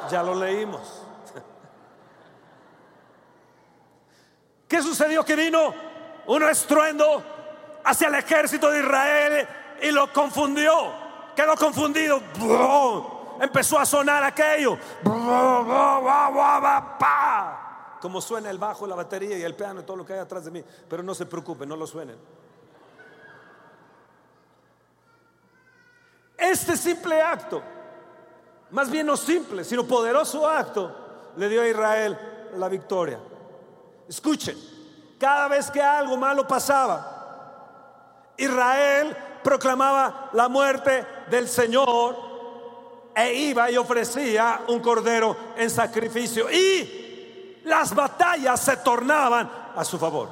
Ya 0.09 0.23
lo 0.23 0.37
leímos. 0.37 1.03
¿Qué 4.69 4.83
sucedió? 4.83 5.25
Que 5.25 5.35
vino 5.35 5.75
un 6.29 6.45
estruendo 6.45 7.25
hacia 7.85 8.07
el 8.07 8.15
ejército 8.15 8.71
de 8.71 8.79
Israel 8.79 9.49
y 9.83 9.91
lo 9.91 10.13
confundió. 10.13 10.93
Quedó 11.35 11.57
confundido. 11.57 12.23
Empezó 13.41 13.79
a 13.79 13.87
sonar 13.87 14.25
aquello. 14.25 14.79
Como 18.01 18.21
suena 18.21 18.51
el 18.51 18.59
bajo, 18.59 18.87
la 18.87 18.95
batería 18.95 19.39
y 19.39 19.43
el 19.43 19.55
piano 19.55 19.81
y 19.81 19.85
todo 19.85 19.97
lo 19.97 20.07
que 20.07 20.15
hay 20.15 20.19
atrás 20.21 20.45
de 20.45 20.51
mí. 20.51 20.65
Pero 20.89 21.03
no 21.03 21.15
se 21.15 21.27
preocupen, 21.27 21.69
no 21.69 21.77
lo 21.77 21.87
suenen. 21.87 22.17
Este 26.37 26.77
simple 26.77 27.21
acto, 27.21 27.63
más 28.71 28.91
bien 28.91 29.07
no 29.07 29.17
simple, 29.17 29.65
sino 29.65 29.85
poderoso 29.85 30.49
acto, 30.49 31.33
le 31.37 31.49
dio 31.49 31.63
a 31.63 31.69
Israel 31.69 32.19
la 32.57 32.69
victoria. 32.69 33.19
Escuchen, 34.09 34.57
cada 35.19 35.49
vez 35.49 35.71
que 35.71 35.83
algo 35.83 36.17
malo 36.17 36.47
pasaba, 36.47 38.35
Israel 38.37 39.17
proclamaba 39.43 40.31
la 40.33 40.49
muerte 40.49 41.07
del 41.31 41.49
Señor 41.49 42.36
e 43.17 43.33
iba 43.33 43.71
y 43.71 43.79
ofrecía 43.79 44.61
un 44.69 44.81
cordero 44.81 45.35
en 45.57 45.71
sacrificio. 45.71 46.51
Y 46.51 47.63
las 47.65 47.95
batallas 47.95 48.61
se 48.61 48.77
tornaban 48.77 49.51
a 49.75 49.83
su 49.85 49.99
favor. 49.99 50.29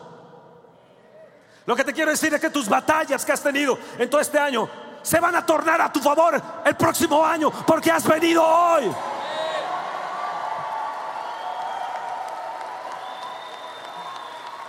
Lo 1.65 1.75
que 1.75 1.83
te 1.83 1.95
quiero 1.95 2.11
decir 2.11 2.35
es 2.35 2.41
que 2.41 2.51
tus 2.51 2.69
batallas 2.69 3.25
que 3.25 3.33
has 3.33 3.43
tenido 3.43 3.79
en 3.97 4.11
todo 4.11 4.21
este 4.21 4.39
año 4.39 4.69
se 5.01 5.19
van 5.19 5.35
a 5.35 5.47
tornar 5.47 5.81
a 5.81 5.91
tu 5.91 6.01
favor 6.01 6.41
el 6.63 6.77
próximo 6.77 7.25
año 7.25 7.51
porque 7.67 7.91
has 7.91 8.07
venido 8.07 8.45
hoy. 8.45 8.95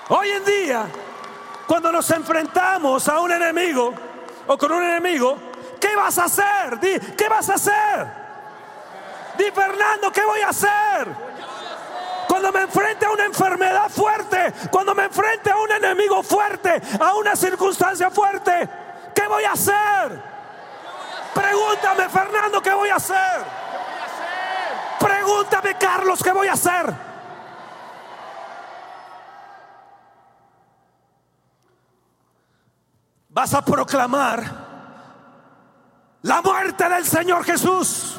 Hoy 0.07 0.29
en 0.29 0.45
día, 0.45 0.85
cuando 1.67 1.91
nos 1.91 2.09
enfrentamos 2.11 3.09
a 3.09 3.19
un 3.19 3.31
enemigo 3.33 3.93
o 4.47 4.57
con 4.57 4.71
un 4.71 4.83
enemigo, 4.83 5.37
¿qué 5.79 5.95
vas 5.95 6.17
a 6.17 6.25
hacer? 6.25 6.79
Di, 6.79 6.99
¿qué 7.15 7.29
vas 7.29 7.49
a 7.49 7.53
hacer? 7.55 8.07
Di, 9.37 9.51
Fernando, 9.51 10.11
¿qué 10.11 10.23
voy 10.23 10.41
a 10.41 10.49
hacer? 10.49 11.25
Cuando 12.27 12.51
me 12.51 12.61
enfrente 12.61 13.05
a 13.05 13.11
una 13.11 13.25
enfermedad 13.25 13.89
fuerte, 13.89 14.53
cuando 14.71 14.95
me 14.95 15.05
enfrente 15.05 15.51
a 15.51 15.57
un 15.57 15.71
enemigo 15.71 16.23
fuerte, 16.23 16.81
a 16.99 17.15
una 17.15 17.35
circunstancia 17.35 18.09
fuerte, 18.09 18.69
¿Qué 19.15 19.27
voy 19.27 19.45
a 19.45 19.53
hacer? 19.53 20.21
Pregúntame, 21.33 22.09
Fernando, 22.09 22.61
¿qué 22.61 22.73
voy 22.73 22.89
a 22.89 22.95
hacer? 22.95 23.45
Pregúntame, 24.99 25.75
Carlos, 25.77 26.21
¿qué 26.21 26.31
voy 26.31 26.47
a 26.47 26.53
hacer? 26.53 26.93
Vas 33.29 33.53
a 33.53 33.63
proclamar 33.63 34.64
la 36.25 36.41
muerte 36.41 36.89
del 36.89 37.05
Señor 37.05 37.43
Jesús. 37.43 38.15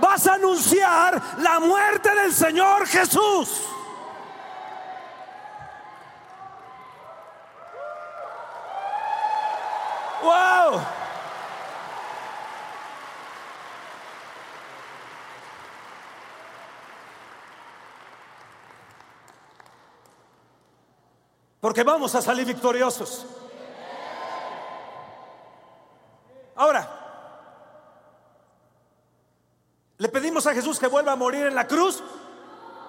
Vas 0.00 0.26
a 0.28 0.34
anunciar 0.34 1.20
la 1.38 1.58
muerte 1.58 2.14
del 2.14 2.32
Señor 2.32 2.86
Jesús. 2.86 3.62
¡Wow! 10.22 10.80
Porque 21.60 21.82
vamos 21.82 22.14
a 22.14 22.22
salir 22.22 22.46
victoriosos. 22.46 23.26
Ahora, 26.54 26.88
¿le 29.98 30.08
a 30.46 30.54
Jesús 30.54 30.78
que 30.78 30.86
vuelva 30.86 31.12
a 31.12 31.16
morir 31.16 31.46
en 31.46 31.54
la 31.54 31.66
cruz? 31.66 32.02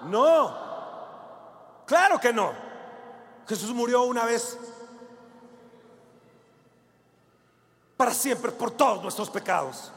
No. 0.04 0.66
Claro 1.86 2.18
que 2.18 2.32
no. 2.32 2.52
Jesús 3.48 3.72
murió 3.72 4.02
una 4.02 4.24
vez 4.24 4.58
para 7.96 8.12
siempre 8.12 8.52
por 8.52 8.72
todos 8.72 9.02
nuestros 9.02 9.30
pecados. 9.30 9.92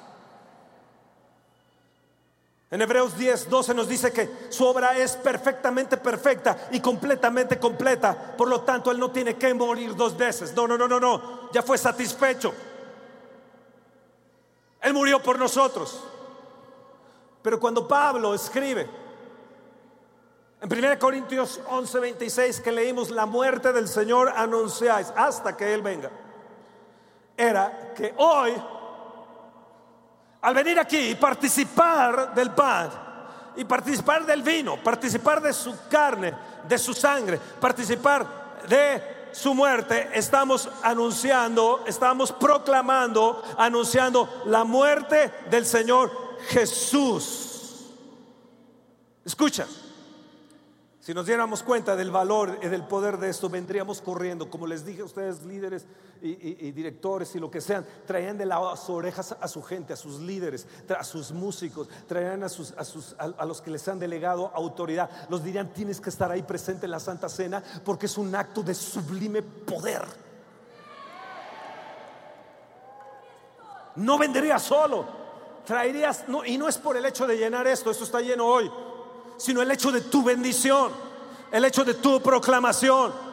En 2.71 2.81
Hebreos 2.81 3.17
10, 3.17 3.49
12 3.49 3.73
nos 3.73 3.87
dice 3.87 4.13
que 4.13 4.29
su 4.49 4.63
obra 4.63 4.95
es 4.95 5.15
perfectamente 5.15 5.97
perfecta 5.97 6.69
y 6.71 6.79
completamente 6.79 7.57
completa. 7.57 8.35
Por 8.37 8.47
lo 8.47 8.61
tanto, 8.61 8.91
Él 8.91 8.99
no 8.99 9.09
tiene 9.09 9.35
que 9.37 9.51
morir 9.55 9.95
dos 9.95 10.15
veces. 10.15 10.53
No, 10.53 10.67
no, 10.67 10.77
no, 10.77 10.87
no, 10.87 10.99
no. 10.99 11.51
Ya 11.51 11.63
fue 11.63 11.79
satisfecho. 11.79 12.53
Él 14.81 14.93
murió 14.93 15.21
por 15.21 15.39
nosotros. 15.39 15.99
Pero 17.41 17.59
cuando 17.59 17.87
Pablo 17.87 18.33
escribe 18.33 18.89
en 20.61 20.71
1 20.71 20.99
Corintios 20.99 21.61
11, 21.69 21.99
26 21.99 22.59
que 22.59 22.71
leímos, 22.71 23.11
la 23.11 23.25
muerte 23.25 23.71
del 23.71 23.87
Señor 23.87 24.33
anunciáis 24.35 25.11
hasta 25.15 25.55
que 25.55 25.73
Él 25.73 25.81
venga 25.81 26.11
era 27.37 27.93
que 27.95 28.13
hoy, 28.17 28.53
al 30.41 30.53
venir 30.53 30.77
aquí 30.77 31.11
y 31.11 31.15
participar 31.15 32.33
del 32.35 32.51
pan, 32.51 32.89
y 33.55 33.63
participar 33.63 34.25
del 34.25 34.43
vino, 34.43 34.77
participar 34.83 35.41
de 35.41 35.53
su 35.53 35.73
carne, 35.89 36.33
de 36.67 36.77
su 36.77 36.93
sangre, 36.93 37.39
participar 37.59 38.59
de 38.67 39.29
su 39.31 39.53
muerte, 39.53 40.09
estamos 40.13 40.69
anunciando, 40.83 41.83
estamos 41.87 42.31
proclamando, 42.33 43.41
anunciando 43.57 44.43
la 44.45 44.65
muerte 44.65 45.31
del 45.49 45.65
Señor 45.65 46.28
Jesús. 46.47 47.91
Escucha. 49.25 49.67
Si 50.99 51.13
nos 51.13 51.25
diéramos 51.25 51.63
cuenta 51.63 51.95
del 51.95 52.11
valor 52.11 52.59
y 52.61 52.67
del 52.67 52.83
poder 52.83 53.17
de 53.17 53.29
esto, 53.29 53.49
vendríamos 53.49 54.01
corriendo. 54.01 54.49
Como 54.49 54.67
les 54.67 54.85
dije 54.85 55.01
a 55.01 55.05
ustedes, 55.05 55.43
líderes 55.43 55.85
y, 56.21 56.71
directores 56.71 57.33
y 57.35 57.39
lo 57.39 57.49
que 57.49 57.61
sean, 57.61 57.85
traían 58.05 58.37
de 58.37 58.45
las 58.45 58.89
orejas 58.89 59.35
a 59.39 59.47
su 59.47 59.63
gente, 59.63 59.93
a 59.93 59.95
sus 59.95 60.19
líderes, 60.19 60.67
a 60.95 61.03
sus 61.03 61.31
músicos, 61.31 61.87
traían 62.05 62.43
a, 62.43 62.47
a, 63.17 63.45
los 63.45 63.61
que 63.61 63.71
les 63.71 63.87
han 63.87 63.97
delegado 63.97 64.51
autoridad. 64.53 65.09
Los 65.29 65.43
dirían, 65.43 65.73
tienes 65.73 65.99
que 65.99 66.09
estar 66.09 66.31
ahí 66.31 66.43
presente 66.43 66.85
en 66.85 66.91
la 66.91 66.99
Santa 66.99 67.29
Cena 67.29 67.63
porque 67.83 68.05
es 68.05 68.17
un 68.17 68.35
acto 68.35 68.61
de 68.61 68.75
sublime 68.75 69.41
poder. 69.41 70.05
no 73.99 74.17
vendría 74.17 74.59
solo. 74.59 75.05
Traerías, 75.65 76.27
no, 76.27 76.45
y 76.45 76.57
no 76.57 76.67
es 76.67 76.77
por 76.77 76.97
el 76.97 77.05
hecho 77.05 77.27
de 77.27 77.37
llenar 77.37 77.67
esto, 77.67 77.91
esto 77.91 78.03
está 78.03 78.21
lleno 78.21 78.45
hoy, 78.45 78.71
sino 79.37 79.61
el 79.61 79.69
hecho 79.71 79.91
de 79.91 80.01
tu 80.01 80.23
bendición, 80.23 80.91
el 81.51 81.65
hecho 81.65 81.83
de 81.83 81.93
tu 81.95 82.21
proclamación. 82.21 83.29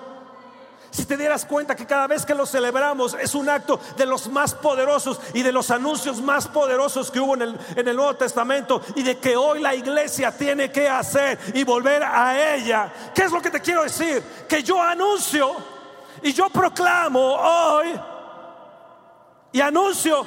Si 0.90 1.04
te 1.04 1.16
dieras 1.16 1.44
cuenta 1.44 1.76
que 1.76 1.84
cada 1.84 2.06
vez 2.06 2.24
que 2.24 2.34
lo 2.34 2.46
celebramos 2.46 3.14
es 3.20 3.34
un 3.34 3.50
acto 3.50 3.78
de 3.98 4.06
los 4.06 4.28
más 4.28 4.54
poderosos 4.54 5.20
y 5.34 5.42
de 5.42 5.52
los 5.52 5.70
anuncios 5.70 6.22
más 6.22 6.48
poderosos 6.48 7.10
que 7.10 7.20
hubo 7.20 7.34
en 7.34 7.42
el, 7.42 7.58
en 7.76 7.88
el 7.88 7.96
Nuevo 7.96 8.14
Testamento 8.14 8.80
y 8.94 9.02
de 9.02 9.18
que 9.18 9.36
hoy 9.36 9.60
la 9.60 9.74
iglesia 9.74 10.34
tiene 10.34 10.72
que 10.72 10.88
hacer 10.88 11.38
y 11.52 11.64
volver 11.64 12.02
a 12.02 12.54
ella. 12.54 12.90
¿Qué 13.14 13.24
es 13.24 13.32
lo 13.32 13.42
que 13.42 13.50
te 13.50 13.60
quiero 13.60 13.82
decir? 13.82 14.22
Que 14.48 14.62
yo 14.62 14.80
anuncio 14.80 15.54
y 16.22 16.32
yo 16.32 16.48
proclamo 16.48 17.20
hoy 17.20 18.00
y 19.52 19.60
anuncio 19.60 20.26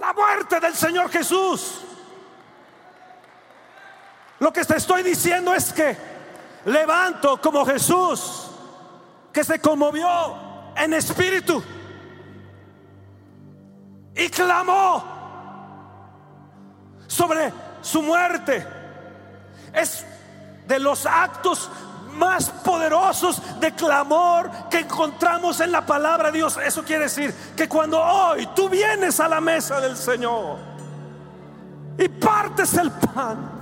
la 0.00 0.12
muerte 0.14 0.58
del 0.58 0.74
Señor 0.74 1.10
Jesús. 1.10 1.82
Lo 4.38 4.52
que 4.52 4.64
te 4.64 4.76
estoy 4.76 5.02
diciendo 5.02 5.52
es 5.54 5.72
que 5.72 5.96
levanto 6.64 7.40
como 7.40 7.64
Jesús 7.66 8.50
que 9.32 9.44
se 9.44 9.60
conmovió 9.60 10.72
en 10.76 10.94
espíritu 10.94 11.62
y 14.14 14.28
clamó 14.30 15.04
sobre 17.06 17.52
su 17.82 18.02
muerte. 18.02 18.66
Es 19.74 20.06
de 20.66 20.78
los 20.78 21.04
actos 21.04 21.70
más 22.20 22.50
poderosos 22.50 23.42
de 23.58 23.72
clamor 23.72 24.50
que 24.70 24.80
encontramos 24.80 25.58
en 25.60 25.72
la 25.72 25.84
palabra 25.84 26.30
de 26.30 26.38
Dios. 26.38 26.58
Eso 26.64 26.84
quiere 26.84 27.04
decir 27.04 27.34
que 27.56 27.66
cuando 27.66 27.98
hoy 27.98 28.46
tú 28.54 28.68
vienes 28.68 29.18
a 29.18 29.26
la 29.26 29.40
mesa 29.40 29.80
del 29.80 29.96
Señor 29.96 30.58
y 31.98 32.08
partes 32.08 32.74
el 32.74 32.90
pan, 32.92 33.58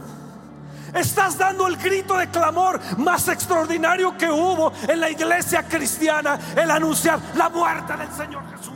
Estás 0.94 1.36
dando 1.36 1.66
el 1.66 1.76
grito 1.76 2.16
de 2.16 2.30
clamor 2.30 2.80
más 2.96 3.28
extraordinario 3.28 4.16
que 4.16 4.30
hubo 4.30 4.72
en 4.88 4.98
la 4.98 5.10
iglesia 5.10 5.62
cristiana, 5.62 6.38
el 6.56 6.70
anunciar 6.70 7.20
la 7.34 7.50
muerte 7.50 7.94
del 7.94 8.10
Señor 8.10 8.42
Jesús. 8.50 8.72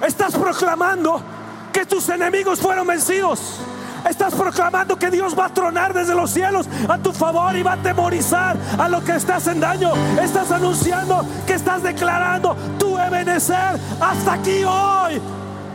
Estás 0.00 0.34
proclamando 0.34 1.22
que 1.74 1.84
tus 1.84 2.08
enemigos 2.08 2.58
fueron 2.58 2.86
vencidos. 2.86 3.60
Estás 4.08 4.34
proclamando 4.34 4.96
que 4.96 5.10
Dios 5.10 5.38
va 5.38 5.46
a 5.46 5.48
tronar 5.48 5.92
desde 5.92 6.14
los 6.14 6.30
cielos 6.30 6.68
a 6.88 6.98
tu 6.98 7.12
favor 7.12 7.56
y 7.56 7.62
va 7.62 7.74
a 7.74 7.76
temorizar 7.76 8.56
a 8.78 8.88
lo 8.88 9.02
que 9.04 9.16
estás 9.16 9.46
en 9.46 9.60
daño. 9.60 9.92
Estás 10.20 10.50
anunciando 10.50 11.24
que 11.46 11.54
estás 11.54 11.82
declarando 11.82 12.56
tu 12.78 12.98
Ebenecer 12.98 13.78
hasta 14.00 14.32
aquí 14.34 14.64
hoy. 14.64 15.20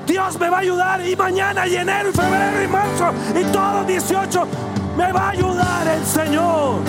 Dios 0.05 0.39
me 0.39 0.49
va 0.49 0.57
a 0.57 0.59
ayudar 0.61 1.07
y 1.07 1.15
mañana 1.15 1.67
y 1.67 1.76
enero 1.76 2.09
y 2.09 2.13
febrero 2.13 2.63
y 2.63 2.67
marzo 2.67 3.11
y 3.39 3.43
todo 3.51 3.84
18 3.84 4.47
me 4.97 5.11
va 5.11 5.21
a 5.21 5.30
ayudar 5.30 5.88
el 5.88 6.05
Señor. 6.05 6.80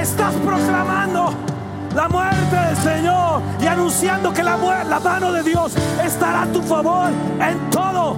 Estás 0.00 0.34
proclamando 0.36 1.34
la 1.94 2.08
muerte 2.08 2.56
del 2.56 2.76
Señor 2.76 3.42
y 3.60 3.66
anunciando 3.66 4.32
que 4.32 4.42
la, 4.42 4.56
mano 4.56 5.32
de 5.32 5.42
Dios 5.42 5.72
estará 6.04 6.42
a 6.42 6.46
tu 6.46 6.62
favor 6.62 7.10
en 7.40 7.70
todo. 7.70 8.16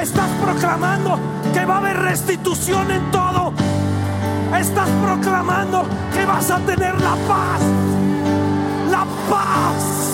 Estás 0.00 0.28
proclamando 0.42 1.18
que 1.52 1.64
va 1.64 1.74
a 1.74 1.78
haber 1.78 1.96
restitución 1.96 2.90
en 2.90 3.10
todo. 3.10 3.52
Estás 4.58 4.88
proclamando 5.04 5.84
que 6.12 6.24
vas 6.24 6.50
a 6.50 6.58
tener 6.58 6.94
la 7.00 7.14
paz. 7.28 7.60
La 8.90 9.04
paz 9.28 10.10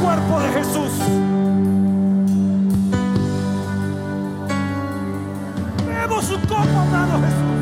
cuerpo 0.00 0.40
de 0.40 0.48
Jesús. 0.48 1.29
Amado 6.56 7.18
Jesús. 7.20 7.60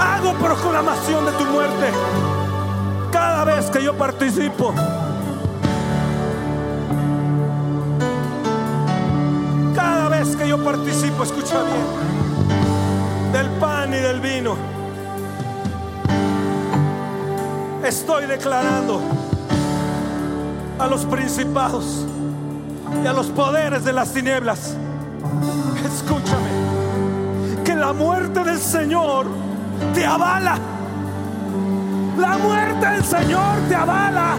Hago 0.00 0.32
proclamación 0.34 1.26
de 1.26 1.32
tu 1.32 1.44
muerte 1.46 1.90
cada 3.10 3.44
vez 3.44 3.70
que 3.70 3.82
yo 3.82 3.96
participo. 3.96 4.74
Cada 9.74 10.08
vez 10.08 10.36
que 10.36 10.48
yo 10.48 10.62
participo, 10.62 11.22
escucha 11.22 11.62
bien, 11.62 13.32
del 13.32 13.48
pan 13.58 13.92
y 13.94 13.98
del 13.98 14.20
vino. 14.20 14.72
estoy 17.84 18.26
declarando 18.26 19.00
a 20.82 20.88
los 20.88 21.04
principados 21.04 22.04
y 23.04 23.06
a 23.06 23.12
los 23.12 23.28
poderes 23.28 23.84
de 23.84 23.92
las 23.92 24.12
tinieblas. 24.12 24.76
Escúchame, 25.84 26.50
que 27.64 27.76
la 27.76 27.92
muerte 27.92 28.42
del 28.42 28.58
Señor 28.58 29.26
te 29.94 30.04
avala. 30.04 30.58
La 32.18 32.36
muerte 32.36 32.84
del 32.84 33.04
Señor 33.04 33.58
te 33.68 33.76
avala 33.76 34.34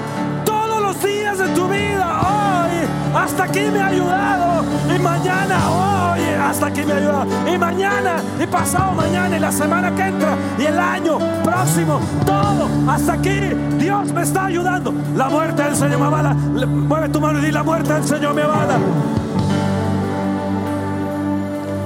los 0.93 1.03
días 1.03 1.37
de 1.37 1.47
tu 1.49 1.67
vida. 1.67 2.21
Hoy, 2.21 2.87
hasta 3.15 3.43
aquí 3.43 3.61
me 3.71 3.79
ha 3.79 3.87
ayudado. 3.87 4.63
Y 4.93 4.99
mañana, 4.99 5.59
hoy, 5.69 6.21
hasta 6.21 6.67
aquí 6.67 6.83
me 6.83 6.93
ha 6.93 6.97
ayudado. 6.97 7.25
Y 7.53 7.57
mañana, 7.57 8.15
y 8.41 8.47
pasado 8.47 8.93
mañana, 8.93 9.37
y 9.37 9.39
la 9.39 9.51
semana 9.51 9.93
que 9.95 10.03
entra, 10.03 10.35
y 10.57 10.65
el 10.65 10.79
año 10.79 11.17
próximo, 11.43 11.99
todo, 12.25 12.67
hasta 12.87 13.13
aquí, 13.13 13.39
Dios 13.79 14.11
me 14.13 14.21
está 14.21 14.45
ayudando. 14.45 14.93
La 15.15 15.29
muerte 15.29 15.63
del 15.63 15.75
Señor 15.75 15.99
me 15.99 16.05
avala. 16.05 16.33
Mueve 16.33 17.09
tu 17.09 17.19
mano 17.19 17.39
y 17.39 17.45
di: 17.45 17.51
La 17.51 17.63
muerte 17.63 17.93
del 17.93 18.03
Señor 18.03 18.33
me 18.33 18.41
avala. 18.43 18.77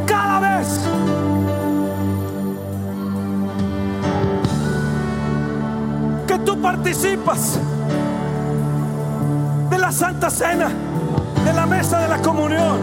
Cada 0.05 0.39
vez. 0.39 0.81
que 6.27 6.37
tú 6.39 6.61
participas 6.61 7.57
la 9.87 9.93
Santa 9.93 10.29
Cena, 10.29 10.67
de 11.45 11.53
la 11.53 11.65
mesa 11.65 11.99
de 11.99 12.09
la 12.09 12.21
comunión, 12.21 12.77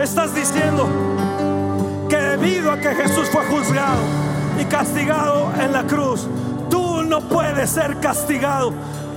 estás 0.00 0.34
diciendo 0.34 0.88
que 2.08 2.16
debido 2.16 2.72
a 2.72 2.80
que 2.80 2.92
Jesús 2.92 3.28
fue 3.30 3.44
juzgado 3.44 4.00
y 4.60 4.64
castigado 4.64 5.52
en 5.60 5.72
la 5.72 5.84
cruz, 5.84 6.26
tú 6.70 7.04
no 7.04 7.20
puedes 7.20 7.70
ser 7.70 8.00
castigado, 8.00 8.72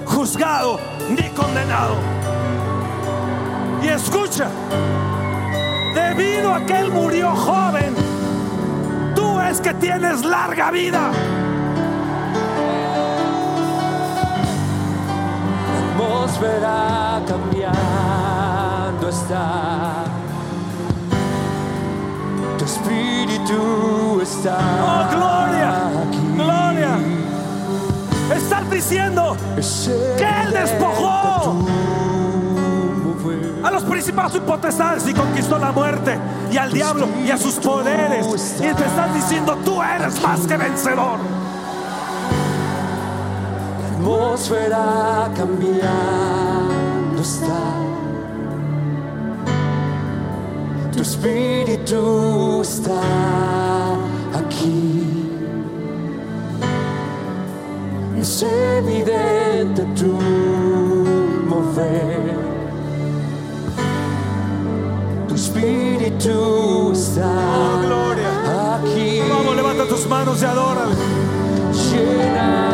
juzgado 0.05 0.79
ni 1.09 1.27
condenado. 1.29 1.95
Y 3.81 3.87
escucha, 3.87 4.47
debido 5.95 6.53
a 6.53 6.63
que 6.67 6.77
Él 6.81 6.91
murió 6.91 7.31
joven, 7.35 7.95
tú 9.15 9.39
es 9.39 9.59
que 9.59 9.73
tienes 9.73 10.23
larga 10.23 10.69
vida. 10.69 11.09
Atmósfera 16.43 17.21
cambiando 17.27 19.09
está. 19.09 20.03
Tu 22.57 22.65
espíritu 22.65 24.21
está. 24.21 24.57
Oh, 24.83 25.05
gloria, 25.15 25.73
gloria. 26.35 26.99
Estar 28.35 28.69
diciendo 28.69 29.35
que 30.17 30.23
Él 30.23 30.51
despojó 30.53 31.65
a 33.63 33.71
los 33.71 33.83
principados 33.83 34.35
y 34.35 34.39
potestades 34.41 35.07
y 35.07 35.13
conquistó 35.13 35.57
la 35.57 35.71
muerte 35.71 36.19
y 36.51 36.57
al 36.57 36.71
diablo 36.71 37.07
y 37.25 37.31
a 37.31 37.37
sus 37.37 37.55
poderes. 37.55 38.25
Y 38.59 38.73
te 38.73 38.85
estás 38.85 39.13
diciendo, 39.13 39.57
tú 39.63 39.81
eres 39.81 40.21
más 40.21 40.41
que 40.41 40.57
vencedor 40.57 41.42
atmósfera 44.03 45.31
cambiando 45.35 47.21
está. 47.21 47.61
Tu 50.91 51.01
espíritu 51.01 52.61
está 52.61 53.01
aquí. 54.35 55.29
Es 58.19 58.43
evidente 58.43 59.83
tu 59.95 60.13
mover. 61.47 62.35
Tu 65.27 65.35
espíritu 65.35 66.91
está 66.91 67.25
oh, 67.25 67.81
gloria. 67.85 68.75
aquí. 68.75 69.21
Vamos, 69.29 69.55
levanta 69.55 69.87
tus 69.87 70.05
manos 70.07 70.41
y 70.41 70.45
adórale. 70.45 70.95
Llena 71.73 72.72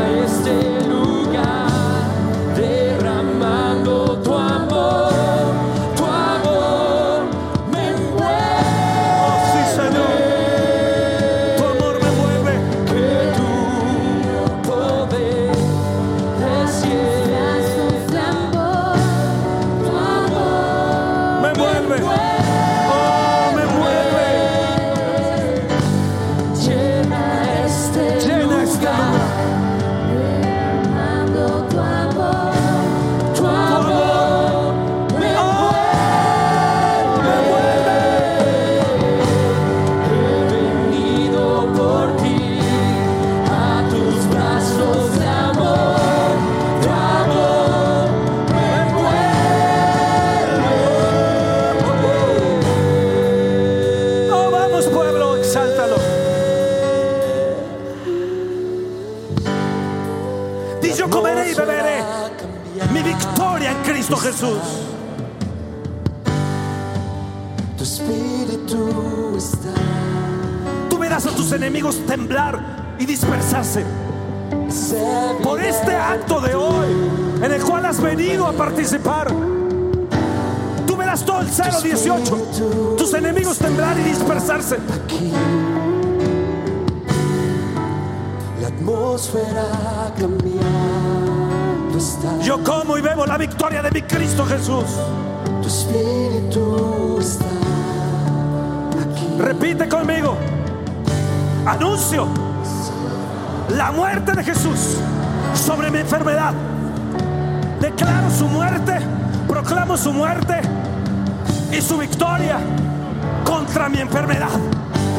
Jesús. 64.31 64.59
Tu 67.77 67.83
espíritu 67.83 69.35
está. 69.35 69.73
Tú 70.87 70.99
verás 70.99 71.25
a 71.25 71.31
tus 71.31 71.51
enemigos 71.51 71.97
temblar 72.05 72.95
y 72.99 73.07
dispersarse 73.07 73.83
por 75.41 75.59
este 75.59 75.95
acto 75.95 76.41
de 76.41 76.53
hoy 76.53 76.87
en 77.41 77.51
el 77.51 77.63
cual 77.63 77.87
has 77.87 77.99
venido 77.99 78.45
a 78.45 78.53
participar. 78.53 79.33
Tú 80.85 80.95
verás 80.95 81.25
todo 81.25 81.41
el 81.41 81.47
018, 81.49 82.95
tus 82.99 83.13
enemigos 83.15 83.57
temblar 83.57 83.97
y 83.97 84.03
dispersarse. 84.03 84.77
La 88.61 88.67
atmósfera 88.67 90.13
cambiando 90.19 90.88
está. 91.99 92.39
Yo 92.39 92.63
como 92.63 92.97
y 92.97 93.01
bebo 93.01 93.25
la 93.25 93.37
victoria 93.37 93.81
de 93.81 93.91
mi 93.91 94.01
Cristo 94.01 94.45
Jesús. 94.45 94.85
Tu 95.61 95.67
espíritu 95.67 97.17
está 97.19 97.45
aquí. 99.01 99.27
Repite 99.37 99.87
conmigo. 99.87 100.37
Anuncio 101.65 102.27
la 103.75 103.91
muerte 103.91 104.31
de 104.31 104.43
Jesús 104.43 104.97
sobre 105.53 105.91
mi 105.91 105.99
enfermedad. 105.99 106.53
Declaro 107.79 108.29
su 108.31 108.47
muerte, 108.47 108.99
proclamo 109.47 109.95
su 109.95 110.11
muerte 110.11 110.61
y 111.71 111.81
su 111.81 111.97
victoria 111.97 112.57
contra 113.43 113.89
mi 113.89 113.99
enfermedad, 113.99 114.49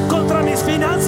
contra 0.08 0.42
mis 0.42 0.60
finanzas 0.62 0.99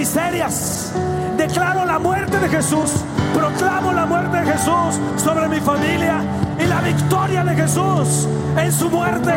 miserias. 0.00 0.94
Declaro 1.36 1.84
la 1.84 1.98
muerte 1.98 2.38
de 2.38 2.48
Jesús, 2.48 2.90
proclamo 3.34 3.92
la 3.92 4.06
muerte 4.06 4.38
de 4.38 4.52
Jesús 4.52 4.98
sobre 5.22 5.46
mi 5.46 5.60
familia 5.60 6.22
y 6.58 6.66
la 6.66 6.80
victoria 6.80 7.44
de 7.44 7.54
Jesús 7.54 8.26
en 8.56 8.72
su 8.72 8.88
muerte 8.88 9.34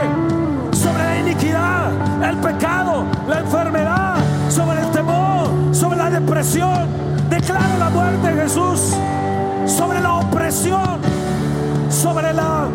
sobre 0.72 1.03
la 1.03 1.20
iniquidad, 1.20 1.91
el 2.30 2.38
pecado, 2.38 3.03
la 3.28 3.39
enfermedad, 3.41 4.16
sobre 4.49 4.80
el 4.80 4.91
temor, 4.91 5.49
sobre 5.74 5.97
la 5.97 6.09
depresión. 6.09 6.88
Declaro 7.30 7.78
la 7.78 7.89
muerte 7.89 8.34
de 8.34 8.41
Jesús 8.43 8.95
sobre 9.66 9.99
la 9.99 10.14
opresión, 10.14 11.01
sobre 11.89 12.34
la 12.34 12.70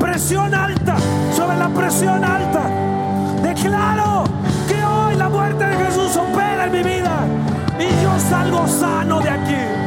presión 0.00 0.52
alta, 0.52 0.96
sobre 1.36 1.56
la 1.56 1.68
presión 1.68 2.24
alta. 2.24 2.62
Declaro 3.44 4.24
que 4.66 4.84
hoy 4.84 5.14
la 5.14 5.28
muerte 5.28 5.64
de 5.64 5.76
Jesús 5.84 6.16
opera 6.16 6.45
mi 6.70 6.82
vida 6.82 7.24
y 7.78 8.02
yo 8.02 8.18
salgo 8.18 8.66
sano 8.66 9.20
de 9.20 9.30
aquí. 9.30 9.85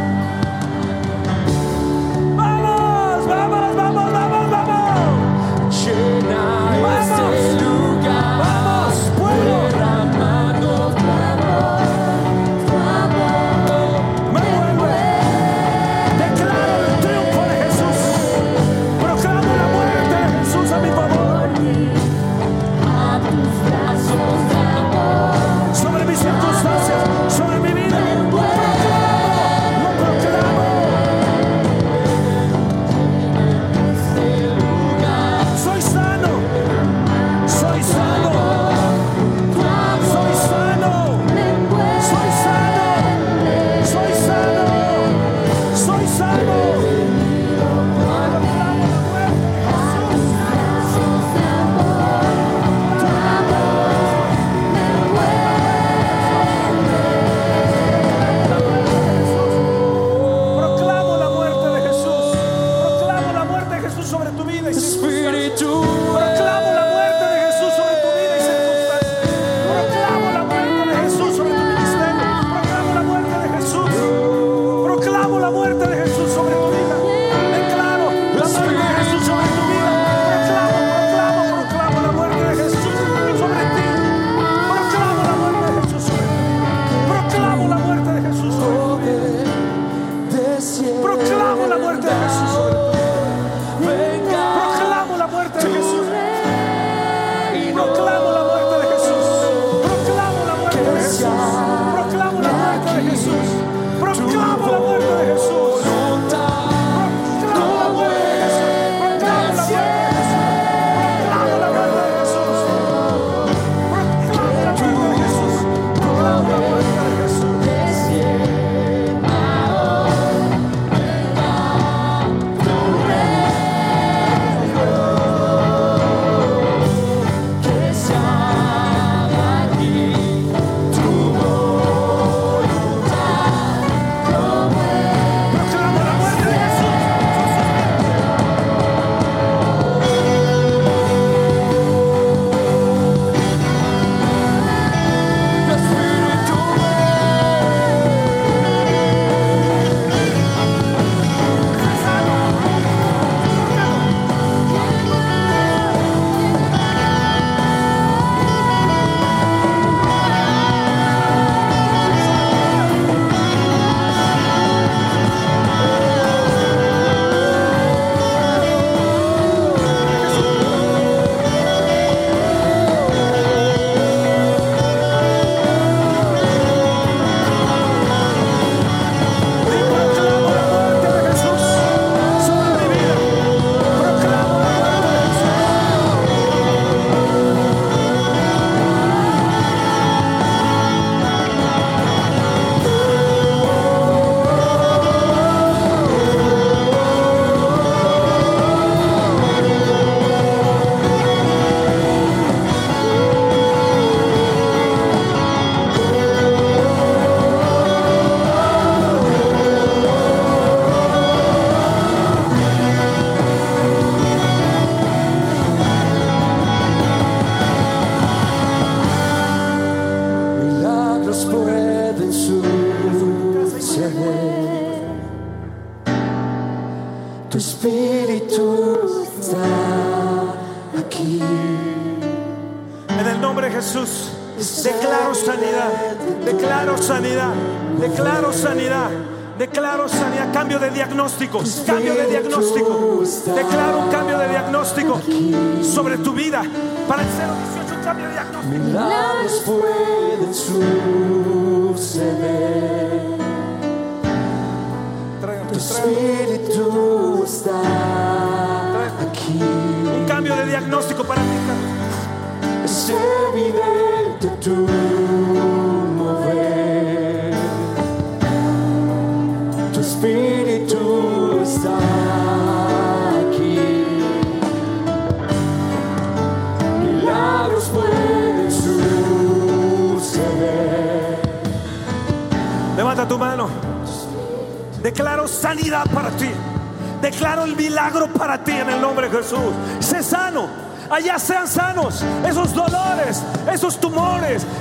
De 241.51 241.88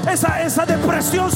esa, 0.07 0.43
esa 0.43 0.67
depresión 0.67 1.31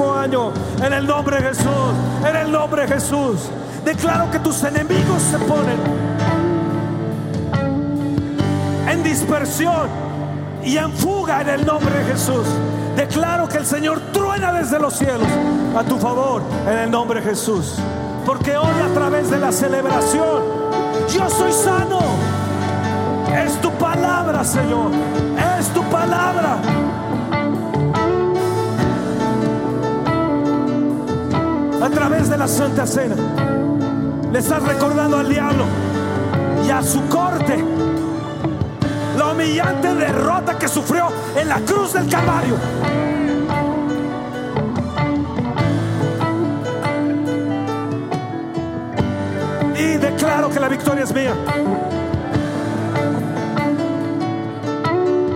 año. 0.00 0.52
En 0.82 0.92
el 0.92 1.06
nombre 1.06 1.36
de 1.40 1.48
Jesús. 1.48 1.66
En 2.26 2.36
el 2.36 2.50
nombre 2.50 2.82
de 2.82 2.88
Jesús. 2.88 3.50
Declaro 3.84 4.30
que 4.30 4.38
tus 4.38 4.62
enemigos 4.64 5.22
se 5.22 5.38
ponen 5.38 5.78
en 8.88 9.02
dispersión 9.02 9.88
y 10.62 10.76
en 10.76 10.92
fuga 10.92 11.40
en 11.40 11.48
el 11.48 11.66
nombre 11.66 11.92
de 11.92 12.12
Jesús. 12.12 12.46
Declaro 12.96 13.48
que 13.48 13.58
el 13.58 13.66
Señor 13.66 14.00
truena 14.12 14.52
desde 14.52 14.78
los 14.78 14.94
cielos 14.94 15.26
a 15.76 15.82
tu 15.82 15.98
favor 15.98 16.42
en 16.66 16.78
el 16.78 16.90
nombre 16.90 17.20
de 17.20 17.30
Jesús. 17.30 17.76
Porque 18.24 18.56
hoy 18.56 18.80
a 18.88 18.94
través 18.94 19.30
de 19.30 19.38
la 19.38 19.50
celebración, 19.50 20.42
yo 21.12 21.28
soy 21.28 21.52
sano. 21.52 22.00
Es 23.44 23.60
tu 23.60 23.70
palabra, 23.72 24.44
Señor. 24.44 24.92
Es 25.58 25.68
tu 25.68 25.82
palabra. 25.84 26.58
A 31.82 31.90
través 31.90 32.30
de 32.30 32.38
la 32.38 32.46
Santa 32.46 32.86
Cena, 32.86 33.16
le 34.30 34.38
estás 34.38 34.62
recordando 34.62 35.18
al 35.18 35.28
diablo 35.28 35.64
y 36.64 36.70
a 36.70 36.80
su 36.80 37.08
corte 37.08 37.58
la 39.18 39.32
humillante 39.32 39.92
derrota 39.92 40.56
que 40.56 40.68
sufrió 40.68 41.08
en 41.34 41.48
la 41.48 41.58
cruz 41.58 41.94
del 41.94 42.08
Calvario. 42.08 42.54
Y 49.76 49.96
declaro 49.96 50.50
que 50.50 50.60
la 50.60 50.68
victoria 50.68 51.02
es 51.02 51.12
mía. 51.12 51.34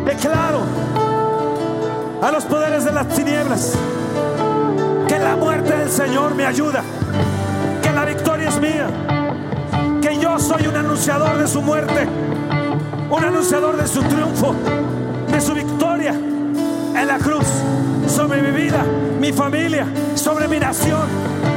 Declaro 0.04 0.60
a 2.22 2.30
los 2.30 2.44
poderes 2.44 2.84
de 2.84 2.92
las 2.92 3.08
tinieblas 3.08 3.76
la 5.28 5.36
muerte 5.36 5.76
del 5.76 5.90
Señor 5.90 6.34
me 6.34 6.46
ayuda, 6.46 6.82
que 7.82 7.90
la 7.90 8.04
victoria 8.04 8.48
es 8.48 8.60
mía, 8.60 8.86
que 10.00 10.18
yo 10.18 10.38
soy 10.38 10.66
un 10.68 10.76
anunciador 10.76 11.36
de 11.38 11.48
su 11.48 11.60
muerte 11.60 12.06
un 13.10 13.24
anunciador 13.24 13.76
de 13.76 13.86
su 13.86 14.02
triunfo, 14.02 14.54
de 15.30 15.40
su 15.40 15.54
victoria 15.54 16.12
en 16.12 17.06
la 17.06 17.18
cruz, 17.18 17.46
sobre 18.08 18.42
mi 18.42 18.50
vida, 18.50 18.84
mi 19.20 19.32
familia, 19.32 19.86
sobre 20.14 20.48
mi 20.48 20.58
nación, 20.58 21.06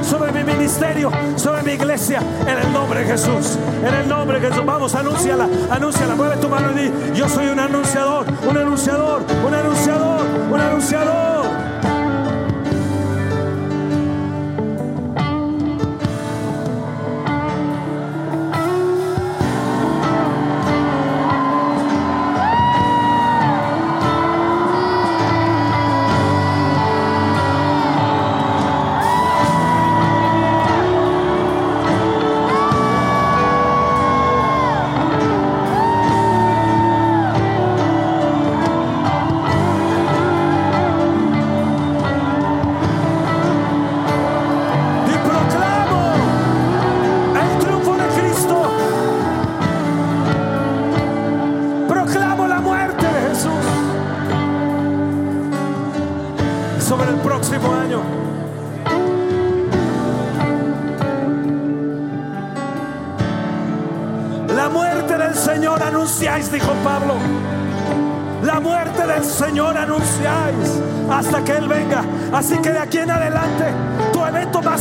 sobre 0.01 0.31
mi 0.31 0.43
ministerio, 0.43 1.11
sobre 1.35 1.63
mi 1.63 1.71
iglesia, 1.73 2.21
en 2.41 2.57
el 2.57 2.71
nombre 2.71 3.01
de 3.01 3.05
Jesús, 3.05 3.57
en 3.83 3.93
el 3.93 4.07
nombre 4.07 4.39
de 4.39 4.47
Jesús. 4.47 4.65
Vamos, 4.65 4.93
anúnciala, 4.95 5.47
anúnciala, 5.71 6.15
mueve 6.15 6.37
tu 6.37 6.49
mano 6.49 6.71
y 6.71 6.83
di, 6.83 6.91
yo 7.15 7.27
soy 7.27 7.47
un 7.47 7.59
anunciador, 7.59 8.25
un 8.47 8.57
anunciador, 8.57 9.23
un 9.45 9.53
anunciador, 9.53 10.21
un 10.51 10.59
anunciador. 10.59 11.28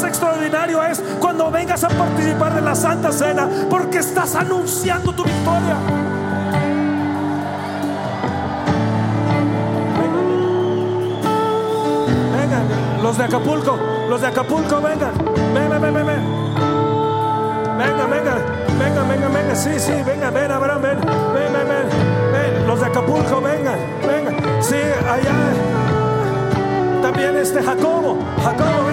Extraordinario 0.08 0.82
es 0.82 1.02
cuando 1.20 1.50
vengas 1.50 1.84
a 1.84 1.88
participar 1.88 2.54
de 2.54 2.62
la 2.62 2.74
Santa 2.74 3.12
Cena, 3.12 3.48
porque 3.70 3.98
estás 3.98 4.34
anunciando 4.34 5.12
tu 5.12 5.22
victoria. 5.22 5.76
Vengan, 12.32 13.02
los 13.02 13.18
de 13.18 13.24
Acapulco, 13.24 13.78
los 14.08 14.20
de 14.20 14.26
Acapulco, 14.26 14.80
vengan. 14.80 15.12
Ven, 15.54 15.70
ven, 15.70 15.82
ven, 15.82 15.94
ven, 15.94 16.06
ven. 16.06 16.38
Venga, 17.78 18.06
venga, 18.06 18.34
venga, 18.78 19.02
venga, 19.02 19.28
venga, 19.28 19.54
sí, 19.54 19.70
sí, 19.78 19.92
venga, 20.04 20.30
ven, 20.30 20.50
Abraham, 20.50 20.82
ven, 20.82 21.00
ven, 21.00 21.52
ven, 21.52 21.68
ven, 21.68 21.88
ven, 22.32 22.66
los 22.66 22.80
de 22.80 22.86
Acapulco, 22.86 23.40
vengan, 23.40 23.78
vengan, 24.04 24.34
sí, 24.60 24.76
allá, 25.08 25.32
también 27.02 27.36
este 27.36 27.62
Jacobo, 27.62 28.18
Jacobo, 28.42 28.87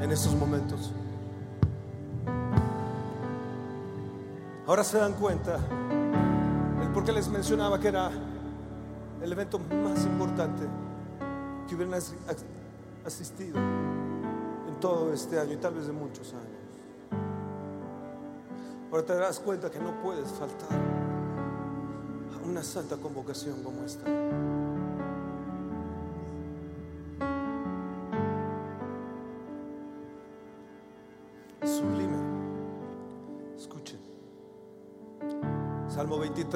en 0.00 0.10
estos 0.12 0.34
momentos. 0.36 0.92
Ahora 4.66 4.84
se 4.84 4.98
dan 4.98 5.14
cuenta 5.14 5.58
el 6.80 6.88
por 6.92 7.04
qué 7.04 7.12
les 7.12 7.28
mencionaba 7.28 7.80
que 7.80 7.88
era 7.88 8.10
el 9.20 9.32
evento 9.32 9.58
más 9.58 10.04
importante 10.04 10.62
que 11.68 11.74
hubieran 11.74 11.94
as- 11.94 12.14
as- 12.28 12.44
asistido 13.06 13.58
en 13.58 14.74
todo 14.80 15.12
este 15.12 15.40
año 15.40 15.54
y 15.54 15.56
tal 15.56 15.74
vez 15.74 15.86
de 15.88 15.92
muchos 15.92 16.32
años. 16.32 17.20
Ahora 18.90 19.04
te 19.04 19.14
darás 19.14 19.40
cuenta 19.40 19.68
que 19.70 19.80
no 19.80 20.00
puedes 20.00 20.30
faltar 20.30 20.78
a 22.34 22.46
una 22.48 22.62
santa 22.62 22.96
convocación 22.98 23.62
como 23.64 23.82
esta. 23.84 24.04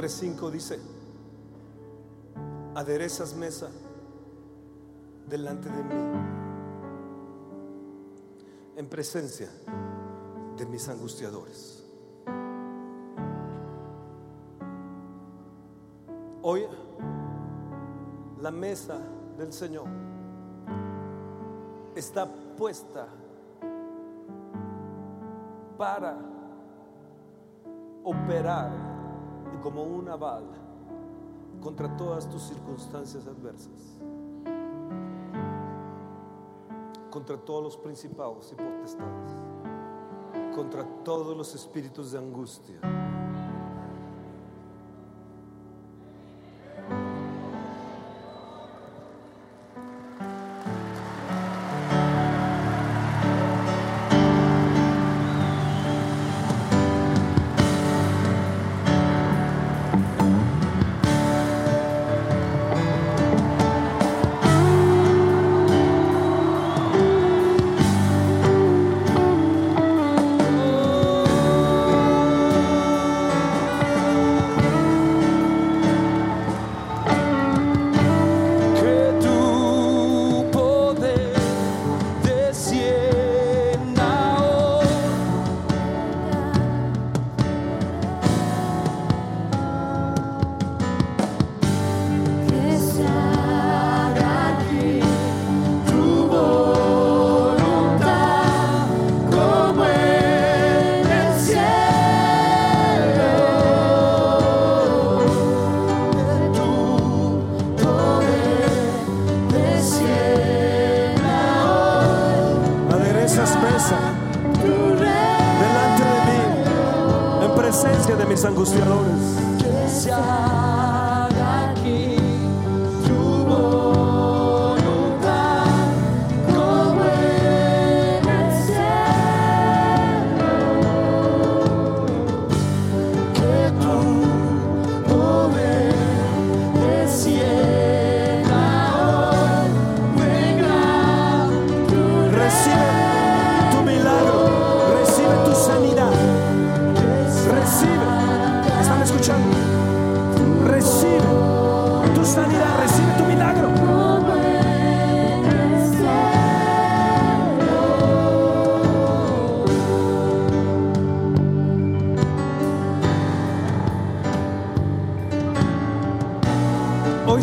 3.5 0.06 0.50
dice, 0.52 0.78
aderezas 2.76 3.34
mesa 3.34 3.68
delante 5.28 5.68
de 5.68 5.82
mí, 5.82 5.94
en 8.76 8.86
presencia 8.88 9.48
de 10.56 10.66
mis 10.66 10.88
angustiadores. 10.88 11.84
Hoy 16.42 16.68
la 18.40 18.52
mesa 18.52 19.00
del 19.36 19.52
Señor 19.52 19.88
está 21.96 22.32
puesta 22.56 23.08
para 25.76 26.16
operar 28.04 28.85
como 29.66 29.82
un 29.82 30.08
aval 30.08 30.44
contra 31.60 31.88
todas 31.96 32.30
tus 32.30 32.40
circunstancias 32.40 33.26
adversas, 33.26 33.98
contra 37.10 37.36
todos 37.36 37.64
los 37.64 37.76
principados 37.76 38.52
y 38.52 38.54
potestades, 38.54 39.32
contra 40.54 40.84
todos 41.02 41.36
los 41.36 41.52
espíritus 41.52 42.12
de 42.12 42.18
angustia. 42.18 43.05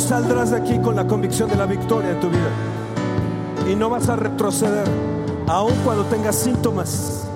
Saldrás 0.04 0.52
de 0.52 0.58
aquí 0.58 0.80
con 0.80 0.96
la 0.96 1.08
convicción 1.08 1.50
de 1.50 1.56
la 1.56 1.66
victoria 1.66 2.12
en 2.12 2.20
tu 2.20 2.30
vida. 2.30 2.50
Y 3.70 3.76
no 3.76 3.90
vas 3.90 4.10
a 4.10 4.16
retroceder, 4.16 4.86
aun 5.48 5.74
cuando 5.84 6.04
tengas 6.06 6.36
síntomas. 6.36 7.28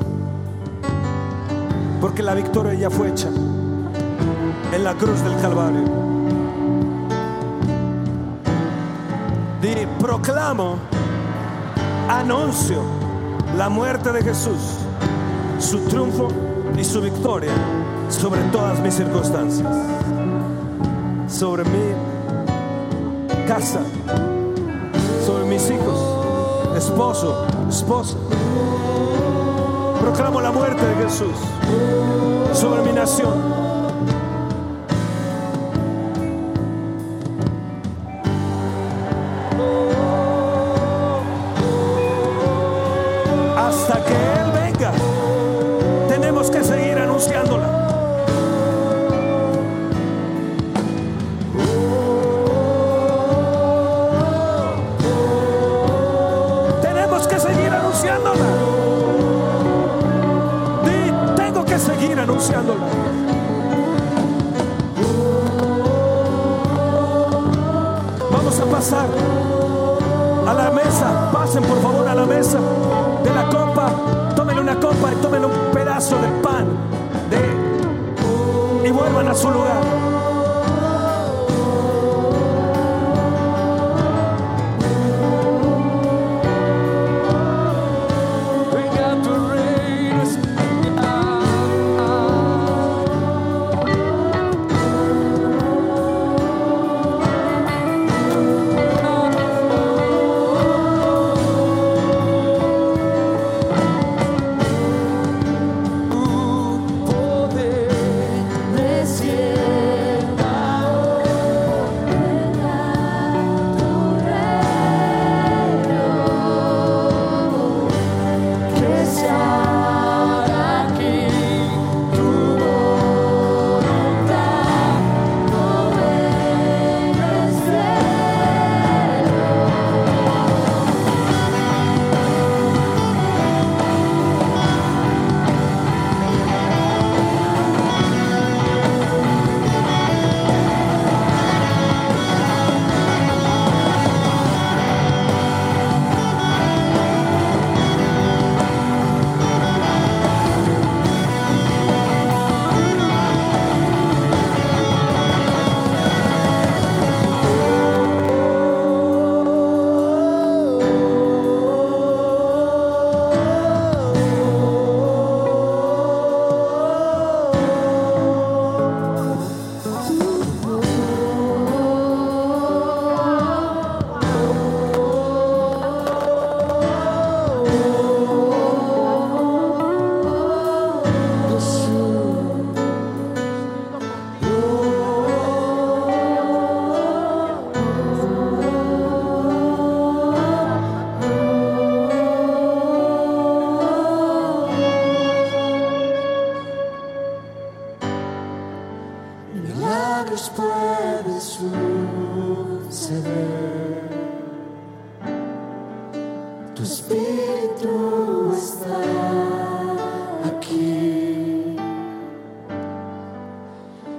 Porque 2.01 2.21
la 2.21 2.33
victoria 2.33 2.73
ya 2.73 2.89
fue 2.89 3.09
hecha. 3.09 3.29
en 4.73 4.83
la 4.83 4.93
cruz 4.95 5.23
del 5.23 5.35
Calvario. 5.41 5.83
Di, 9.61 9.87
proclamo, 9.99 10.75
anuncio 12.09 12.81
la 13.57 13.69
muerte 13.69 14.11
de 14.11 14.21
Jesús, 14.21 14.59
su 15.57 15.79
triunfo 15.85 16.27
y 16.77 16.83
su 16.83 17.01
victoria 17.01 17.53
sobre 18.09 18.41
todas 18.51 18.79
mis 18.81 18.93
circunstancias, 18.93 19.67
sobre 21.27 21.63
mi 21.63 22.16
casa, 23.47 23.79
sobre 25.25 25.45
mis 25.45 25.69
hijos, 25.69 26.75
esposo, 26.75 27.47
esposa. 27.69 28.17
Proclamo 30.01 30.41
la 30.41 30.51
muerte 30.51 30.85
de 30.85 30.95
Jesús 31.05 31.35
sobre 32.53 32.83
mi 32.83 32.91
nación. 32.91 33.56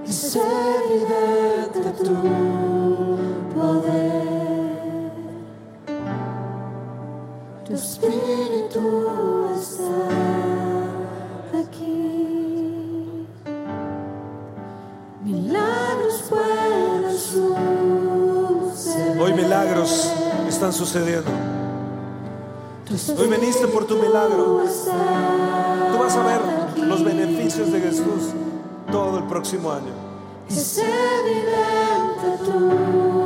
Es 0.09 0.37
evidente 0.37 1.91
tu 2.03 2.15
poder. 3.55 5.13
Tu 7.67 7.75
espíritu 7.75 9.51
está 9.55 9.85
aquí. 11.61 13.27
Milagros 15.23 16.25
pueden 16.31 17.19
suceder. 18.73 19.21
Hoy 19.21 19.35
milagros 19.35 20.11
están 20.49 20.73
sucediendo. 20.73 21.31
Hoy 23.19 23.29
viniste 23.29 23.67
por 23.69 23.85
tu 23.85 23.97
milagro. 23.97 24.63
Tú 25.93 25.99
vas 25.99 26.17
a 26.17 26.23
ver 26.25 26.41
los 26.79 27.05
beneficios 27.05 27.71
de 27.71 27.81
Jesús 27.81 28.33
todo 28.91 29.19
el 29.19 29.25
próximo 29.25 29.73
año. 29.73 29.93
Tu 32.45 33.18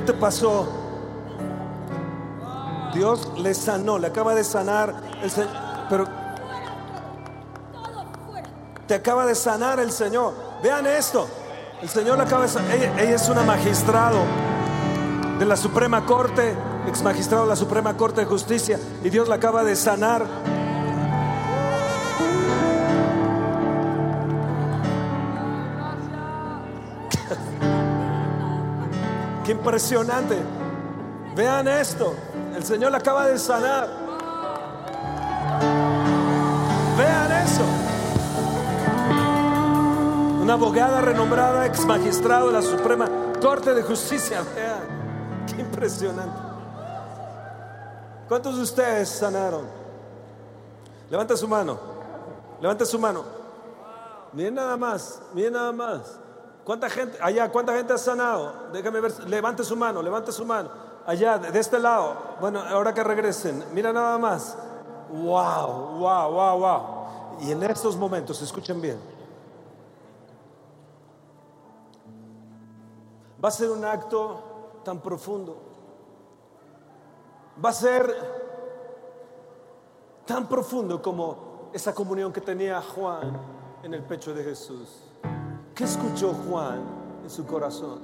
¿Qué 0.00 0.06
te 0.06 0.14
pasó? 0.14 0.66
Dios 2.94 3.28
le 3.36 3.52
sanó, 3.52 3.98
le 3.98 4.06
acaba 4.06 4.34
de 4.34 4.44
sanar 4.44 4.94
el 5.22 5.30
Señor. 5.30 5.50
Pero 5.90 6.06
te 8.86 8.94
acaba 8.94 9.26
de 9.26 9.34
sanar 9.34 9.78
el 9.78 9.92
Señor. 9.92 10.32
Vean 10.62 10.86
esto. 10.86 11.28
El 11.82 11.90
Señor 11.90 12.16
le 12.16 12.24
acaba 12.24 12.44
de 12.44 12.48
sanar. 12.48 12.74
Ella, 12.76 13.14
es 13.14 13.28
una 13.28 13.42
magistrado 13.42 14.20
de 15.38 15.44
la 15.44 15.58
Suprema 15.58 16.06
Corte, 16.06 16.54
ex 16.88 17.02
magistrado 17.02 17.42
de 17.42 17.50
la 17.50 17.56
Suprema 17.56 17.94
Corte 17.98 18.22
de 18.22 18.26
Justicia. 18.26 18.80
Y 19.04 19.10
Dios 19.10 19.28
la 19.28 19.34
acaba 19.34 19.64
de 19.64 19.76
sanar. 19.76 20.24
Impresionante. 29.60 30.36
Vean 31.36 31.68
esto. 31.68 32.14
El 32.56 32.64
Señor 32.64 32.94
acaba 32.94 33.26
de 33.26 33.38
sanar. 33.38 33.88
Vean 36.96 37.32
eso. 37.32 37.64
Una 40.42 40.54
abogada 40.54 41.02
renombrada, 41.02 41.66
ex 41.66 41.84
magistrado 41.84 42.46
de 42.48 42.54
la 42.54 42.62
Suprema 42.62 43.08
Corte 43.40 43.74
de 43.74 43.82
Justicia. 43.82 44.42
Vean. 44.54 45.46
Qué 45.46 45.60
impresionante. 45.60 46.40
¿Cuántos 48.28 48.56
de 48.56 48.62
ustedes 48.62 49.08
sanaron? 49.08 49.66
Levanta 51.10 51.36
su 51.36 51.46
mano. 51.46 51.78
Levanta 52.60 52.86
su 52.86 52.98
mano. 52.98 53.24
Miren 54.32 54.54
nada 54.54 54.76
más. 54.76 55.20
Miren 55.34 55.52
nada 55.52 55.72
más. 55.72 56.18
¿Cuánta 56.70 56.88
gente, 56.88 57.18
allá, 57.20 57.50
cuánta 57.50 57.74
gente 57.74 57.92
ha 57.92 57.98
sanado? 57.98 58.68
Déjame 58.72 59.00
ver, 59.00 59.28
levante 59.28 59.64
su 59.64 59.74
mano, 59.74 60.00
levante 60.00 60.30
su 60.30 60.44
mano. 60.44 60.70
Allá, 61.04 61.36
de 61.36 61.58
este 61.58 61.80
lado. 61.80 62.36
Bueno, 62.40 62.60
ahora 62.60 62.94
que 62.94 63.02
regresen, 63.02 63.64
mira 63.72 63.92
nada 63.92 64.16
más. 64.18 64.56
Wow, 65.10 65.98
wow, 65.98 66.30
wow, 66.30 66.58
wow. 66.60 67.40
Y 67.40 67.50
en 67.50 67.60
estos 67.64 67.96
momentos, 67.96 68.40
escuchen 68.40 68.80
bien. 68.80 69.00
Va 73.44 73.48
a 73.48 73.50
ser 73.50 73.68
un 73.68 73.84
acto 73.84 74.80
tan 74.84 75.00
profundo. 75.00 75.60
Va 77.64 77.70
a 77.70 77.72
ser 77.72 78.14
tan 80.24 80.48
profundo 80.48 81.02
como 81.02 81.70
esa 81.72 81.92
comunión 81.92 82.32
que 82.32 82.40
tenía 82.40 82.80
Juan 82.80 83.36
en 83.82 83.92
el 83.92 84.04
pecho 84.04 84.32
de 84.32 84.44
Jesús. 84.44 85.09
¿Qué 85.74 85.84
escuchó 85.84 86.34
Juan 86.48 86.80
en 87.22 87.30
su 87.30 87.46
corazón? 87.46 87.98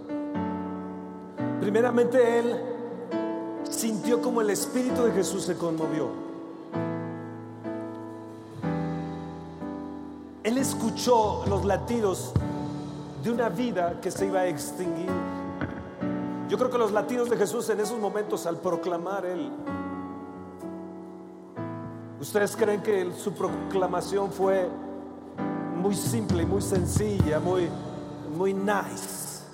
Primeramente 1.60 2.38
él 2.38 2.56
sintió 3.68 4.22
como 4.22 4.40
el 4.40 4.50
espíritu 4.50 5.02
de 5.04 5.12
Jesús 5.12 5.44
se 5.44 5.56
conmovió. 5.56 6.08
Él 10.42 10.58
escuchó 10.58 11.44
los 11.48 11.64
latidos 11.64 12.32
de 13.22 13.30
una 13.30 13.48
vida 13.48 14.00
que 14.00 14.10
se 14.10 14.26
iba 14.26 14.40
a 14.40 14.46
extinguir. 14.46 15.10
Yo 16.48 16.56
creo 16.56 16.70
que 16.70 16.78
los 16.78 16.92
latidos 16.92 17.28
de 17.28 17.36
Jesús 17.36 17.68
en 17.68 17.80
esos 17.80 17.98
momentos 17.98 18.46
al 18.46 18.58
proclamar 18.58 19.26
él 19.26 19.50
¿Ustedes 22.20 22.56
creen 22.56 22.82
que 22.82 23.12
su 23.12 23.32
proclamación 23.34 24.32
fue 24.32 24.68
muy 25.86 25.94
simple, 25.94 26.44
muy 26.44 26.62
sencilla, 26.62 27.38
muy, 27.38 27.68
muy 28.36 28.52
nice? 28.52 29.44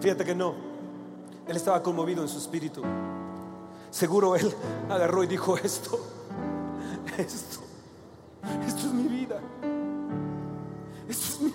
Fíjate 0.00 0.22
que 0.22 0.34
no. 0.34 0.54
Él 1.48 1.56
estaba 1.56 1.82
conmovido 1.82 2.20
en 2.20 2.28
su 2.28 2.36
espíritu. 2.36 2.82
Seguro 3.90 4.36
él 4.36 4.54
agarró 4.90 5.24
y 5.24 5.28
dijo 5.28 5.56
esto, 5.56 5.98
esto, 7.16 7.60
esto 8.66 8.86
es 8.86 8.92
mi 8.92 9.04
vida. 9.04 9.40
Es 11.08 11.40
mi... 11.40 11.54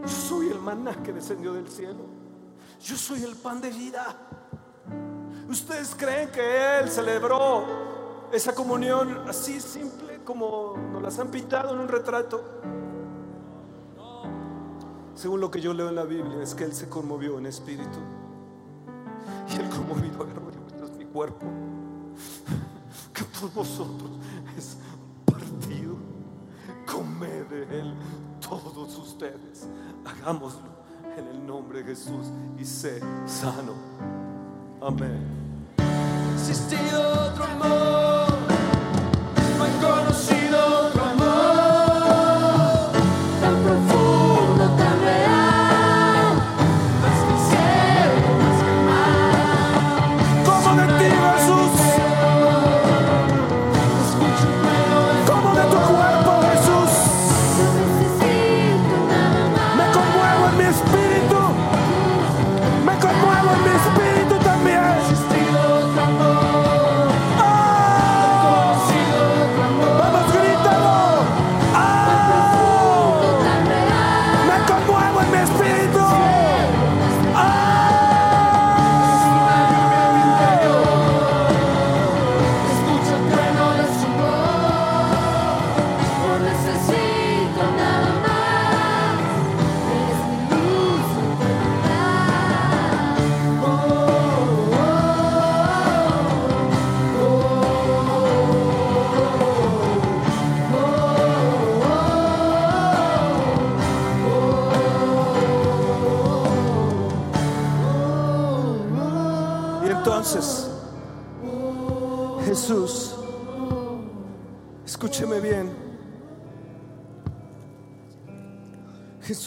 Yo 0.00 0.08
soy 0.08 0.48
el 0.48 0.60
maná 0.60 0.94
que 1.02 1.12
descendió 1.12 1.52
del 1.52 1.68
cielo. 1.68 2.06
Yo 2.82 2.96
soy 2.96 3.22
el 3.22 3.36
pan 3.36 3.60
de 3.60 3.68
vida. 3.68 4.16
¿Ustedes 5.46 5.94
creen 5.94 6.30
que 6.30 6.78
Él 6.78 6.88
celebró 6.88 7.66
esa 8.32 8.54
comunión 8.54 9.28
así 9.28 9.60
simple 9.60 10.09
como 10.24 10.76
nos 10.92 11.02
las 11.02 11.18
han 11.18 11.28
pintado 11.28 11.74
en 11.74 11.80
un 11.80 11.88
retrato? 11.88 12.42
Según 15.14 15.40
lo 15.40 15.50
que 15.50 15.60
yo 15.60 15.74
leo 15.74 15.88
en 15.88 15.96
la 15.96 16.04
Biblia, 16.04 16.42
es 16.42 16.54
que 16.54 16.64
Él 16.64 16.72
se 16.72 16.88
conmovió 16.88 17.38
en 17.38 17.46
espíritu. 17.46 17.98
Y 19.48 19.60
Él 19.60 19.68
conmovido 19.68 20.22
agarró 20.22 20.50
es 20.82 20.96
mi 20.96 21.04
cuerpo. 21.04 21.46
Que 23.12 23.24
por 23.24 23.52
vosotros 23.52 24.10
es 24.56 24.76
partido. 25.24 25.96
Comed 26.90 27.46
de 27.46 27.80
Él 27.80 27.94
todos 28.40 28.98
ustedes. 28.98 29.68
Hagámoslo 30.04 30.70
en 31.16 31.26
el 31.26 31.46
nombre 31.46 31.82
de 31.82 31.90
Jesús 31.90 32.26
y 32.58 32.64
sé 32.64 33.00
sano. 33.26 33.74
Amén 34.80 35.40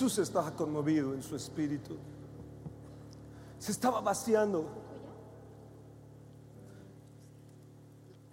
Jesús 0.04 0.20
estaba 0.20 0.52
conmovido 0.52 1.14
en 1.14 1.24
su 1.24 1.34
espíritu. 1.34 1.96
Se 3.58 3.72
estaba 3.72 4.02
vaciando. 4.02 4.68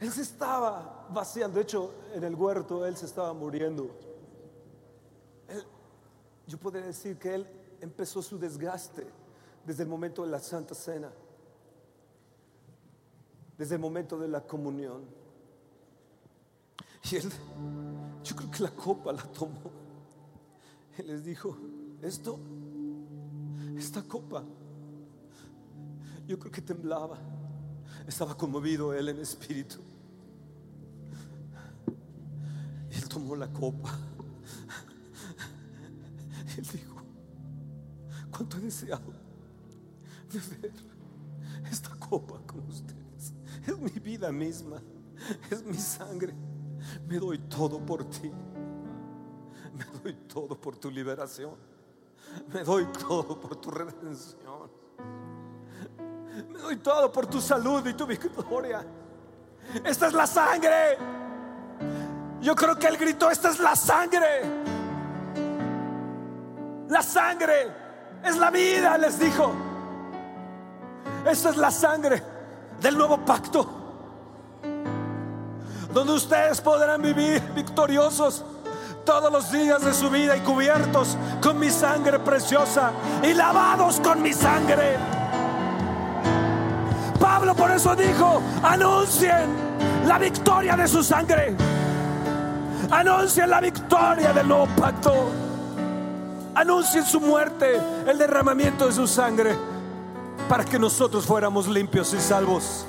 Él 0.00 0.10
se 0.10 0.22
estaba 0.22 1.06
vaciando. 1.12 1.54
De 1.54 1.62
hecho, 1.62 1.94
en 2.12 2.24
el 2.24 2.34
huerto 2.34 2.84
él 2.84 2.96
se 2.96 3.06
estaba 3.06 3.32
muriendo. 3.32 3.88
Yo 6.48 6.58
podría 6.58 6.86
decir 6.86 7.16
que 7.16 7.36
él 7.36 7.46
empezó 7.80 8.20
su 8.20 8.36
desgaste 8.36 9.06
desde 9.64 9.84
el 9.84 9.88
momento 9.88 10.24
de 10.24 10.30
la 10.30 10.40
Santa 10.40 10.74
Cena 10.74 11.12
desde 13.56 13.74
el 13.74 13.80
momento 13.80 14.18
de 14.18 14.26
la 14.26 14.40
comunión. 14.40 15.04
Y 17.12 17.16
él, 17.16 17.30
yo 18.24 18.34
creo 18.34 18.50
que 18.50 18.62
la 18.62 18.70
copa 18.70 19.12
la 19.12 19.22
tomó. 19.22 19.79
Les 21.06 21.24
dijo, 21.24 21.56
esto, 22.02 22.38
esta 23.76 24.02
copa, 24.02 24.44
yo 26.26 26.38
creo 26.38 26.52
que 26.52 26.62
temblaba. 26.62 27.18
Estaba 28.06 28.36
conmovido 28.36 28.92
él 28.94 29.08
en 29.08 29.18
espíritu. 29.18 29.78
Él 32.90 33.08
tomó 33.08 33.36
la 33.36 33.52
copa. 33.52 33.96
Él 36.56 36.66
dijo, 36.72 36.96
¿cuánto 38.30 38.58
he 38.58 38.60
deseado 38.60 39.12
beber 40.32 40.72
esta 41.70 41.90
copa 41.96 42.40
con 42.46 42.60
ustedes? 42.66 43.32
Es 43.66 43.78
mi 43.78 44.00
vida 44.00 44.32
misma, 44.32 44.82
es 45.50 45.64
mi 45.64 45.76
sangre. 45.76 46.34
Me 47.06 47.18
doy 47.18 47.38
todo 47.38 47.84
por 47.84 48.04
ti. 48.04 48.30
Doy 50.02 50.14
todo 50.28 50.60
por 50.60 50.76
tu 50.76 50.90
liberación. 50.90 51.54
Me 52.52 52.62
doy 52.62 52.86
todo 52.86 53.40
por 53.40 53.56
tu 53.56 53.70
redención. 53.70 54.70
Me 56.48 56.58
doy 56.58 56.76
todo 56.76 57.12
por 57.12 57.26
tu 57.26 57.40
salud 57.40 57.86
y 57.86 57.94
tu 57.94 58.06
victoria. 58.06 58.84
Esta 59.84 60.06
es 60.06 60.12
la 60.12 60.26
sangre. 60.26 60.96
Yo 62.40 62.54
creo 62.54 62.76
que 62.76 62.86
él 62.86 62.96
gritó, 62.96 63.30
esta 63.30 63.50
es 63.50 63.58
la 63.58 63.76
sangre. 63.76 64.42
La 66.88 67.02
sangre 67.02 67.72
Es 68.24 68.36
la 68.36 68.50
vida, 68.50 68.98
les 68.98 69.18
dijo. 69.18 69.52
Esta 71.24 71.50
es 71.50 71.56
la 71.56 71.70
sangre 71.70 72.22
del 72.80 72.96
nuevo 72.96 73.18
pacto. 73.24 73.66
Donde 75.92 76.12
ustedes 76.12 76.60
podrán 76.60 77.02
vivir 77.02 77.40
victoriosos 77.54 78.44
todos 79.04 79.32
los 79.32 79.50
días 79.50 79.84
de 79.84 79.92
su 79.94 80.10
vida 80.10 80.36
y 80.36 80.40
cubiertos 80.40 81.16
con 81.42 81.58
mi 81.58 81.70
sangre 81.70 82.18
preciosa 82.18 82.92
y 83.22 83.34
lavados 83.34 84.00
con 84.00 84.22
mi 84.22 84.32
sangre. 84.32 84.96
Pablo 87.18 87.54
por 87.54 87.70
eso 87.70 87.94
dijo, 87.94 88.40
anuncien 88.62 89.50
la 90.06 90.18
victoria 90.18 90.76
de 90.76 90.88
su 90.88 91.02
sangre. 91.02 91.54
Anuncien 92.90 93.50
la 93.50 93.60
victoria 93.60 94.32
del 94.32 94.48
nuevo 94.48 94.66
pacto. 94.76 95.30
Anuncien 96.54 97.04
su 97.04 97.20
muerte, 97.20 97.80
el 98.06 98.18
derramamiento 98.18 98.86
de 98.86 98.92
su 98.92 99.06
sangre, 99.06 99.54
para 100.48 100.64
que 100.64 100.78
nosotros 100.78 101.24
fuéramos 101.24 101.68
limpios 101.68 102.12
y 102.14 102.20
salvos 102.20 102.84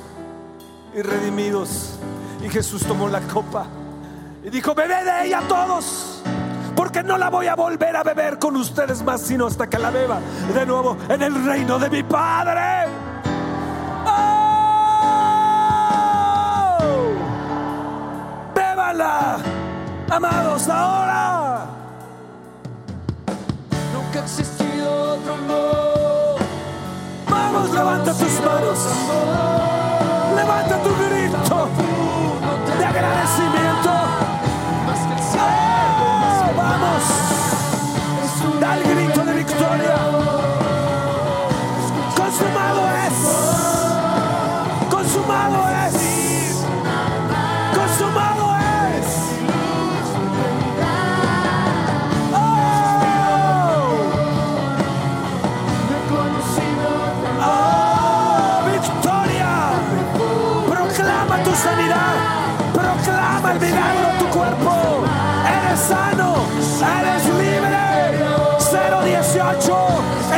y 0.96 1.02
redimidos. 1.02 2.00
Y 2.44 2.50
Jesús 2.50 2.84
tomó 2.84 3.08
la 3.08 3.22
copa 3.22 3.68
y 4.44 4.50
dijo, 4.50 4.74
bebé 4.74 5.04
de 5.04 5.28
ella 5.28 5.42
todos, 5.48 6.22
porque 6.76 7.04
no 7.04 7.18
la 7.18 7.30
voy 7.30 7.48
a 7.48 7.56
volver 7.56 7.96
a 7.96 8.04
beber 8.04 8.40
con 8.40 8.56
ustedes 8.56 9.04
más, 9.04 9.22
sino 9.22 9.46
hasta 9.48 9.68
que 9.68 9.78
la 9.78 9.92
beba 9.92 10.20
de 10.54 10.66
nuevo 10.66 10.98
en 11.10 11.22
el 11.22 11.46
reino 11.46 11.78
de 11.78 11.90
mi 11.90 12.02
Padre. 12.04 12.88
¡Oh! 14.06 14.72
Bébala, 18.56 19.38
amados, 20.10 20.68
ahora. 20.70 21.66
Nunca 23.94 24.20
ha 24.20 24.24
existido 24.24 25.14
otro 25.14 25.34
amor. 25.36 26.40
Vamos, 27.30 27.70
levanta 27.72 28.12
tus 28.14 28.42
manos. 28.42 28.80
Levanta 30.36 30.82
tu 30.82 30.91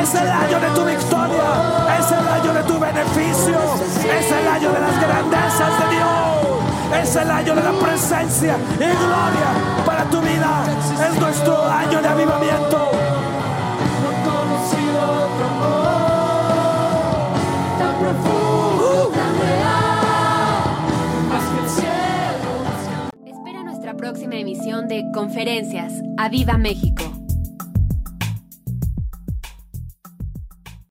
es 0.03 0.15
el 0.15 0.29
año 0.29 0.59
de 0.59 0.67
tu 0.75 0.85
victoria. 0.85 1.97
Es 1.97 2.11
el 2.11 2.27
año 2.27 2.53
de 2.53 2.63
tu 2.63 2.79
beneficio. 2.79 3.57
Es 4.19 4.31
el 4.31 4.47
año 4.47 4.71
de 4.71 4.79
las 4.79 5.01
grandezas 5.01 5.79
de 5.79 5.95
Dios. 5.95 7.01
Es 7.01 7.15
el 7.15 7.31
año 7.31 7.55
de 7.55 7.63
la 7.63 7.71
presencia 7.71 8.57
y 8.75 8.79
gloria 8.79 9.49
para 9.85 10.03
tu 10.05 10.19
vida. 10.21 10.65
Es 11.09 11.19
nuestro 11.19 11.63
año 11.65 12.01
de 12.01 12.07
avivamiento. 12.07 12.91
Espera 23.25 23.63
nuestra 23.63 23.93
próxima 23.95 24.35
emisión 24.35 24.87
de 24.87 25.09
Conferencias. 25.13 25.93
¡A 26.17 26.27
Viva 26.29 26.57
México! 26.57 26.92